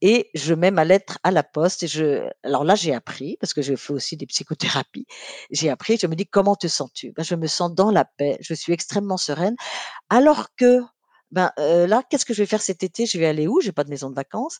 et 0.02 0.30
je 0.34 0.54
mets 0.54 0.72
ma 0.72 0.86
lettre 0.86 1.20
à 1.24 1.32
la 1.32 1.44
poste 1.44 1.84
et 1.84 1.88
je 1.88 2.28
alors 2.44 2.64
là, 2.64 2.76
j'ai 2.76 2.94
appris, 2.94 3.38
parce 3.40 3.54
que 3.54 3.62
je 3.62 3.76
fais 3.76 3.94
aussi 3.94 4.18
des 4.18 4.26
psychothérapies, 4.28 5.06
j'ai 5.52 5.70
appris, 5.70 5.98
je 6.02 6.08
me 6.08 6.16
dis: 6.16 6.26
«Comment 6.28 6.56
te 6.56 6.68
sens-tu?» 6.68 7.12
ben, 7.14 7.24
je 7.24 7.36
me 7.36 7.48
sens 7.48 7.74
dans 7.74 7.92
la 7.92 8.06
paix, 8.06 8.38
je 8.42 8.54
suis 8.54 8.74
extrêmement 8.74 9.18
sereine, 9.18 9.56
alors 10.10 10.50
que, 10.58 10.82
ben, 11.32 11.52
heu, 11.60 11.86
là, 11.88 12.04
qu'est-ce 12.10 12.26
que 12.26 12.34
je 12.34 12.44
vais 12.44 12.48
faire 12.48 12.62
cet 12.62 12.84
été? 12.84 13.06
Je 13.08 13.20
vais 13.20 13.28
aller 13.28 13.48
où? 13.48 13.62
J'ai 13.62 13.72
pas 13.74 13.84
de 13.86 13.90
maison 13.92 14.10
de 14.10 14.16
vacances. 14.16 14.60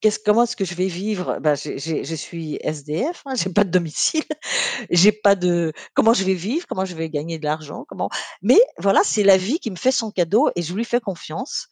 Qu'est-ce 0.00 0.18
comment 0.24 0.42
est-ce 0.42 0.56
que 0.56 0.64
je 0.64 0.74
vais 0.74 0.88
vivre? 0.88 1.38
Ben, 1.40 1.54
j'ai 1.54 1.78
j'ai 1.78 2.02
je 2.04 2.14
suis 2.16 2.58
SDF, 2.60 3.22
hein, 3.24 3.34
j'ai 3.36 3.50
pas 3.50 3.62
de 3.64 3.70
domicile, 3.70 4.24
j'ai 4.90 5.12
pas 5.12 5.36
de 5.36 5.72
comment 5.94 6.12
je 6.12 6.24
vais 6.24 6.34
vivre? 6.34 6.66
Comment 6.68 6.84
je 6.84 6.96
vais 6.96 7.08
gagner 7.08 7.38
de 7.38 7.44
l'argent? 7.44 7.84
Comment? 7.88 8.10
Mais 8.42 8.58
voilà, 8.78 9.02
c'est 9.04 9.22
la 9.22 9.36
vie 9.36 9.60
qui 9.60 9.70
me 9.70 9.76
fait 9.76 9.92
son 9.92 10.10
cadeau 10.10 10.50
et 10.56 10.62
je 10.62 10.74
lui 10.74 10.84
fais 10.84 11.00
confiance 11.00 11.68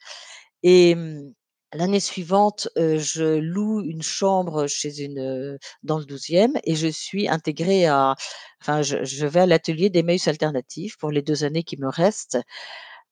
et 0.62 0.94
mmh, 0.94 1.32
l'année 1.74 2.00
suivante, 2.00 2.68
heu, 2.78 2.98
je 2.98 3.38
loue 3.38 3.80
une 3.82 4.02
chambre 4.02 4.66
chez 4.66 5.02
une, 5.04 5.58
dans 5.82 5.98
le 5.98 6.04
12e 6.04 6.58
et 6.64 6.74
je 6.76 6.88
suis 6.88 7.28
intégrée 7.28 7.86
à 7.86 8.16
enfin, 8.62 8.82
je 8.82 9.04
je 9.04 9.26
vais 9.26 9.40
à 9.40 9.46
l'atelier 9.46 9.90
d'Emmaüs 9.90 10.28
Alternatif 10.28 10.96
pour 10.98 11.10
les 11.12 11.22
2 11.22 11.44
années 11.44 11.62
qui 11.64 11.76
me 11.78 11.88
restent 11.88 12.38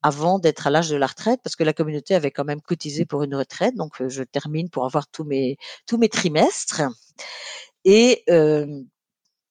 avant 0.02 0.38
d'être 0.40 0.66
à 0.68 0.70
l'âge 0.70 0.90
de 0.90 0.96
la 0.96 1.06
retraite 1.08 1.40
parce 1.44 1.56
que 1.56 1.64
la 1.64 1.72
communauté 1.74 2.14
avait 2.16 2.30
quand 2.32 2.44
même 2.46 2.62
cotisé 2.62 3.06
pour 3.06 3.22
une 3.24 3.34
retraite. 3.36 3.76
Donc 3.76 3.94
je 4.08 4.22
termine 4.24 4.70
pour 4.70 4.84
avoir 4.86 5.08
tous 5.08 5.24
mes 5.24 5.56
tous 5.86 5.98
mes 5.98 6.08
trimestres 6.10 6.82
et 7.84 8.24
hem, 8.28 8.86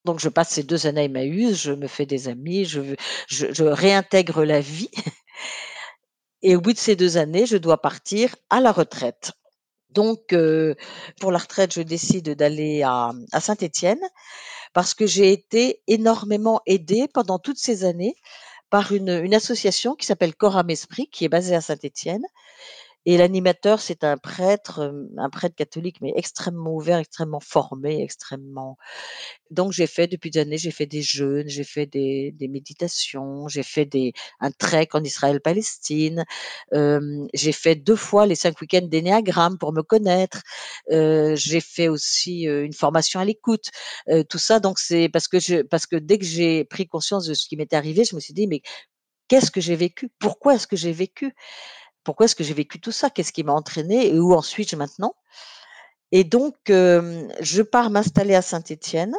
donc 0.06 0.20
je 0.20 0.30
passe 0.30 0.50
ces 0.52 0.64
2 0.64 0.88
années 0.88 1.02
à 1.02 1.06
Emmaüs, 1.06 1.56
je 1.62 1.74
me 1.74 1.88
fais 1.88 2.06
des 2.08 2.28
amis, 2.30 2.66
je 2.66 2.82
je 3.30 3.48
je 3.54 3.64
réintègre 3.66 4.46
la 4.46 4.62
vie 4.62 4.90
et 6.42 6.56
au 6.56 6.62
bout 6.62 6.74
de 6.74 6.78
ces 6.78 6.96
2 6.96 7.18
années, 7.18 7.46
je 7.46 7.58
dois 7.58 7.82
partir 7.82 8.36
à 8.50 8.60
la 8.62 8.72
retraite. 8.72 9.34
Donc 9.92 10.34
heu, 10.34 10.76
pour 11.20 11.32
la 11.32 11.40
retraite, 11.40 11.74
je 11.74 11.82
décide 11.82 12.32
d'aller 12.36 12.84
à 12.84 13.14
Saint-Étienne 13.42 14.02
parce 14.74 14.94
que 14.94 15.08
j'ai 15.08 15.32
été 15.32 15.82
énormément 15.88 16.62
aidée 16.68 17.08
pendant 17.14 17.40
toutes 17.40 17.60
ces 17.60 17.84
années 17.86 18.16
par 18.70 18.92
une, 18.94 19.10
une 19.10 19.36
association 19.36 19.96
qui 19.96 20.06
s'appelle 20.06 20.36
Corps 20.36 20.58
âme 20.58 20.70
esprit, 20.70 21.10
qui 21.10 21.26
est 21.26 21.30
basée 21.30 21.56
à 21.56 21.62
Saint-Étienne 21.62 22.24
et 23.08 23.18
l'animateur, 23.18 23.82
c'est 23.82 24.04
un 24.06 24.18
prêtre, 24.18 24.94
un 25.18 25.32
prêtre 25.32 25.56
catholique, 25.56 25.98
mais 26.02 26.14
extrêmement 26.18 26.76
ouvert, 26.76 27.00
extrêmement 27.00 27.42
formé, 27.42 28.04
extrêmement 28.04 28.78
donc 29.52 29.72
j'ai 29.74 29.88
fait 29.88 30.08
depuis 30.08 30.32
des 30.32 30.40
années, 30.42 30.58
j'ai 30.58 30.72
fait 30.72 30.86
des 30.88 31.02
jeûnes, 31.02 31.48
j'ai 31.50 31.64
fait 31.64 31.86
des 31.86 32.32
des 32.34 32.48
méditations, 32.50 33.48
j'ai 33.48 33.64
fait 33.64 33.86
des 33.86 34.14
un 34.42 34.52
trek 34.52 34.90
en 34.94 35.04
Israël-Palestine, 35.04 36.26
hem, 36.74 37.28
j'ai 37.34 37.52
fait 37.54 37.76
2 37.76 37.96
fois 37.96 38.26
les 38.28 38.36
5 38.36 38.60
week-ends 38.62 38.88
d'énéagramme 38.88 39.58
pour 39.58 39.74
me 39.74 39.84
connaître, 39.84 40.42
heu, 40.92 41.36
j'ai 41.36 41.62
fait 41.62 41.88
aussi, 41.90 42.44
une 42.44 42.74
formation 42.74 43.20
à 43.20 43.26
l'écoute, 43.26 43.70
heu, 44.12 44.24
tout 44.26 44.38
ça 44.40 44.60
donc 44.60 44.80
c'est 44.80 45.10
parce 45.10 45.28
que 45.28 45.40
je 45.40 45.62
parce 45.64 45.86
que 45.88 45.96
dès 45.98 46.18
que 46.20 46.26
j'ai 46.26 46.66
pris 46.66 46.88
conscience 46.88 47.26
de 47.28 47.34
ce 47.34 47.48
qui 47.48 47.58
m'était 47.58 47.76
arrivé, 47.78 48.04
je 48.06 48.16
me 48.16 48.20
suis 48.22 48.34
dit: 48.34 48.48
«Mais 48.48 48.62
qu'est-ce 49.30 49.52
que 49.52 49.62
j'ai 49.62 49.76
vécu? 49.78 50.10
Pourquoi 50.20 50.56
est-ce 50.56 50.68
que 50.68 50.76
j'ai 50.78 50.94
vécu? 50.94 51.34
Pourquoi 52.08 52.24
est-ce 52.26 52.36
que 52.36 52.44
j'ai 52.46 52.54
vécu 52.54 52.80
tout 52.80 52.94
ça? 52.94 53.10
Qu'est-ce 53.10 53.34
qui 53.34 53.44
m'a 53.44 53.52
entraînée 53.52 54.08
et 54.08 54.18
où 54.18 54.34
en 54.34 54.42
suis-je 54.42 54.78
maintenant?» 54.78 55.14
et 56.14 56.24
donc 56.24 56.56
je 56.70 57.62
pars 57.62 57.90
m'installer 57.90 58.34
à 58.34 58.42
Saint-Étienne 58.42 59.14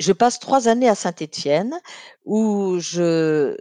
je 0.00 0.12
passe 0.12 0.38
3 0.40 0.68
années 0.68 0.88
à 0.88 0.96
Saint-Étienne 0.96 1.80
où 2.24 2.78
je 2.80 3.56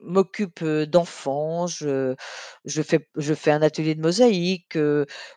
m'occupe, 0.00 0.64
d'enfants, 0.64 1.66
je 1.66 2.14
fais 2.82 3.08
je 3.16 3.34
fais 3.34 3.50
un 3.50 3.62
atelier 3.62 3.94
de 3.94 4.00
mosaïque, 4.00 4.78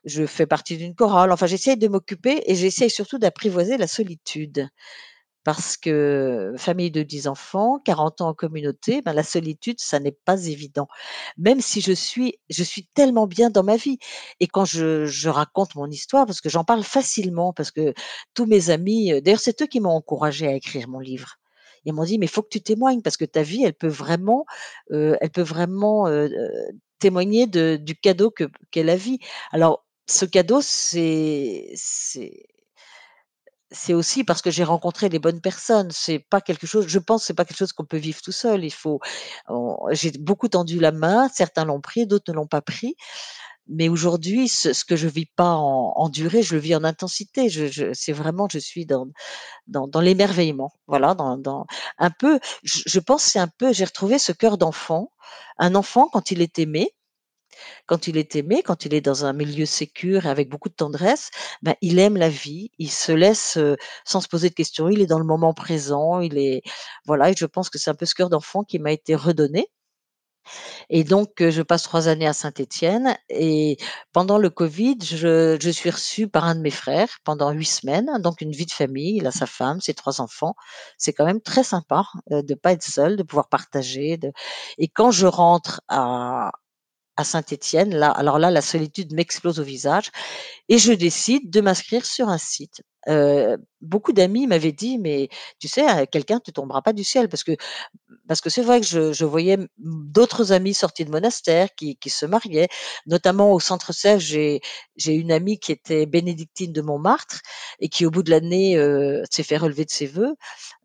je 0.05 0.25
fais 0.25 0.45
partie 0.45 0.77
d'une 0.77 0.95
chorale, 0.95 1.31
enfin 1.31 1.47
j'essaye 1.47 1.77
de 1.77 1.87
m'occuper 1.87 2.43
et 2.45 2.55
j'essaye 2.55 2.89
surtout 2.89 3.17
d'apprivoiser 3.17 3.77
la 3.77 3.87
solitude. 3.87 4.69
Parce 5.45 5.75
que 5.75 6.53
famille 6.57 6.91
de 6.91 7.01
10 7.01 7.27
enfants, 7.27 7.79
40 7.83 8.21
ans 8.21 8.29
en 8.29 8.33
communauté, 8.35 9.01
ben, 9.01 9.13
la 9.13 9.23
solitude, 9.23 9.79
ça 9.79 9.99
n'est 9.99 10.11
pas 10.25 10.45
évident. 10.45 10.87
Même 11.37 11.61
si 11.61 11.81
je 11.81 11.93
suis 11.93 12.37
je 12.49 12.63
suis 12.63 12.85
tellement 12.93 13.25
bien 13.27 13.49
dans 13.49 13.63
ma 13.63 13.75
vie 13.75 13.97
et 14.39 14.47
quand 14.47 14.65
je 14.65 15.05
je 15.07 15.29
raconte 15.29 15.73
mon 15.75 15.87
histoire, 15.89 16.27
parce 16.27 16.41
que 16.41 16.49
j'en 16.49 16.63
parle 16.63 16.83
facilement, 16.83 17.53
parce 17.53 17.71
que 17.71 17.93
tous 18.35 18.45
mes 18.45 18.69
amis, 18.69 19.11
heu 19.13 19.21
d'ailleurs, 19.21 19.39
c'est 19.39 19.59
eux 19.63 19.67
qui 19.67 19.79
m'ont 19.79 19.89
encouragée 19.91 20.47
à 20.47 20.53
écrire 20.55 20.87
mon 20.87 20.99
livre. 20.99 21.35
Ils 21.85 21.93
m'ont 21.93 22.03
dit: 22.05 22.19
«Mais 22.19 22.27
faut 22.27 22.43
que 22.43 22.49
tu 22.49 22.61
témoignes 22.61 23.01
parce 23.01 23.17
que 23.17 23.25
ta 23.25 23.41
vie, 23.41 23.63
elle 23.63 23.73
peut 23.73 23.87
vraiment, 23.87 24.45
heu, 24.91 25.17
elle 25.21 25.31
peut 25.31 25.41
vraiment, 25.41 26.07
heu, 26.07 26.29
témoigner 26.99 27.47
de 27.47 27.77
du 27.81 27.95
cadeau 27.95 28.29
que 28.31 28.43
qu'est 28.71 28.83
la 28.83 28.95
vie». 28.95 29.17
Alors 29.51 29.85
ce 30.07 30.25
cadeau, 30.25 30.61
c'est 30.61 31.71
c'est 31.75 32.45
c'est 33.71 33.93
aussi 33.93 34.23
parce 34.23 34.41
que 34.41 34.51
j'ai 34.51 34.63
rencontré 34.63 35.09
les 35.09 35.19
bonnes 35.19 35.41
personnes. 35.41 35.89
C'est 35.91 36.19
pas 36.19 36.41
quelque 36.41 36.67
chose 36.67 36.87
je 36.87 36.99
pense, 36.99 37.23
c'est 37.25 37.33
pas 37.33 37.45
quelque 37.45 37.57
chose 37.57 37.73
qu'on 37.73 37.85
peut 37.85 37.97
vivre 37.97 38.21
tout 38.21 38.31
seul. 38.31 38.63
Il 38.65 38.71
faut 38.71 38.99
j'ai 39.91 40.11
beaucoup 40.19 40.49
tendu 40.49 40.79
la 40.79 40.91
main, 40.91 41.29
certains 41.33 41.65
l'ont 41.65 41.81
pris, 41.81 42.07
d'autres 42.07 42.31
ne 42.31 42.35
l'ont 42.37 42.47
pas 42.47 42.61
pris. 42.61 42.95
mais 43.67 43.89
aujourd'hui, 43.89 44.47
ce, 44.49 44.83
que 44.85 44.95
je 44.95 45.07
vis 45.07 45.27
pas 45.35 45.55
en, 45.55 45.93
en, 45.95 46.09
durée, 46.09 46.43
je 46.43 46.55
le 46.55 46.61
vis 46.61 46.75
en 46.75 46.83
intensité. 46.83 47.49
Je, 47.49 47.67
je 47.67 47.93
c'est 47.93 48.11
vraiment, 48.13 48.47
je 48.51 48.59
suis 48.59 48.85
dans 48.85 49.07
dans, 49.67 49.87
dans 49.87 50.01
l'émerveillement. 50.01 50.71
Voilà, 50.87 51.15
dans, 51.15 51.37
dans 51.37 51.65
un 51.97 52.11
peu. 52.11 52.39
Je, 52.63 52.81
je 52.85 52.99
pense 52.99 53.23
c'est 53.23 53.39
un 53.39 53.49
peu. 53.49 53.73
J'ai 53.73 53.85
retrouvé 53.85 54.19
ce 54.19 54.31
cœur 54.33 54.57
d'enfant. 54.57 55.11
Un 55.57 55.75
enfant 55.75 56.09
quand 56.11 56.31
il 56.31 56.41
est 56.41 56.59
aimé, 56.59 56.93
quand 57.85 58.07
il 58.07 58.17
est 58.17 58.35
aimé, 58.35 58.63
quand 58.63 58.85
il 58.85 58.93
est 58.93 59.01
dans 59.01 59.25
un 59.25 59.33
milieu 59.33 59.65
sécure 59.65 60.25
et 60.25 60.29
avec 60.29 60.49
beaucoup 60.49 60.69
de 60.69 60.75
tendresse, 60.75 61.29
ben, 61.61 61.75
il 61.81 61.99
aime 61.99 62.17
la 62.17 62.29
vie, 62.29 62.71
il 62.77 62.91
se 62.91 63.11
laisse 63.11 63.57
sans 64.05 64.21
se 64.21 64.27
poser 64.27 64.49
de 64.49 64.55
questions, 64.55 64.89
il 64.89 65.01
est 65.01 65.07
dans 65.07 65.19
le 65.19 65.25
moment 65.25 65.53
présent, 65.53 66.19
il 66.21 66.37
est 66.37 66.61
voilà. 67.05 67.29
Et 67.29 67.35
je 67.37 67.45
pense 67.45 67.69
que 67.69 67.77
c'est 67.79 67.89
un 67.89 67.95
peu 67.95 68.05
ce 68.05 68.15
cœur 68.15 68.29
d'enfant 68.29 68.63
qui 68.63 68.79
m'a 68.79 68.91
été 68.91 69.15
redonné. 69.15 69.67
Et 70.89 71.03
donc, 71.03 71.31
je 71.39 71.61
passe 71.61 71.83
trois 71.83 72.07
années 72.07 72.27
à 72.27 72.33
Saint-Étienne 72.33 73.17
et 73.29 73.77
pendant 74.13 74.37
le 74.37 74.49
Covid, 74.49 74.97
je, 75.01 75.71
suis 75.71 75.89
reçue 75.89 76.27
par 76.27 76.45
un 76.45 76.55
de 76.55 76.61
mes 76.61 76.71
frères 76.71 77.19
pendant 77.23 77.51
huit 77.51 77.65
semaines, 77.65 78.09
donc 78.19 78.41
une 78.41 78.51
vie 78.51 78.65
de 78.65 78.71
famille. 78.71 79.17
Il 79.17 79.27
a 79.27 79.31
sa 79.31 79.45
femme, 79.45 79.81
ses 79.81 79.93
trois 79.93 80.21
enfants. 80.21 80.55
C'est 80.97 81.13
quand 81.13 81.25
même 81.25 81.41
très 81.41 81.63
sympa 81.63 82.05
de 82.29 82.53
pas 82.55 82.73
être 82.73 82.83
seul, 82.83 83.15
de 83.15 83.23
pouvoir 83.23 83.49
partager. 83.49 84.19
Et 84.77 84.87
quand 84.87 85.11
je 85.11 85.27
rentre 85.27 85.81
à, 85.87 86.51
à 87.17 87.23
Saint-Étienne, 87.23 87.95
là, 87.95 88.11
alors 88.11 88.39
là, 88.39 88.51
la 88.51 88.61
solitude 88.61 89.13
m'explose 89.13 89.59
au 89.59 89.63
visage 89.63 90.11
et 90.69 90.77
je 90.77 90.93
décide 90.93 91.49
de 91.51 91.61
m'inscrire 91.61 92.05
sur 92.05 92.29
un 92.29 92.37
site. 92.37 92.81
Beaucoup 93.81 94.13
d'amis 94.13 94.45
m'avaient 94.45 94.71
dit, 94.71 94.99
mais 94.99 95.29
tu 95.59 95.67
sais, 95.67 96.07
quelqu'un 96.11 96.39
ne 96.45 96.51
tombera 96.51 96.83
pas 96.83 96.93
du 96.93 97.03
ciel 97.03 97.27
parce 97.29 97.43
que 97.43 97.53
parce 98.27 98.39
que 98.41 98.49
c'est 98.49 98.61
vrai 98.61 98.79
que 98.79 98.85
je, 98.87 99.11
je 99.11 99.25
voyais 99.25 99.57
d'autres 99.79 100.51
amis 100.51 100.73
sortis 100.73 101.05
de 101.05 101.11
monastères 101.11 101.73
qui, 101.75 101.97
qui 101.97 102.09
se 102.09 102.25
mariaient, 102.25 102.69
notamment 103.07 103.51
au 103.53 103.59
centre 103.59 103.93
Sèvres. 103.93 104.21
J'ai 104.21 104.61
j'ai 104.95 105.13
une 105.15 105.31
amie 105.31 105.59
qui 105.59 105.71
était 105.71 106.05
bénédictine 106.05 106.71
de 106.73 106.81
Montmartre 106.81 107.41
et 107.79 107.89
qui 107.89 108.05
au 108.05 108.11
bout 108.11 108.23
de 108.23 108.29
l'année 108.29 108.77
euh, 108.77 109.23
s'est 109.31 109.43
fait 109.43 109.57
relever 109.57 109.85
de 109.85 109.89
ses 109.89 110.05
vœux, 110.05 110.35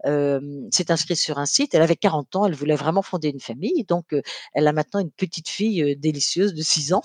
euh, 0.06 0.40
s'est 0.72 0.90
inscrite 0.90 1.18
sur 1.18 1.38
un 1.38 1.46
site. 1.46 1.74
Elle 1.74 1.82
avait 1.82 1.96
40 1.96 2.36
ans, 2.36 2.46
elle 2.46 2.54
voulait 2.54 2.76
vraiment 2.76 3.02
fonder 3.02 3.28
une 3.28 3.40
famille, 3.40 3.84
donc 3.84 4.14
elle 4.54 4.68
a 4.68 4.72
maintenant 4.72 5.00
une 5.00 5.12
petite 5.12 5.48
fille 5.48 5.96
délicieuse 5.96 6.54
de 6.54 6.62
6 6.62 6.94
ans. 6.94 7.02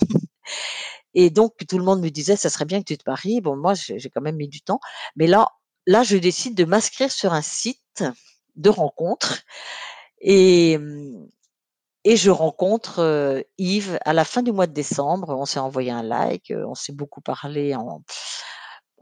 Et 1.14 1.30
donc, 1.30 1.54
tout 1.68 1.78
le 1.78 1.84
monde 1.84 2.00
me 2.00 2.08
disait, 2.10 2.36
ça 2.36 2.50
serait 2.50 2.64
bien 2.64 2.80
que 2.80 2.86
tu 2.86 2.98
te 2.98 3.08
maries. 3.08 3.40
Bon, 3.40 3.56
moi, 3.56 3.74
j'ai 3.74 4.10
quand 4.10 4.20
même 4.20 4.36
mis 4.36 4.48
du 4.48 4.60
temps. 4.62 4.80
Mais 5.16 5.26
là, 5.26 5.48
là, 5.86 6.02
je 6.02 6.16
décide 6.16 6.54
de 6.54 6.64
m'inscrire 6.64 7.10
sur 7.10 7.32
un 7.32 7.42
site 7.42 8.04
de 8.56 8.70
rencontre. 8.70 9.42
Et, 10.20 10.78
et 12.04 12.16
je 12.16 12.30
rencontre 12.30 13.00
euh, 13.00 13.42
Yves 13.58 13.98
à 14.04 14.12
la 14.12 14.24
fin 14.24 14.42
du 14.42 14.52
mois 14.52 14.66
de 14.66 14.72
décembre. 14.72 15.30
On 15.30 15.46
s'est 15.46 15.60
envoyé 15.60 15.90
un 15.90 16.02
like, 16.02 16.50
euh, 16.50 16.64
on 16.66 16.74
s'est 16.74 16.92
beaucoup 16.92 17.20
parlé 17.20 17.74
en, 17.74 18.02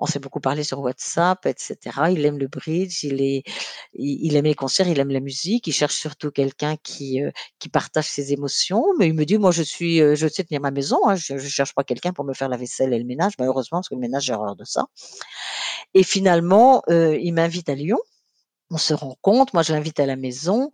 on 0.00 0.06
s'est 0.06 0.18
beaucoup 0.18 0.40
parlé 0.40 0.64
sur 0.64 0.80
WhatsApp, 0.80 1.44
etc. 1.46 1.76
Il 2.10 2.24
aime 2.24 2.38
le 2.38 2.48
bridge, 2.48 3.04
il 3.04 3.20
est, 3.20 3.44
il, 3.92 4.34
aime 4.34 4.46
les 4.46 4.54
concerts, 4.54 4.88
il 4.88 4.98
aime 4.98 5.10
la 5.10 5.20
musique. 5.20 5.66
Il 5.66 5.72
cherche 5.72 5.94
surtout 5.94 6.30
quelqu'un 6.30 6.76
qui 6.82 7.22
euh, 7.22 7.30
qui 7.58 7.68
partage 7.68 8.06
ses 8.06 8.32
émotions. 8.32 8.84
Mais 8.98 9.08
il 9.08 9.14
me 9.14 9.24
dit, 9.24 9.36
moi, 9.36 9.50
je 9.50 9.62
suis, 9.62 10.00
euh, 10.00 10.14
je 10.14 10.26
sais 10.26 10.42
tenir 10.44 10.62
ma 10.62 10.70
maison. 10.70 11.06
Hein, 11.06 11.16
je, 11.16 11.36
je 11.36 11.48
cherche 11.48 11.74
pas 11.74 11.84
quelqu'un 11.84 12.12
pour 12.12 12.24
me 12.24 12.32
faire 12.32 12.48
la 12.48 12.56
vaisselle 12.56 12.94
et 12.94 12.98
le 12.98 13.04
ménage. 13.04 13.34
Malheureusement, 13.38 13.78
parce 13.78 13.90
que 13.90 13.94
le 13.94 14.00
ménage, 14.00 14.24
j'ai 14.24 14.32
horreur 14.32 14.56
de 14.56 14.64
ça. 14.64 14.86
Et 15.94 16.02
finalement, 16.02 16.82
euh, 16.88 17.16
il 17.20 17.32
m'invite 17.34 17.68
à 17.68 17.74
Lyon. 17.74 17.98
On 18.70 18.78
se 18.78 18.94
rencontre. 18.94 19.54
Moi, 19.54 19.62
je 19.62 19.74
l'invite 19.74 20.00
à 20.00 20.06
la 20.06 20.16
maison. 20.16 20.70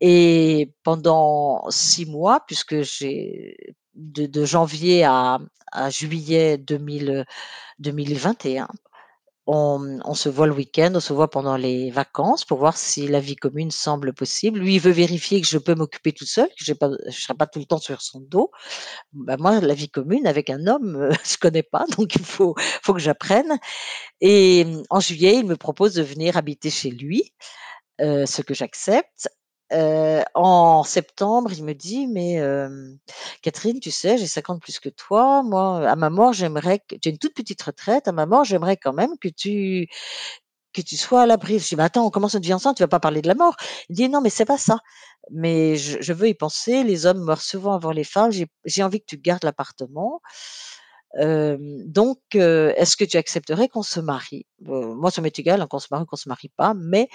Et 0.00 0.72
pendant 0.82 1.64
six 1.70 2.06
mois, 2.06 2.40
puisque 2.46 2.82
j'ai 2.82 3.76
de, 3.98 4.44
janvier 4.44 5.04
à, 5.04 5.38
juillet 5.90 6.56
2000, 6.58 7.26
2021. 7.78 8.68
On, 9.50 10.12
se 10.12 10.28
voit 10.28 10.46
le 10.46 10.52
week-end, 10.52 10.92
on 10.94 11.00
se 11.00 11.14
voit 11.14 11.30
pendant 11.30 11.56
les 11.56 11.90
vacances 11.90 12.44
pour 12.44 12.58
voir 12.58 12.76
si 12.76 13.08
la 13.08 13.18
vie 13.18 13.34
commune 13.34 13.70
semble 13.70 14.12
possible. 14.12 14.58
Lui, 14.58 14.78
veut 14.78 14.90
vérifier 14.90 15.40
que 15.40 15.46
je 15.46 15.56
peux 15.56 15.74
m'occuper 15.74 16.12
tout 16.12 16.26
seul, 16.26 16.48
que 16.48 16.64
je 16.66 16.72
ne 16.72 17.10
serai 17.10 17.32
pas 17.32 17.46
tout 17.46 17.58
le 17.58 17.64
temps 17.64 17.78
sur 17.78 18.02
son 18.02 18.20
dos. 18.20 18.50
Ben 19.14 19.38
moi, 19.38 19.60
la 19.60 19.72
vie 19.72 19.88
commune 19.88 20.26
avec 20.26 20.50
un 20.50 20.66
homme, 20.66 21.08
je 21.24 21.38
connais 21.38 21.62
pas, 21.62 21.86
donc 21.96 22.14
il 22.16 22.24
faut, 22.26 22.54
faut 22.82 22.92
que 22.92 23.00
j'apprenne. 23.00 23.58
Et 24.20 24.66
en 24.90 25.00
juillet, 25.00 25.36
il 25.36 25.46
me 25.46 25.56
propose 25.56 25.94
de 25.94 26.02
venir 26.02 26.36
habiter 26.36 26.68
chez 26.68 26.90
lui, 26.90 27.32
euh, 28.02 28.26
ce 28.26 28.42
que 28.42 28.52
j'accepte. 28.52 29.28
En 29.70 30.82
septembre, 30.84 31.52
il 31.52 31.64
me 31.64 31.74
dit: 31.74 32.06
«Mais, 32.06 32.40
Catherine, 33.42 33.80
tu 33.80 33.90
sais, 33.90 34.18
j'ai 34.18 34.26
50 34.26 34.60
plus 34.62 34.78
que 34.80 34.88
toi. 34.88 35.42
Moi, 35.42 35.88
à 35.88 35.96
ma 35.96 36.10
mort, 36.10 36.32
j'aimerais 36.32 36.80
que 36.80 36.96
tu 36.96 37.08
une 37.10 37.18
toute 37.18 37.34
petite 37.34 37.62
retraite. 37.62 38.08
À 38.08 38.12
ma 38.12 38.26
mort, 38.26 38.44
j'aimerais 38.44 38.76
quand 38.76 38.92
même 38.92 39.18
que 39.20 39.28
tu 39.28 39.88
que 40.74 40.82
tu 40.82 40.96
sois 40.96 41.22
à 41.22 41.26
l'abri». 41.26 41.58
Je 41.60 41.68
dis: 41.70 41.76
«Mais 41.76 41.84
attends, 41.84 42.06
on 42.06 42.10
commence 42.10 42.34
notre 42.34 42.46
vie 42.46 42.54
ensemble, 42.54 42.76
tu 42.76 42.82
vas 42.84 42.88
pas 42.88 43.00
parler 43.00 43.22
de 43.22 43.28
la 43.28 43.34
mort?» 43.36 43.56
il 43.90 43.96
dit: 43.96 44.08
«Non, 44.08 44.20
mais 44.22 44.30
c'est 44.30 44.44
pas 44.46 44.58
ça. 44.58 44.78
Mais 45.32 45.76
je 45.76 46.12
veux 46.14 46.28
y 46.28 46.34
penser. 46.34 46.84
Les 46.84 47.06
hommes 47.06 47.22
meurent 47.24 47.42
souvent 47.42 47.74
avant 47.74 47.92
les 47.92 48.04
femmes. 48.04 48.32
J'ai 48.32 48.46
j'ai 48.66 48.82
envie 48.84 49.00
que 49.00 49.06
tu 49.06 49.18
gardes 49.18 49.44
l'appartement. 49.44 50.20
Donc, 51.20 52.20
est-ce 52.34 52.96
que 52.98 53.04
tu 53.06 53.16
accepterais 53.18 53.68
qu'on 53.68 53.82
se 53.84 54.00
marie?» 54.00 54.46
Moi, 54.62 55.10
ça 55.12 55.22
m'est 55.22 55.38
égal, 55.38 55.60
hein, 55.62 55.66
qu'on 55.68 55.78
se 55.80 55.88
marie 55.92 56.04
ou 56.04 56.06
qu'on 56.06 56.16
se 56.16 56.28
marie 56.30 56.50
pas, 56.56 56.74
mais, 56.76 57.08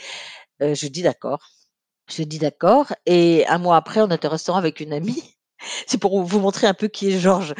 je 0.61 0.87
dis: 0.89 1.03
«D'accord». 1.03 1.49
Je 2.09 2.23
dis: 2.23 2.37
«D'accord» 2.39 2.93
et 3.05 3.45
un 3.47 3.57
mois 3.57 3.77
après, 3.77 4.01
on 4.01 4.09
est 4.09 4.25
au 4.25 4.29
restaurant 4.29 4.57
avec 4.57 4.79
une 4.79 4.93
amie. 4.93 5.23
C'est 5.87 5.97
pour 5.99 6.21
vous 6.23 6.39
montrer 6.39 6.67
un 6.67 6.73
peu 6.73 6.87
qui 6.89 7.09
est 7.13 7.19
Georges 7.19 7.53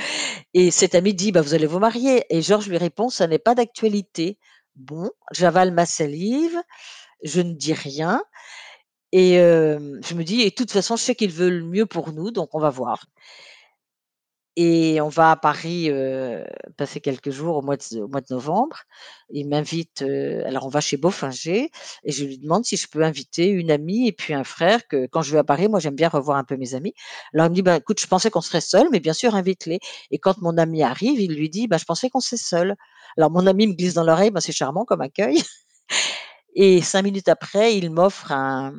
et 0.54 0.72
cette 0.72 0.96
amie 0.96 1.14
dit: 1.14 1.32
«Bah, 1.32 1.42
vous 1.42 1.54
allez 1.54 1.68
vous 1.68 1.80
marier» 1.80 2.26
et 2.30 2.42
Georges 2.42 2.68
lui 2.70 2.78
répond: 2.78 3.10
«Ça 3.10 3.28
n'est 3.28 3.40
pas 3.40 3.56
d'actualité». 3.56 4.38
Bon, 4.76 5.10
j'avale 5.32 5.72
ma 5.72 5.86
salive, 5.86 6.58
je 7.24 7.42
ne 7.42 7.54
dis 7.54 7.74
rien 7.74 8.24
et 9.14 9.34
hem, 9.36 10.00
je 10.06 10.16
me 10.16 10.24
dis: 10.24 10.42
«Et 10.42 10.52
de 10.52 10.56
toute 10.56 10.72
façon, 10.72 10.96
je 10.98 11.04
sais 11.04 11.16
qu'il 11.16 11.32
veut 11.32 11.50
le 11.52 11.66
mieux 11.66 11.86
pour 11.88 12.14
nous, 12.14 12.32
donc 12.32 12.56
on 12.56 12.60
va 12.60 12.70
voir». 12.72 13.06
Et 14.56 15.02
on 15.02 15.10
va 15.10 15.32
à 15.32 15.36
Paris, 15.36 15.90
heu, 15.90 16.44
passer 16.78 17.02
quelques 17.02 17.32
jours 17.32 17.58
au 17.58 17.62
mois 17.64 17.76
de 17.76 18.00
au 18.02 18.08
mois 18.08 18.22
de 18.22 18.28
novembre. 18.30 18.78
Il 19.32 19.48
m'invite, 19.50 20.04
heu, 20.04 20.46
alors 20.46 20.66
on 20.68 20.70
va 20.70 20.80
chez 20.80 20.96
Beaufinger 20.98 21.72
et 22.04 22.12
je 22.12 22.24
lui 22.24 22.38
demande 22.38 22.64
si 22.64 22.78
je 22.78 22.88
peux 22.88 23.02
inviter 23.04 23.48
une 23.48 23.72
amie 23.72 24.08
et 24.08 24.12
puis 24.12 24.36
un 24.36 24.44
frère 24.44 24.88
que 24.88 25.08
quand 25.08 25.24
je 25.24 25.32
vais 25.32 25.40
à 25.40 25.44
Paris, 25.44 25.68
moi 25.70 25.80
j'aime 25.80 25.96
bien 25.96 26.08
revoir 26.10 26.38
un 26.38 26.44
peu 26.44 26.56
mes 26.56 26.76
amis. 26.76 26.94
Alors 27.34 27.48
il 27.48 27.50
me 27.50 27.56
dit: 27.56 27.62
«Ben 27.64 27.76
écoute, 27.78 28.00
je 28.00 28.06
pensais 28.08 28.30
qu'on 28.30 28.42
serait 28.42 28.62
seuls, 28.62 28.88
mais 28.92 29.00
bien 29.00 29.14
sûr 29.14 29.34
invite-les» 29.36 29.80
et 30.12 30.20
quand 30.20 30.38
mon 30.42 30.56
ami 30.60 30.84
arrive, 30.84 31.20
il 31.20 31.34
lui 31.36 31.50
dit: 31.50 31.68
«Bah 31.68 31.78
je 31.78 31.86
pensais 31.86 32.10
qu'on 32.12 32.20
serait 32.20 32.38
seuls». 32.38 32.76
Alors 33.18 33.32
mon 33.32 33.48
ami 33.48 33.66
me 33.68 33.74
glisse 33.74 33.96
dans 33.96 34.04
l'oreille, 34.04 34.30
ben 34.32 34.40
c'est 34.40 34.52
charmant 34.52 34.86
comme 34.86 35.02
accueil 35.02 35.42
et 36.56 36.82
cinq 36.82 37.04
minutes 37.04 37.30
après, 37.30 37.78
il 37.78 37.90
m'offre 37.92 38.32
un 38.32 38.74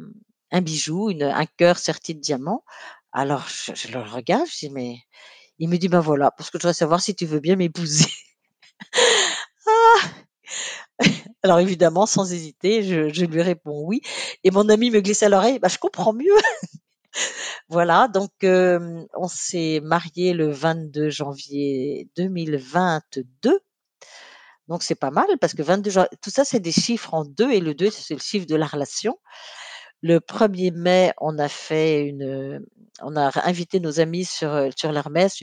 un 0.52 0.60
bijou, 0.62 1.10
une 1.10 1.24
un 1.24 1.46
cœur 1.58 1.78
serti 1.78 2.14
de 2.14 2.20
diamants. 2.20 2.64
Alors 3.12 3.46
je 3.48 3.74
je 3.74 3.88
le 3.92 4.00
regarde, 4.02 4.46
je 4.48 4.66
dis: 4.66 4.70
«Mais» 4.70 4.98
Il 5.58 5.68
me 5.68 5.76
dit: 5.78 5.88
«Ben 5.88 6.00
voilà, 6.00 6.30
parce 6.32 6.50
que 6.50 6.58
je 6.58 6.62
voudrais 6.62 6.74
savoir 6.74 7.00
si 7.00 7.14
tu 7.14 7.26
veux 7.26 7.40
bien 7.40 7.56
m'épouser». 7.56 8.06
Ah! 9.66 10.08
Alors 11.42 11.60
évidemment, 11.60 12.06
sans 12.06 12.32
hésiter, 12.32 12.82
je 12.84 13.24
lui 13.26 13.42
réponds: 13.42 13.82
«Oui» 13.86 14.00
et 14.44 14.50
mon 14.50 14.68
ami 14.68 14.90
me 14.90 15.00
glisse 15.00 15.22
à 15.24 15.28
l'oreille: 15.28 15.58
«Bah, 15.60 15.68
je 15.68 15.78
comprends 15.78 16.12
mieux». 16.14 16.32
Voilà, 17.70 18.08
donc 18.08 18.30
hem, 18.42 19.06
on 19.16 19.28
s'est 19.28 19.80
mariés 19.82 20.34
le 20.34 20.50
22 20.52 21.10
janvier 21.10 22.08
2022. 22.16 23.60
Donc 24.68 24.82
c'est 24.82 24.94
pas 24.94 25.10
mal 25.10 25.26
parce 25.40 25.54
que 25.54 25.62
22 25.62 25.90
jan 25.90 26.06
tout 26.22 26.30
ça, 26.30 26.44
c'est 26.44 26.60
des 26.60 26.72
chiffres 26.72 27.12
en 27.14 27.24
2 27.24 27.50
et 27.52 27.60
le 27.60 27.74
2, 27.74 27.90
c'est 27.90 28.14
le 28.14 28.20
chiffre 28.20 28.46
de 28.46 28.56
la 28.56 28.66
relation. 28.66 29.18
Le 30.04 30.20
1er 30.20 30.70
mai, 30.70 31.14
on 31.18 31.38
a 31.38 31.48
fait 31.48 32.02
une, 32.02 32.60
on 33.00 33.16
a 33.16 33.30
invité 33.48 33.80
nos 33.80 34.00
amis 34.00 34.26
sur, 34.26 34.50
heu, 34.52 34.68
sur 34.76 34.92
l'Hermès, 34.92 35.42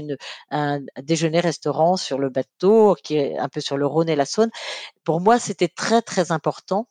un 0.52 0.82
déjeuner-restaurant 1.02 1.98
sur 1.98 2.20
le 2.20 2.30
bateau 2.30 2.96
qui 3.04 3.16
est 3.16 3.40
un 3.40 3.50
peu 3.50 3.60
sur 3.60 3.76
le 3.76 3.88
Rhône 3.88 4.08
et 4.08 4.16
la 4.16 4.26
Saône. 4.26 4.52
Pour 5.06 5.22
moi, 5.22 5.40
c'était 5.40 5.70
très, 5.70 6.02
très 6.02 6.32
important 6.32 6.88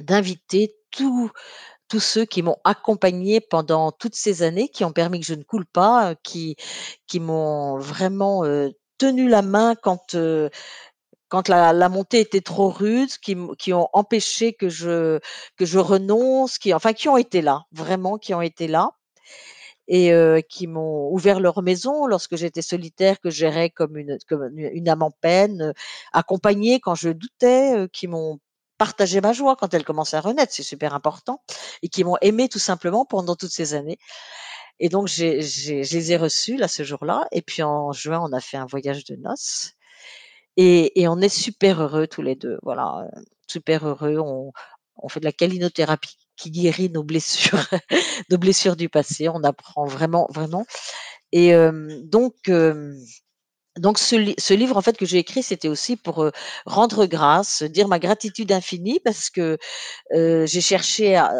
d'inviter 0.00 0.76
tous 0.92 1.30
tous 1.88 2.00
ceux 2.00 2.24
qui 2.26 2.42
m'ont 2.42 2.56
accompagnée 2.64 3.40
pendant 3.40 3.92
toutes 3.92 4.16
ces 4.16 4.42
années, 4.42 4.68
qui 4.68 4.84
ont 4.84 4.92
permis 4.92 5.20
que 5.20 5.26
je 5.26 5.34
ne 5.34 5.44
coule 5.44 5.66
pas, 5.66 6.12
heu, 6.12 6.16
qui 6.24 6.56
qui 7.08 7.20
m'ont 7.20 7.78
vraiment, 7.78 8.44
heu, 8.46 8.72
tenu 8.98 9.28
la 9.28 9.42
main 9.42 9.74
quand, 9.76 10.14
quand 11.28 11.48
la 11.48 11.72
la 11.72 11.88
montée 11.88 12.20
était 12.20 12.40
trop 12.40 12.68
rude, 12.70 13.10
qui 13.22 13.36
qui 13.58 13.72
ont 13.72 13.88
empêché 13.92 14.52
que 14.54 14.68
je 14.68 15.20
que 15.56 15.64
je 15.66 15.78
renonce, 15.78 16.58
qui 16.58 16.74
enfin 16.74 16.92
qui 16.92 17.08
ont 17.08 17.16
été 17.16 17.42
là, 17.42 17.64
vraiment 17.72 18.18
qui 18.18 18.34
ont 18.34 18.42
été 18.42 18.68
là 18.68 18.92
et 19.88 20.12
heu, 20.12 20.40
qui 20.48 20.66
m'ont 20.66 21.10
ouvert 21.12 21.40
leur 21.40 21.62
maison 21.62 22.06
lorsque 22.06 22.36
j'étais 22.36 22.62
solitaire, 22.62 23.20
que 23.20 23.30
je 23.30 23.36
gérais 23.38 23.70
comme 23.70 23.96
une 23.96 24.18
comme 24.28 24.50
une 24.58 24.88
âme 24.88 25.02
en 25.02 25.10
peine, 25.12 25.62
heu, 25.62 25.72
accompagnée 26.12 26.80
quand 26.80 26.94
je 26.94 27.10
doutais, 27.10 27.76
heu, 27.76 27.88
qui 27.88 28.08
m'ont 28.08 28.38
partagé 28.78 29.20
ma 29.22 29.32
joie 29.32 29.56
quand 29.56 29.72
elle 29.74 29.84
commençait 29.84 30.16
à 30.18 30.20
renaître, 30.20 30.52
c'est 30.54 30.62
super 30.62 30.94
important 30.94 31.42
et 31.82 31.88
qui 31.88 32.04
m'ont 32.04 32.16
aimée 32.20 32.48
tout 32.48 32.58
simplement 32.58 33.04
pendant 33.06 33.34
toutes 33.36 33.50
ces 33.52 33.74
années 33.74 33.98
Et 34.80 34.88
donc, 34.90 35.08
j'ai, 35.08 35.42
j'ai, 35.42 35.84
je 35.84 35.96
les 35.98 36.12
ai 36.12 36.16
reçus 36.18 36.56
là 36.56 36.68
ce 36.68 36.84
jour-là. 36.84 37.26
Et 37.32 37.42
puis 37.42 37.62
en 37.62 37.92
juin, 37.92 38.20
on 38.22 38.32
a 38.34 38.40
fait 38.40 38.56
un 38.58 38.66
voyage 38.66 39.04
de 39.04 39.16
noces. 39.16 39.75
Et, 40.56 41.00
et 41.00 41.08
on 41.08 41.20
est 41.20 41.28
super 41.28 41.82
heureux 41.82 42.06
tous 42.06 42.22
les 42.22 42.34
deux. 42.34 42.58
Voilà, 42.62 43.08
euh, 43.16 43.20
super 43.46 43.86
heureux. 43.86 44.18
On, 44.18 44.52
on 44.96 45.08
fait 45.08 45.20
de 45.20 45.24
la 45.26 45.32
calinothérapie 45.32 46.16
qui 46.36 46.50
guérit 46.50 46.90
nos 46.90 47.02
blessures, 47.04 47.58
nos 48.30 48.38
blessures 48.38 48.76
du 48.76 48.88
passé. 48.88 49.28
On 49.28 49.42
apprend 49.44 49.86
vraiment, 49.86 50.28
vraiment. 50.32 50.66
Et 51.32 51.54
euh, 51.54 52.00
donc, 52.04 52.34
euh, 52.48 52.94
donc 53.76 53.98
ce, 53.98 54.34
ce 54.38 54.54
livre 54.54 54.76
en 54.76 54.82
fait 54.82 54.96
que 54.96 55.06
j'ai 55.06 55.18
écrit, 55.18 55.42
c'était 55.42 55.68
aussi 55.68 55.96
pour 55.96 56.22
euh, 56.22 56.30
rendre 56.64 57.06
grâce, 57.06 57.62
dire 57.62 57.88
ma 57.88 57.98
gratitude 57.98 58.52
infinie 58.52 59.00
parce 59.00 59.30
que 59.30 59.58
euh, 60.14 60.46
j'ai 60.46 60.60
cherché 60.60 61.16
à, 61.16 61.30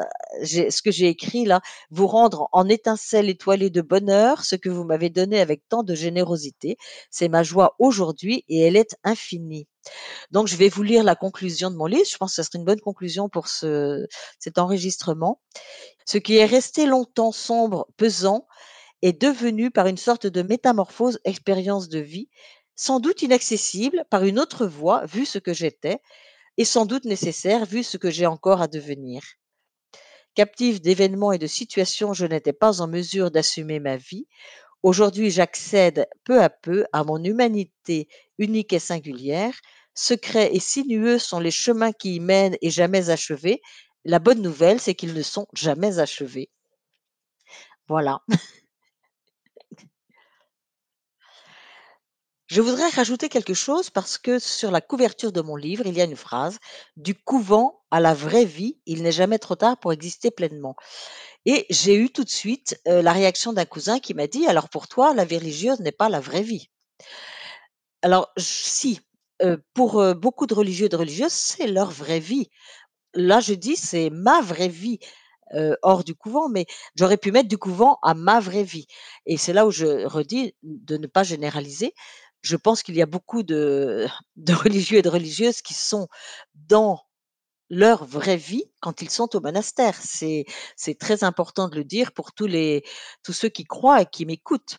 ce 0.43 0.83
que 0.83 0.91
j'ai 0.91 1.09
écrit 1.09 1.45
là, 1.45 1.61
vous 1.91 2.07
rendre 2.07 2.49
en 2.53 2.69
étincelle 2.69 3.29
étoilée 3.29 3.71
de 3.71 3.81
bonheur 3.81 4.45
ce 4.45 4.57
que 4.57 4.69
vous 4.69 4.85
m'avez 4.85 5.11
donné 5.11 5.41
avec 5.41 5.63
tant 5.69 5.83
de 5.83 5.95
générosité. 5.95 6.77
C'est 7.11 7.29
ma 7.29 7.43
joie 7.43 7.75
aujourd'hui 7.79 8.45
et 8.49 8.61
elle 8.61 8.77
est 8.77 8.97
infinie. 9.05 9.67
Donc 10.31 10.49
je 10.49 10.57
vais 10.57 10.69
vous 10.69 10.83
lire 10.83 11.05
la 11.05 11.15
conclusion 11.15 11.71
de 11.71 11.77
mon 11.77 11.87
livre. 11.87 12.07
Je 12.11 12.17
pense 12.17 12.33
que 12.37 12.43
ce 12.43 12.43
serait 12.43 12.59
une 12.59 12.65
bonne 12.65 12.81
conclusion 12.81 13.29
pour 13.29 13.49
ce, 13.49 14.07
cet 14.39 14.59
enregistrement. 14.59 15.41
Ce 16.05 16.19
qui 16.19 16.37
est 16.37 16.45
resté 16.45 16.87
longtemps 16.87 17.33
sombre, 17.33 17.87
pesant, 17.97 18.47
est 19.03 19.21
devenu 19.21 19.71
par 19.71 19.87
une 19.87 19.97
sorte 19.97 20.27
de 20.27 20.43
métamorphose 20.43 21.19
expérience 21.25 21.89
de 21.89 21.99
vie, 21.99 22.29
sans 22.75 23.01
doute 23.01 23.23
inaccessible 23.23 24.05
par 24.11 24.25
une 24.25 24.39
autre 24.39 24.67
voie 24.67 25.07
vu 25.07 25.27
ce 25.27 25.39
que 25.39 25.55
j'étais, 25.55 26.01
et 26.59 26.65
sans 26.65 26.87
doute 26.87 27.05
nécessaire 27.05 27.67
vu 27.67 27.83
ce 27.83 27.97
que 27.97 28.11
j'ai 28.11 28.27
encore 28.27 28.63
à 28.63 28.69
devenir. 28.69 29.23
Captive 30.35 30.81
d'événements 30.83 31.33
et 31.33 31.39
de 31.39 31.47
situations, 31.47 32.13
je 32.13 32.27
n'étais 32.27 32.53
pas 32.53 32.83
en 32.83 32.89
mesure 32.89 33.31
d'assumer 33.31 33.81
ma 33.81 33.97
vie. 33.97 34.27
Aujourd'hui, 34.83 35.31
j'accède 35.31 36.07
peu 36.25 36.43
à 36.43 36.51
peu 36.51 36.87
à 36.93 37.05
mon 37.05 37.23
humanité 37.25 38.09
unique 38.39 38.73
et 38.73 38.79
singulière. 38.79 39.55
Secrets 39.95 40.55
et 40.55 40.61
sinueux 40.61 41.19
sont 41.19 41.41
les 41.41 41.51
chemins 41.51 41.93
qui 41.93 42.17
y 42.17 42.21
mènent 42.21 42.57
et 42.61 42.71
jamais 42.71 43.11
achevés. 43.11 43.63
La 44.05 44.19
bonne 44.19 44.43
nouvelle, 44.43 44.81
c'est 44.81 44.95
qu'ils 44.95 45.15
ne 45.15 45.23
sont 45.23 45.47
jamais 45.55 45.99
achevés. 45.99 46.51
Voilà. 47.89 48.21
Je 52.47 52.61
voudrais 52.61 52.89
rajouter 52.91 53.29
quelque 53.29 53.55
chose 53.55 53.91
parce 53.91 54.19
que 54.19 54.39
sur 54.39 54.71
la 54.71 54.81
couverture 54.81 55.33
de 55.33 55.41
mon 55.41 55.57
livre, 55.57 55.85
il 55.87 55.97
y 55.97 56.01
a 56.01 56.05
une 56.05 56.17
phrase 56.17 56.59
Du 56.97 57.15
couvent 57.15 57.83
à 57.91 57.99
la 57.99 58.15
vraie 58.15 58.45
vie, 58.45 58.79
il 58.87 59.03
n'est 59.03 59.13
jamais 59.13 59.39
trop 59.39 59.57
tard 59.57 59.79
pour 59.79 59.93
exister 59.93 60.31
pleinement. 60.31 60.77
Et 61.45 61.67
j'ai 61.71 61.97
eu 61.97 62.11
tout 62.11 62.25
de 62.25 62.31
suite 62.31 62.81
euh, 62.87 63.03
la 63.03 63.13
réaction 63.13 63.53
d'un 63.53 63.65
cousin 63.65 63.99
qui 63.99 64.15
m'a 64.15 64.29
dit 64.29 64.47
Alors 64.47 64.69
pour 64.69 64.87
toi, 64.87 65.13
la 65.15 65.25
vie 65.25 65.39
religieuse 65.39 65.81
n'est 65.81 65.93
pas 65.93 66.09
la 66.09 66.21
vraie 66.21 66.43
vie. 66.43 66.69
Alors, 68.03 68.31
si, 68.39 69.01
euh, 69.43 69.57
pour 69.75 70.01
euh, 70.01 70.15
beaucoup 70.15 70.47
de 70.47 70.55
religieux 70.55 70.87
et 70.87 70.89
de 70.89 70.97
religieuses, 70.97 71.33
c'est 71.33 71.67
leur 71.67 71.91
vraie 71.91 72.21
vie. 72.21 72.49
Là, 73.15 73.41
je 73.41 73.55
dis 73.55 73.77
c'est 73.77 74.11
ma 74.11 74.41
vraie 74.43 74.69
vie 74.69 74.99
hors 75.83 76.03
du 76.03 76.17
couvent, 76.17 76.49
mais 76.49 76.67
j'aurais 76.97 77.17
pu 77.17 77.31
mettre 77.31 77.49
du 77.49 77.57
couvent 77.57 78.01
à 78.03 78.15
ma 78.15 78.41
vraie 78.41 78.65
vie 78.65 78.89
et 79.27 79.37
c'est 79.37 79.53
là 79.53 79.65
où 79.65 79.71
je 79.71 80.05
redis 80.05 80.57
de 80.65 80.97
ne 80.97 81.07
pas 81.07 81.23
généraliser. 81.23 81.95
Je 82.47 82.55
pense 82.55 82.85
qu'il 82.85 82.95
y 82.95 83.03
a 83.03 83.07
beaucoup 83.07 83.43
de 83.43 84.09
religieux 84.49 84.99
et 84.99 85.03
de 85.03 85.09
religieuses 85.09 85.63
qui 85.63 85.75
sont 85.75 86.07
dans 86.55 87.03
leur 87.71 88.05
vraie 88.05 88.37
vie 88.37 88.65
quand 88.81 89.03
ils 89.03 89.11
sont 89.11 89.35
au 89.35 89.41
monastère. 89.41 89.97
C'est 90.01 90.47
très 91.01 91.25
important 91.25 91.69
de 91.69 91.75
le 91.75 91.83
dire 91.83 92.13
pour 92.13 92.33
tous 92.33 92.47
ceux 93.33 93.49
qui 93.49 93.65
croient 93.65 94.03
et 94.03 94.07
qui 94.07 94.27
m'écoutent. 94.27 94.79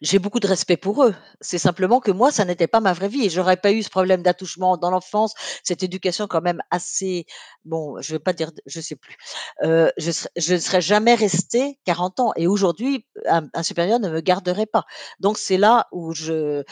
J'ai 0.00 0.18
beaucoup 0.18 0.40
de 0.40 0.46
respect 0.46 0.76
pour 0.76 1.04
eux. 1.04 1.14
C'est 1.40 1.58
simplement 1.58 2.00
que 2.00 2.10
moi, 2.10 2.30
ça 2.30 2.44
n'était 2.44 2.66
pas 2.66 2.80
ma 2.80 2.92
vraie 2.92 3.08
vie 3.08 3.24
et 3.26 3.30
j'aurais 3.30 3.56
pas 3.56 3.72
eu 3.72 3.82
ce 3.82 3.90
problème 3.90 4.22
d'attouchement 4.22 4.76
dans 4.76 4.90
l'enfance, 4.90 5.34
cette 5.64 5.82
éducation 5.82 6.26
quand 6.26 6.40
même 6.42 6.60
assez 6.70 7.26
bon, 7.64 8.00
je 8.00 8.12
vais 8.14 8.18
pas 8.18 8.32
dire 8.32 8.50
je 8.66 8.80
sais 8.80 8.96
plus. 8.96 9.16
Heu, 9.64 9.90
je 9.98 10.10
je 10.36 10.54
ne 10.54 10.58
serais 10.58 10.80
jamais 10.80 11.14
restée 11.14 11.78
40 11.84 12.20
ans 12.20 12.32
et 12.36 12.46
aujourd'hui, 12.46 13.06
un 13.26 13.48
un 13.54 13.62
supérieur 13.62 13.98
ne 14.00 14.08
me 14.08 14.20
garderait 14.20 14.66
pas. 14.66 14.84
Donc 15.20 15.38
c'est 15.38 15.58
là 15.58 15.86
où 15.92 16.12
je 16.14 16.62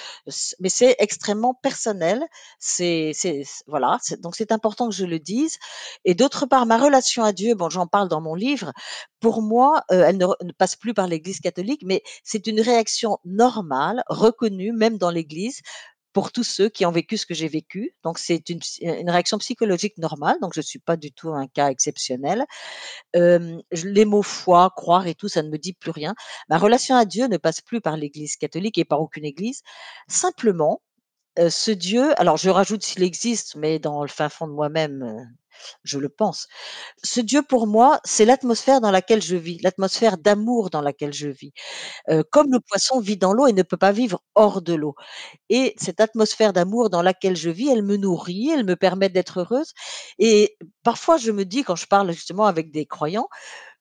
mais 0.60 0.68
c'est 0.68 0.96
extrêmement 0.98 1.54
personnel. 1.54 2.22
C'est 2.58 3.12
voilà, 3.66 3.98
donc 4.20 4.36
c'est 4.36 4.52
important 4.52 4.88
que 4.88 4.94
je 4.94 5.04
le 5.04 5.18
dise 5.18 5.56
et 6.04 6.14
d'autre 6.14 6.46
part, 6.46 6.66
ma 6.66 6.78
relation 6.78 7.24
à 7.24 7.32
Dieu, 7.32 7.54
bon, 7.54 7.68
j'en 7.70 7.86
parle 7.86 8.08
dans 8.08 8.20
mon 8.20 8.34
livre, 8.34 8.72
pour 9.20 9.42
moi, 9.42 9.82
heu, 9.92 10.00
elle 10.06 10.18
ne 10.18 10.26
ne 10.42 10.52
passe 10.52 10.76
plus 10.76 10.94
par 10.94 11.06
l'Église 11.06 11.40
catholique, 11.40 11.82
mais 11.84 12.02
c'est 12.24 12.46
une 12.46 12.60
réaction 12.60 12.83
normale, 13.24 14.02
reconnue 14.08 14.72
même 14.72 14.98
dans 14.98 15.10
l'Église, 15.10 15.60
pour 16.12 16.30
tous 16.32 16.44
ceux 16.44 16.68
qui 16.68 16.86
ont 16.86 16.92
vécu 16.92 17.18
ce 17.18 17.26
que 17.26 17.34
j'ai 17.34 17.48
vécu. 17.48 17.94
Donc 18.04 18.18
c'est 18.18 18.48
une 18.48 19.10
réaction 19.10 19.38
psychologique 19.38 19.98
normale, 19.98 20.36
donc 20.40 20.54
je 20.54 20.60
ne 20.60 20.64
suis 20.64 20.78
pas 20.78 20.96
du 20.96 21.12
tout 21.12 21.30
un 21.30 21.48
cas 21.48 21.68
exceptionnel. 21.70 22.44
Les 23.14 24.04
mots 24.04 24.22
foi, 24.22 24.70
croire 24.76 25.06
et 25.06 25.14
tout, 25.14 25.28
ça 25.28 25.42
ne 25.42 25.48
me 25.50 25.58
dit 25.58 25.72
plus 25.74 25.90
rien. 25.90 26.14
Ma 26.48 26.58
relation 26.58 26.96
à 26.96 27.04
Dieu 27.04 27.26
ne 27.26 27.36
passe 27.36 27.60
plus 27.60 27.80
par 27.80 27.96
l'Église 27.96 28.36
catholique 28.36 28.78
et 28.78 28.84
par 28.84 29.00
aucune 29.00 29.24
église. 29.24 29.62
Simplement, 30.08 30.82
heu, 31.38 31.50
ce 31.50 31.70
Dieu 31.72 32.18
alors 32.20 32.36
je 32.38 32.50
rajoute 32.50 32.84
s'il 32.84 33.02
existe, 33.04 33.56
mais 33.56 33.78
dans 33.80 34.02
le 34.02 34.08
fin 34.08 34.28
fond 34.28 34.48
de 34.48 34.52
moi-même, 34.54 35.02
heu, 35.04 35.24
je 35.84 35.98
le 35.98 36.08
pense. 36.08 36.48
Ce 37.04 37.20
Dieu 37.20 37.42
pour 37.42 37.66
moi, 37.66 38.00
c'est 38.04 38.24
l'atmosphère 38.26 38.80
dans 38.80 38.90
laquelle 38.92 39.22
je 39.22 39.36
vis, 39.36 39.58
l'atmosphère 39.62 40.18
d'amour 40.18 40.70
dans 40.70 40.82
laquelle 40.82 41.12
je 41.14 41.28
vis. 41.28 41.52
Heu, 42.10 42.24
comme 42.32 42.52
le 42.52 42.60
poisson 42.60 43.00
vit 43.00 43.16
dans 43.18 43.32
l'eau 43.34 43.46
et 43.48 43.52
ne 43.54 43.62
peut 43.62 43.76
pas 43.78 43.92
vivre 43.92 44.22
hors 44.34 44.62
de 44.62 44.74
l'eau 44.74 44.94
et 45.50 45.74
cette 45.78 46.00
atmosphère 46.00 46.52
d'amour 46.54 46.90
dans 46.90 47.02
laquelle 47.02 47.36
je 47.36 47.50
vis, 47.50 47.70
elle 47.70 47.82
me 47.84 47.96
nourrit, 47.98 48.50
elle 48.50 48.64
me 48.66 48.76
permet 48.76 49.08
d'être 49.10 49.40
heureuse 49.40 49.72
et 50.18 50.56
parfois 50.84 51.16
je 51.18 51.32
me 51.32 51.44
dis 51.44 51.64
quand 51.64 51.76
je 51.76 51.86
parle 51.88 52.12
justement 52.12 52.46
avec 52.46 52.70
des 52.72 52.86
croyants, 52.86 53.28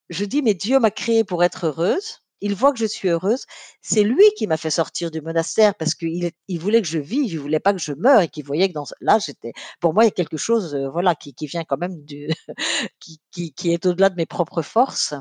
je 0.09 0.26
dis: 0.26 0.41
«Mais 0.43 0.53
Dieu 0.55 0.80
m'a 0.80 0.91
créée 0.91 1.24
pour 1.26 1.43
être 1.43 1.67
heureuse, 1.67 2.19
il 2.44 2.56
voit 2.56 2.74
que 2.74 2.80
je 2.80 2.86
suis 2.88 3.10
heureuse, 3.10 3.46
c'est 3.82 4.04
lui 4.04 4.24
qui 4.38 4.48
m'a 4.48 4.58
fait 4.58 4.72
sortir 4.72 5.12
du 5.12 5.22
monastère 5.22 5.76
parce 5.76 5.96
qu'il 5.96 6.32
il 6.50 6.60
voulait 6.62 6.82
que 6.84 6.88
je 6.89 7.00
vive, 7.00 7.26
il 7.34 7.39
voulait 7.39 7.60
pas 7.62 7.74
que 7.74 7.80
je 7.80 7.94
meure 7.94 8.22
et 8.22 8.30
qu'il 8.30 8.46
voyait 8.46 8.70
que 8.70 8.74
dans 8.76 8.86
là 9.02 9.20
j'étais 9.20 9.54
pour 9.82 9.94
moi 9.96 10.04
il 10.06 10.08
y 10.08 10.10
a 10.10 10.12
quelque 10.12 10.38
chose, 10.38 10.76
heu, 10.76 10.89
voilà 10.89 11.16
qui 11.16 11.34
vient 11.48 11.64
quand 11.66 11.78
même 11.80 12.04
du 12.06 12.30
qui 13.32 13.54
qui 13.54 13.74
est 13.74 13.86
au-delà 13.88 14.10
de 14.12 14.16
mes 14.16 14.26
propres 14.28 14.62
forces. 14.64 15.16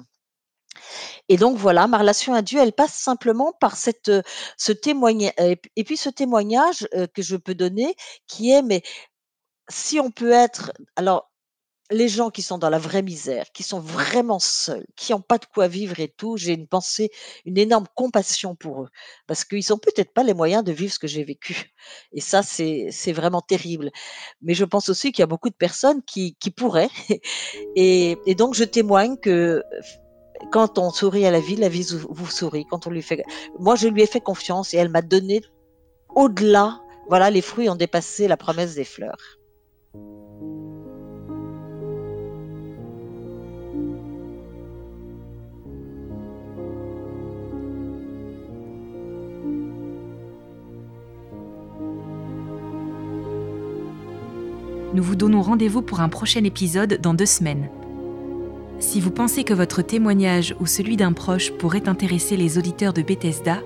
Et 1.29 1.37
donc 1.37 1.57
voilà, 1.57 1.87
ma 1.87 1.99
relation 1.99 2.35
à 2.35 2.43
Dieu, 2.43 2.61
elle 2.61 2.73
passe 2.73 2.95
simplement 2.95 3.53
par 3.61 3.77
cette, 3.77 4.09
heu, 4.09 4.23
ce 4.57 4.73
témoignage 4.73 5.33
et 5.39 5.57
p 5.57 5.71
et 5.77 5.85
puis 5.85 5.97
ce 5.97 6.09
témoignage, 6.11 6.87
que 7.15 7.23
je 7.23 7.37
peux 7.37 7.55
donner 7.55 7.95
qui 8.27 8.51
est 8.51 8.63
mais 8.63 8.83
si 9.71 10.01
on 10.01 10.13
peut 10.13 10.33
être 10.33 10.73
alors 10.97 11.32
les 11.91 12.09
gens 12.09 12.31
qui 12.31 12.43
sont 12.43 12.59
dans 12.59 12.71
la 12.71 12.79
vraie 12.79 13.03
misère, 13.03 13.47
qui 13.53 13.63
sont 13.63 13.81
vraiment 13.81 14.39
seuls, 14.39 14.87
qui 14.97 15.13
ont 15.13 15.21
pas 15.21 15.39
de 15.39 15.45
quoi 15.47 15.69
vivre 15.69 16.01
et 16.01 16.09
tout, 16.09 16.37
j'ai 16.37 16.53
une 16.53 16.67
pensée, 16.67 17.11
une 17.45 17.59
énorme 17.59 17.87
compassion 17.95 18.55
pour 18.55 18.83
eux. 18.83 18.89
Parce 19.27 19.45
qu'ils 19.45 19.73
ont 19.73 19.79
peut-être 19.79 20.13
pas 20.13 20.23
les 20.23 20.35
moyens 20.35 20.65
de 20.65 20.73
vivre 20.73 20.93
ce 20.93 20.99
que 20.99 21.07
j'ai 21.07 21.25
vécu 21.25 21.73
et 22.13 22.21
ça, 22.21 22.43
c'est 22.43 23.13
vraiment 23.13 23.41
terrible. 23.41 23.91
Mais 24.41 24.55
je 24.55 24.65
pense 24.65 24.89
aussi 24.89 25.13
qu'il 25.13 25.23
y 25.23 25.25
a 25.25 25.27
beaucoup 25.27 25.51
de 25.51 25.55
personnes 25.55 26.03
qui 26.03 26.37
qui 26.37 26.51
pourraient 26.51 26.91
et 27.77 28.17
et 28.27 28.35
donc 28.35 28.55
je 28.55 28.65
témoigne 28.65 29.17
que 29.17 29.63
quand 30.51 30.79
on 30.79 30.91
sourit 30.91 31.27
à 31.27 31.31
la 31.31 31.41
vie, 31.41 31.57
la 31.57 31.69
vie 31.69 31.87
vous 32.09 32.31
sourit. 32.31 32.65
Quand 32.71 32.87
on 32.87 32.91
lui 32.91 33.03
fait 33.03 33.23
moi, 33.59 33.77
je 33.77 33.89
lui 33.89 34.03
ai 34.03 34.07
fait 34.07 34.21
confiance 34.21 34.75
et 34.75 34.79
elle 34.79 34.89
m'a 34.89 35.03
donné 35.03 35.43
au-delà 36.15 36.81
voilà, 37.09 37.31
les 37.31 37.43
fruits 37.43 37.69
ont 37.69 37.75
dépassé 37.75 38.29
la 38.29 38.37
promesse 38.37 38.75
des 38.75 38.85
fleurs. 38.85 39.42
Nous 54.95 55.03
vous 55.03 55.17
donnons 55.17 55.41
rendez-vous 55.41 55.81
pour 55.81 56.01
un 56.01 56.11
prochain 56.11 56.45
épisode 56.45 56.99
dans 57.01 57.15
deux 57.15 57.27
semaines. 57.27 57.71
Si 58.79 59.01
vous 59.01 59.11
pensez 59.11 59.43
que 59.43 59.55
votre 59.55 59.81
témoignage 59.81 60.55
ou 60.61 60.67
celui 60.67 60.99
d'un 60.99 61.13
proche 61.13 61.51
pourrait 61.53 61.89
intéresser 61.89 62.37
les 62.37 62.59
auditeurs 62.59 62.93
de 62.93 63.01
Bethesda, 63.01 63.61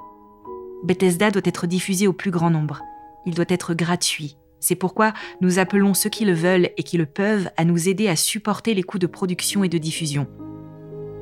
Bethesda 0.83 1.31
doit 1.31 1.41
être 1.45 1.67
diffusé 1.67 2.05
au 2.05 2.11
plus 2.11 2.31
grand 2.31 2.49
nombre. 2.49 2.81
Il 3.25 3.33
doit 3.33 3.45
être 3.47 3.73
gratuit. 3.73 4.35
C'est 4.59 4.75
pourquoi 4.75 5.13
nous 5.39 5.57
appelons 5.57 5.93
ceux 5.93 6.09
qui 6.09 6.25
le 6.25 6.33
veulent 6.33 6.71
et 6.75 6.83
qui 6.83 6.97
le 6.97 7.05
peuvent 7.05 7.49
à 7.55 7.63
nous 7.63 7.87
aider 7.87 8.09
à 8.09 8.17
supporter 8.17 8.73
les 8.73 8.83
coûts 8.83 8.99
de 8.99 9.07
production 9.07 9.63
et 9.63 9.69
de 9.69 9.77
diffusion. 9.77 10.27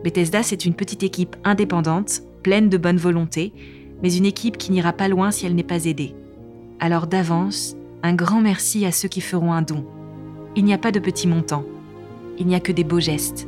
Bethesda, 0.03 0.41
c'est 0.41 0.65
une 0.65 0.73
petite 0.73 1.03
équipe 1.03 1.35
indépendante, 1.43 2.21
pleine 2.41 2.67
de 2.67 2.77
bonne 2.79 2.97
volonté, 2.97 3.53
mais 4.01 4.15
une 4.15 4.25
équipe 4.25 4.57
qui 4.57 4.71
n'ira 4.71 4.91
pas 4.91 5.07
loin 5.07 5.29
si 5.29 5.45
elle 5.45 5.53
n'est 5.53 5.61
pas 5.61 5.85
aidée. 5.85 6.15
Alors 6.79 7.07
d'avance, 7.07 7.75
un 8.03 8.13
grand 8.13 8.41
merci 8.41 8.85
à 8.85 8.91
ceux 8.91 9.07
qui 9.07 9.21
feront 9.21 9.53
un 9.53 9.61
don. 9.61 9.85
Il 10.55 10.65
n'y 10.65 10.73
a 10.73 10.77
pas 10.77 10.91
de 10.91 10.99
petits 10.99 11.27
montants. 11.27 11.65
Il 12.37 12.47
n'y 12.47 12.55
a 12.55 12.59
que 12.59 12.71
des 12.71 12.83
beaux 12.83 12.99
gestes. 12.99 13.47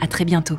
À 0.00 0.06
très 0.06 0.24
bientôt. 0.24 0.58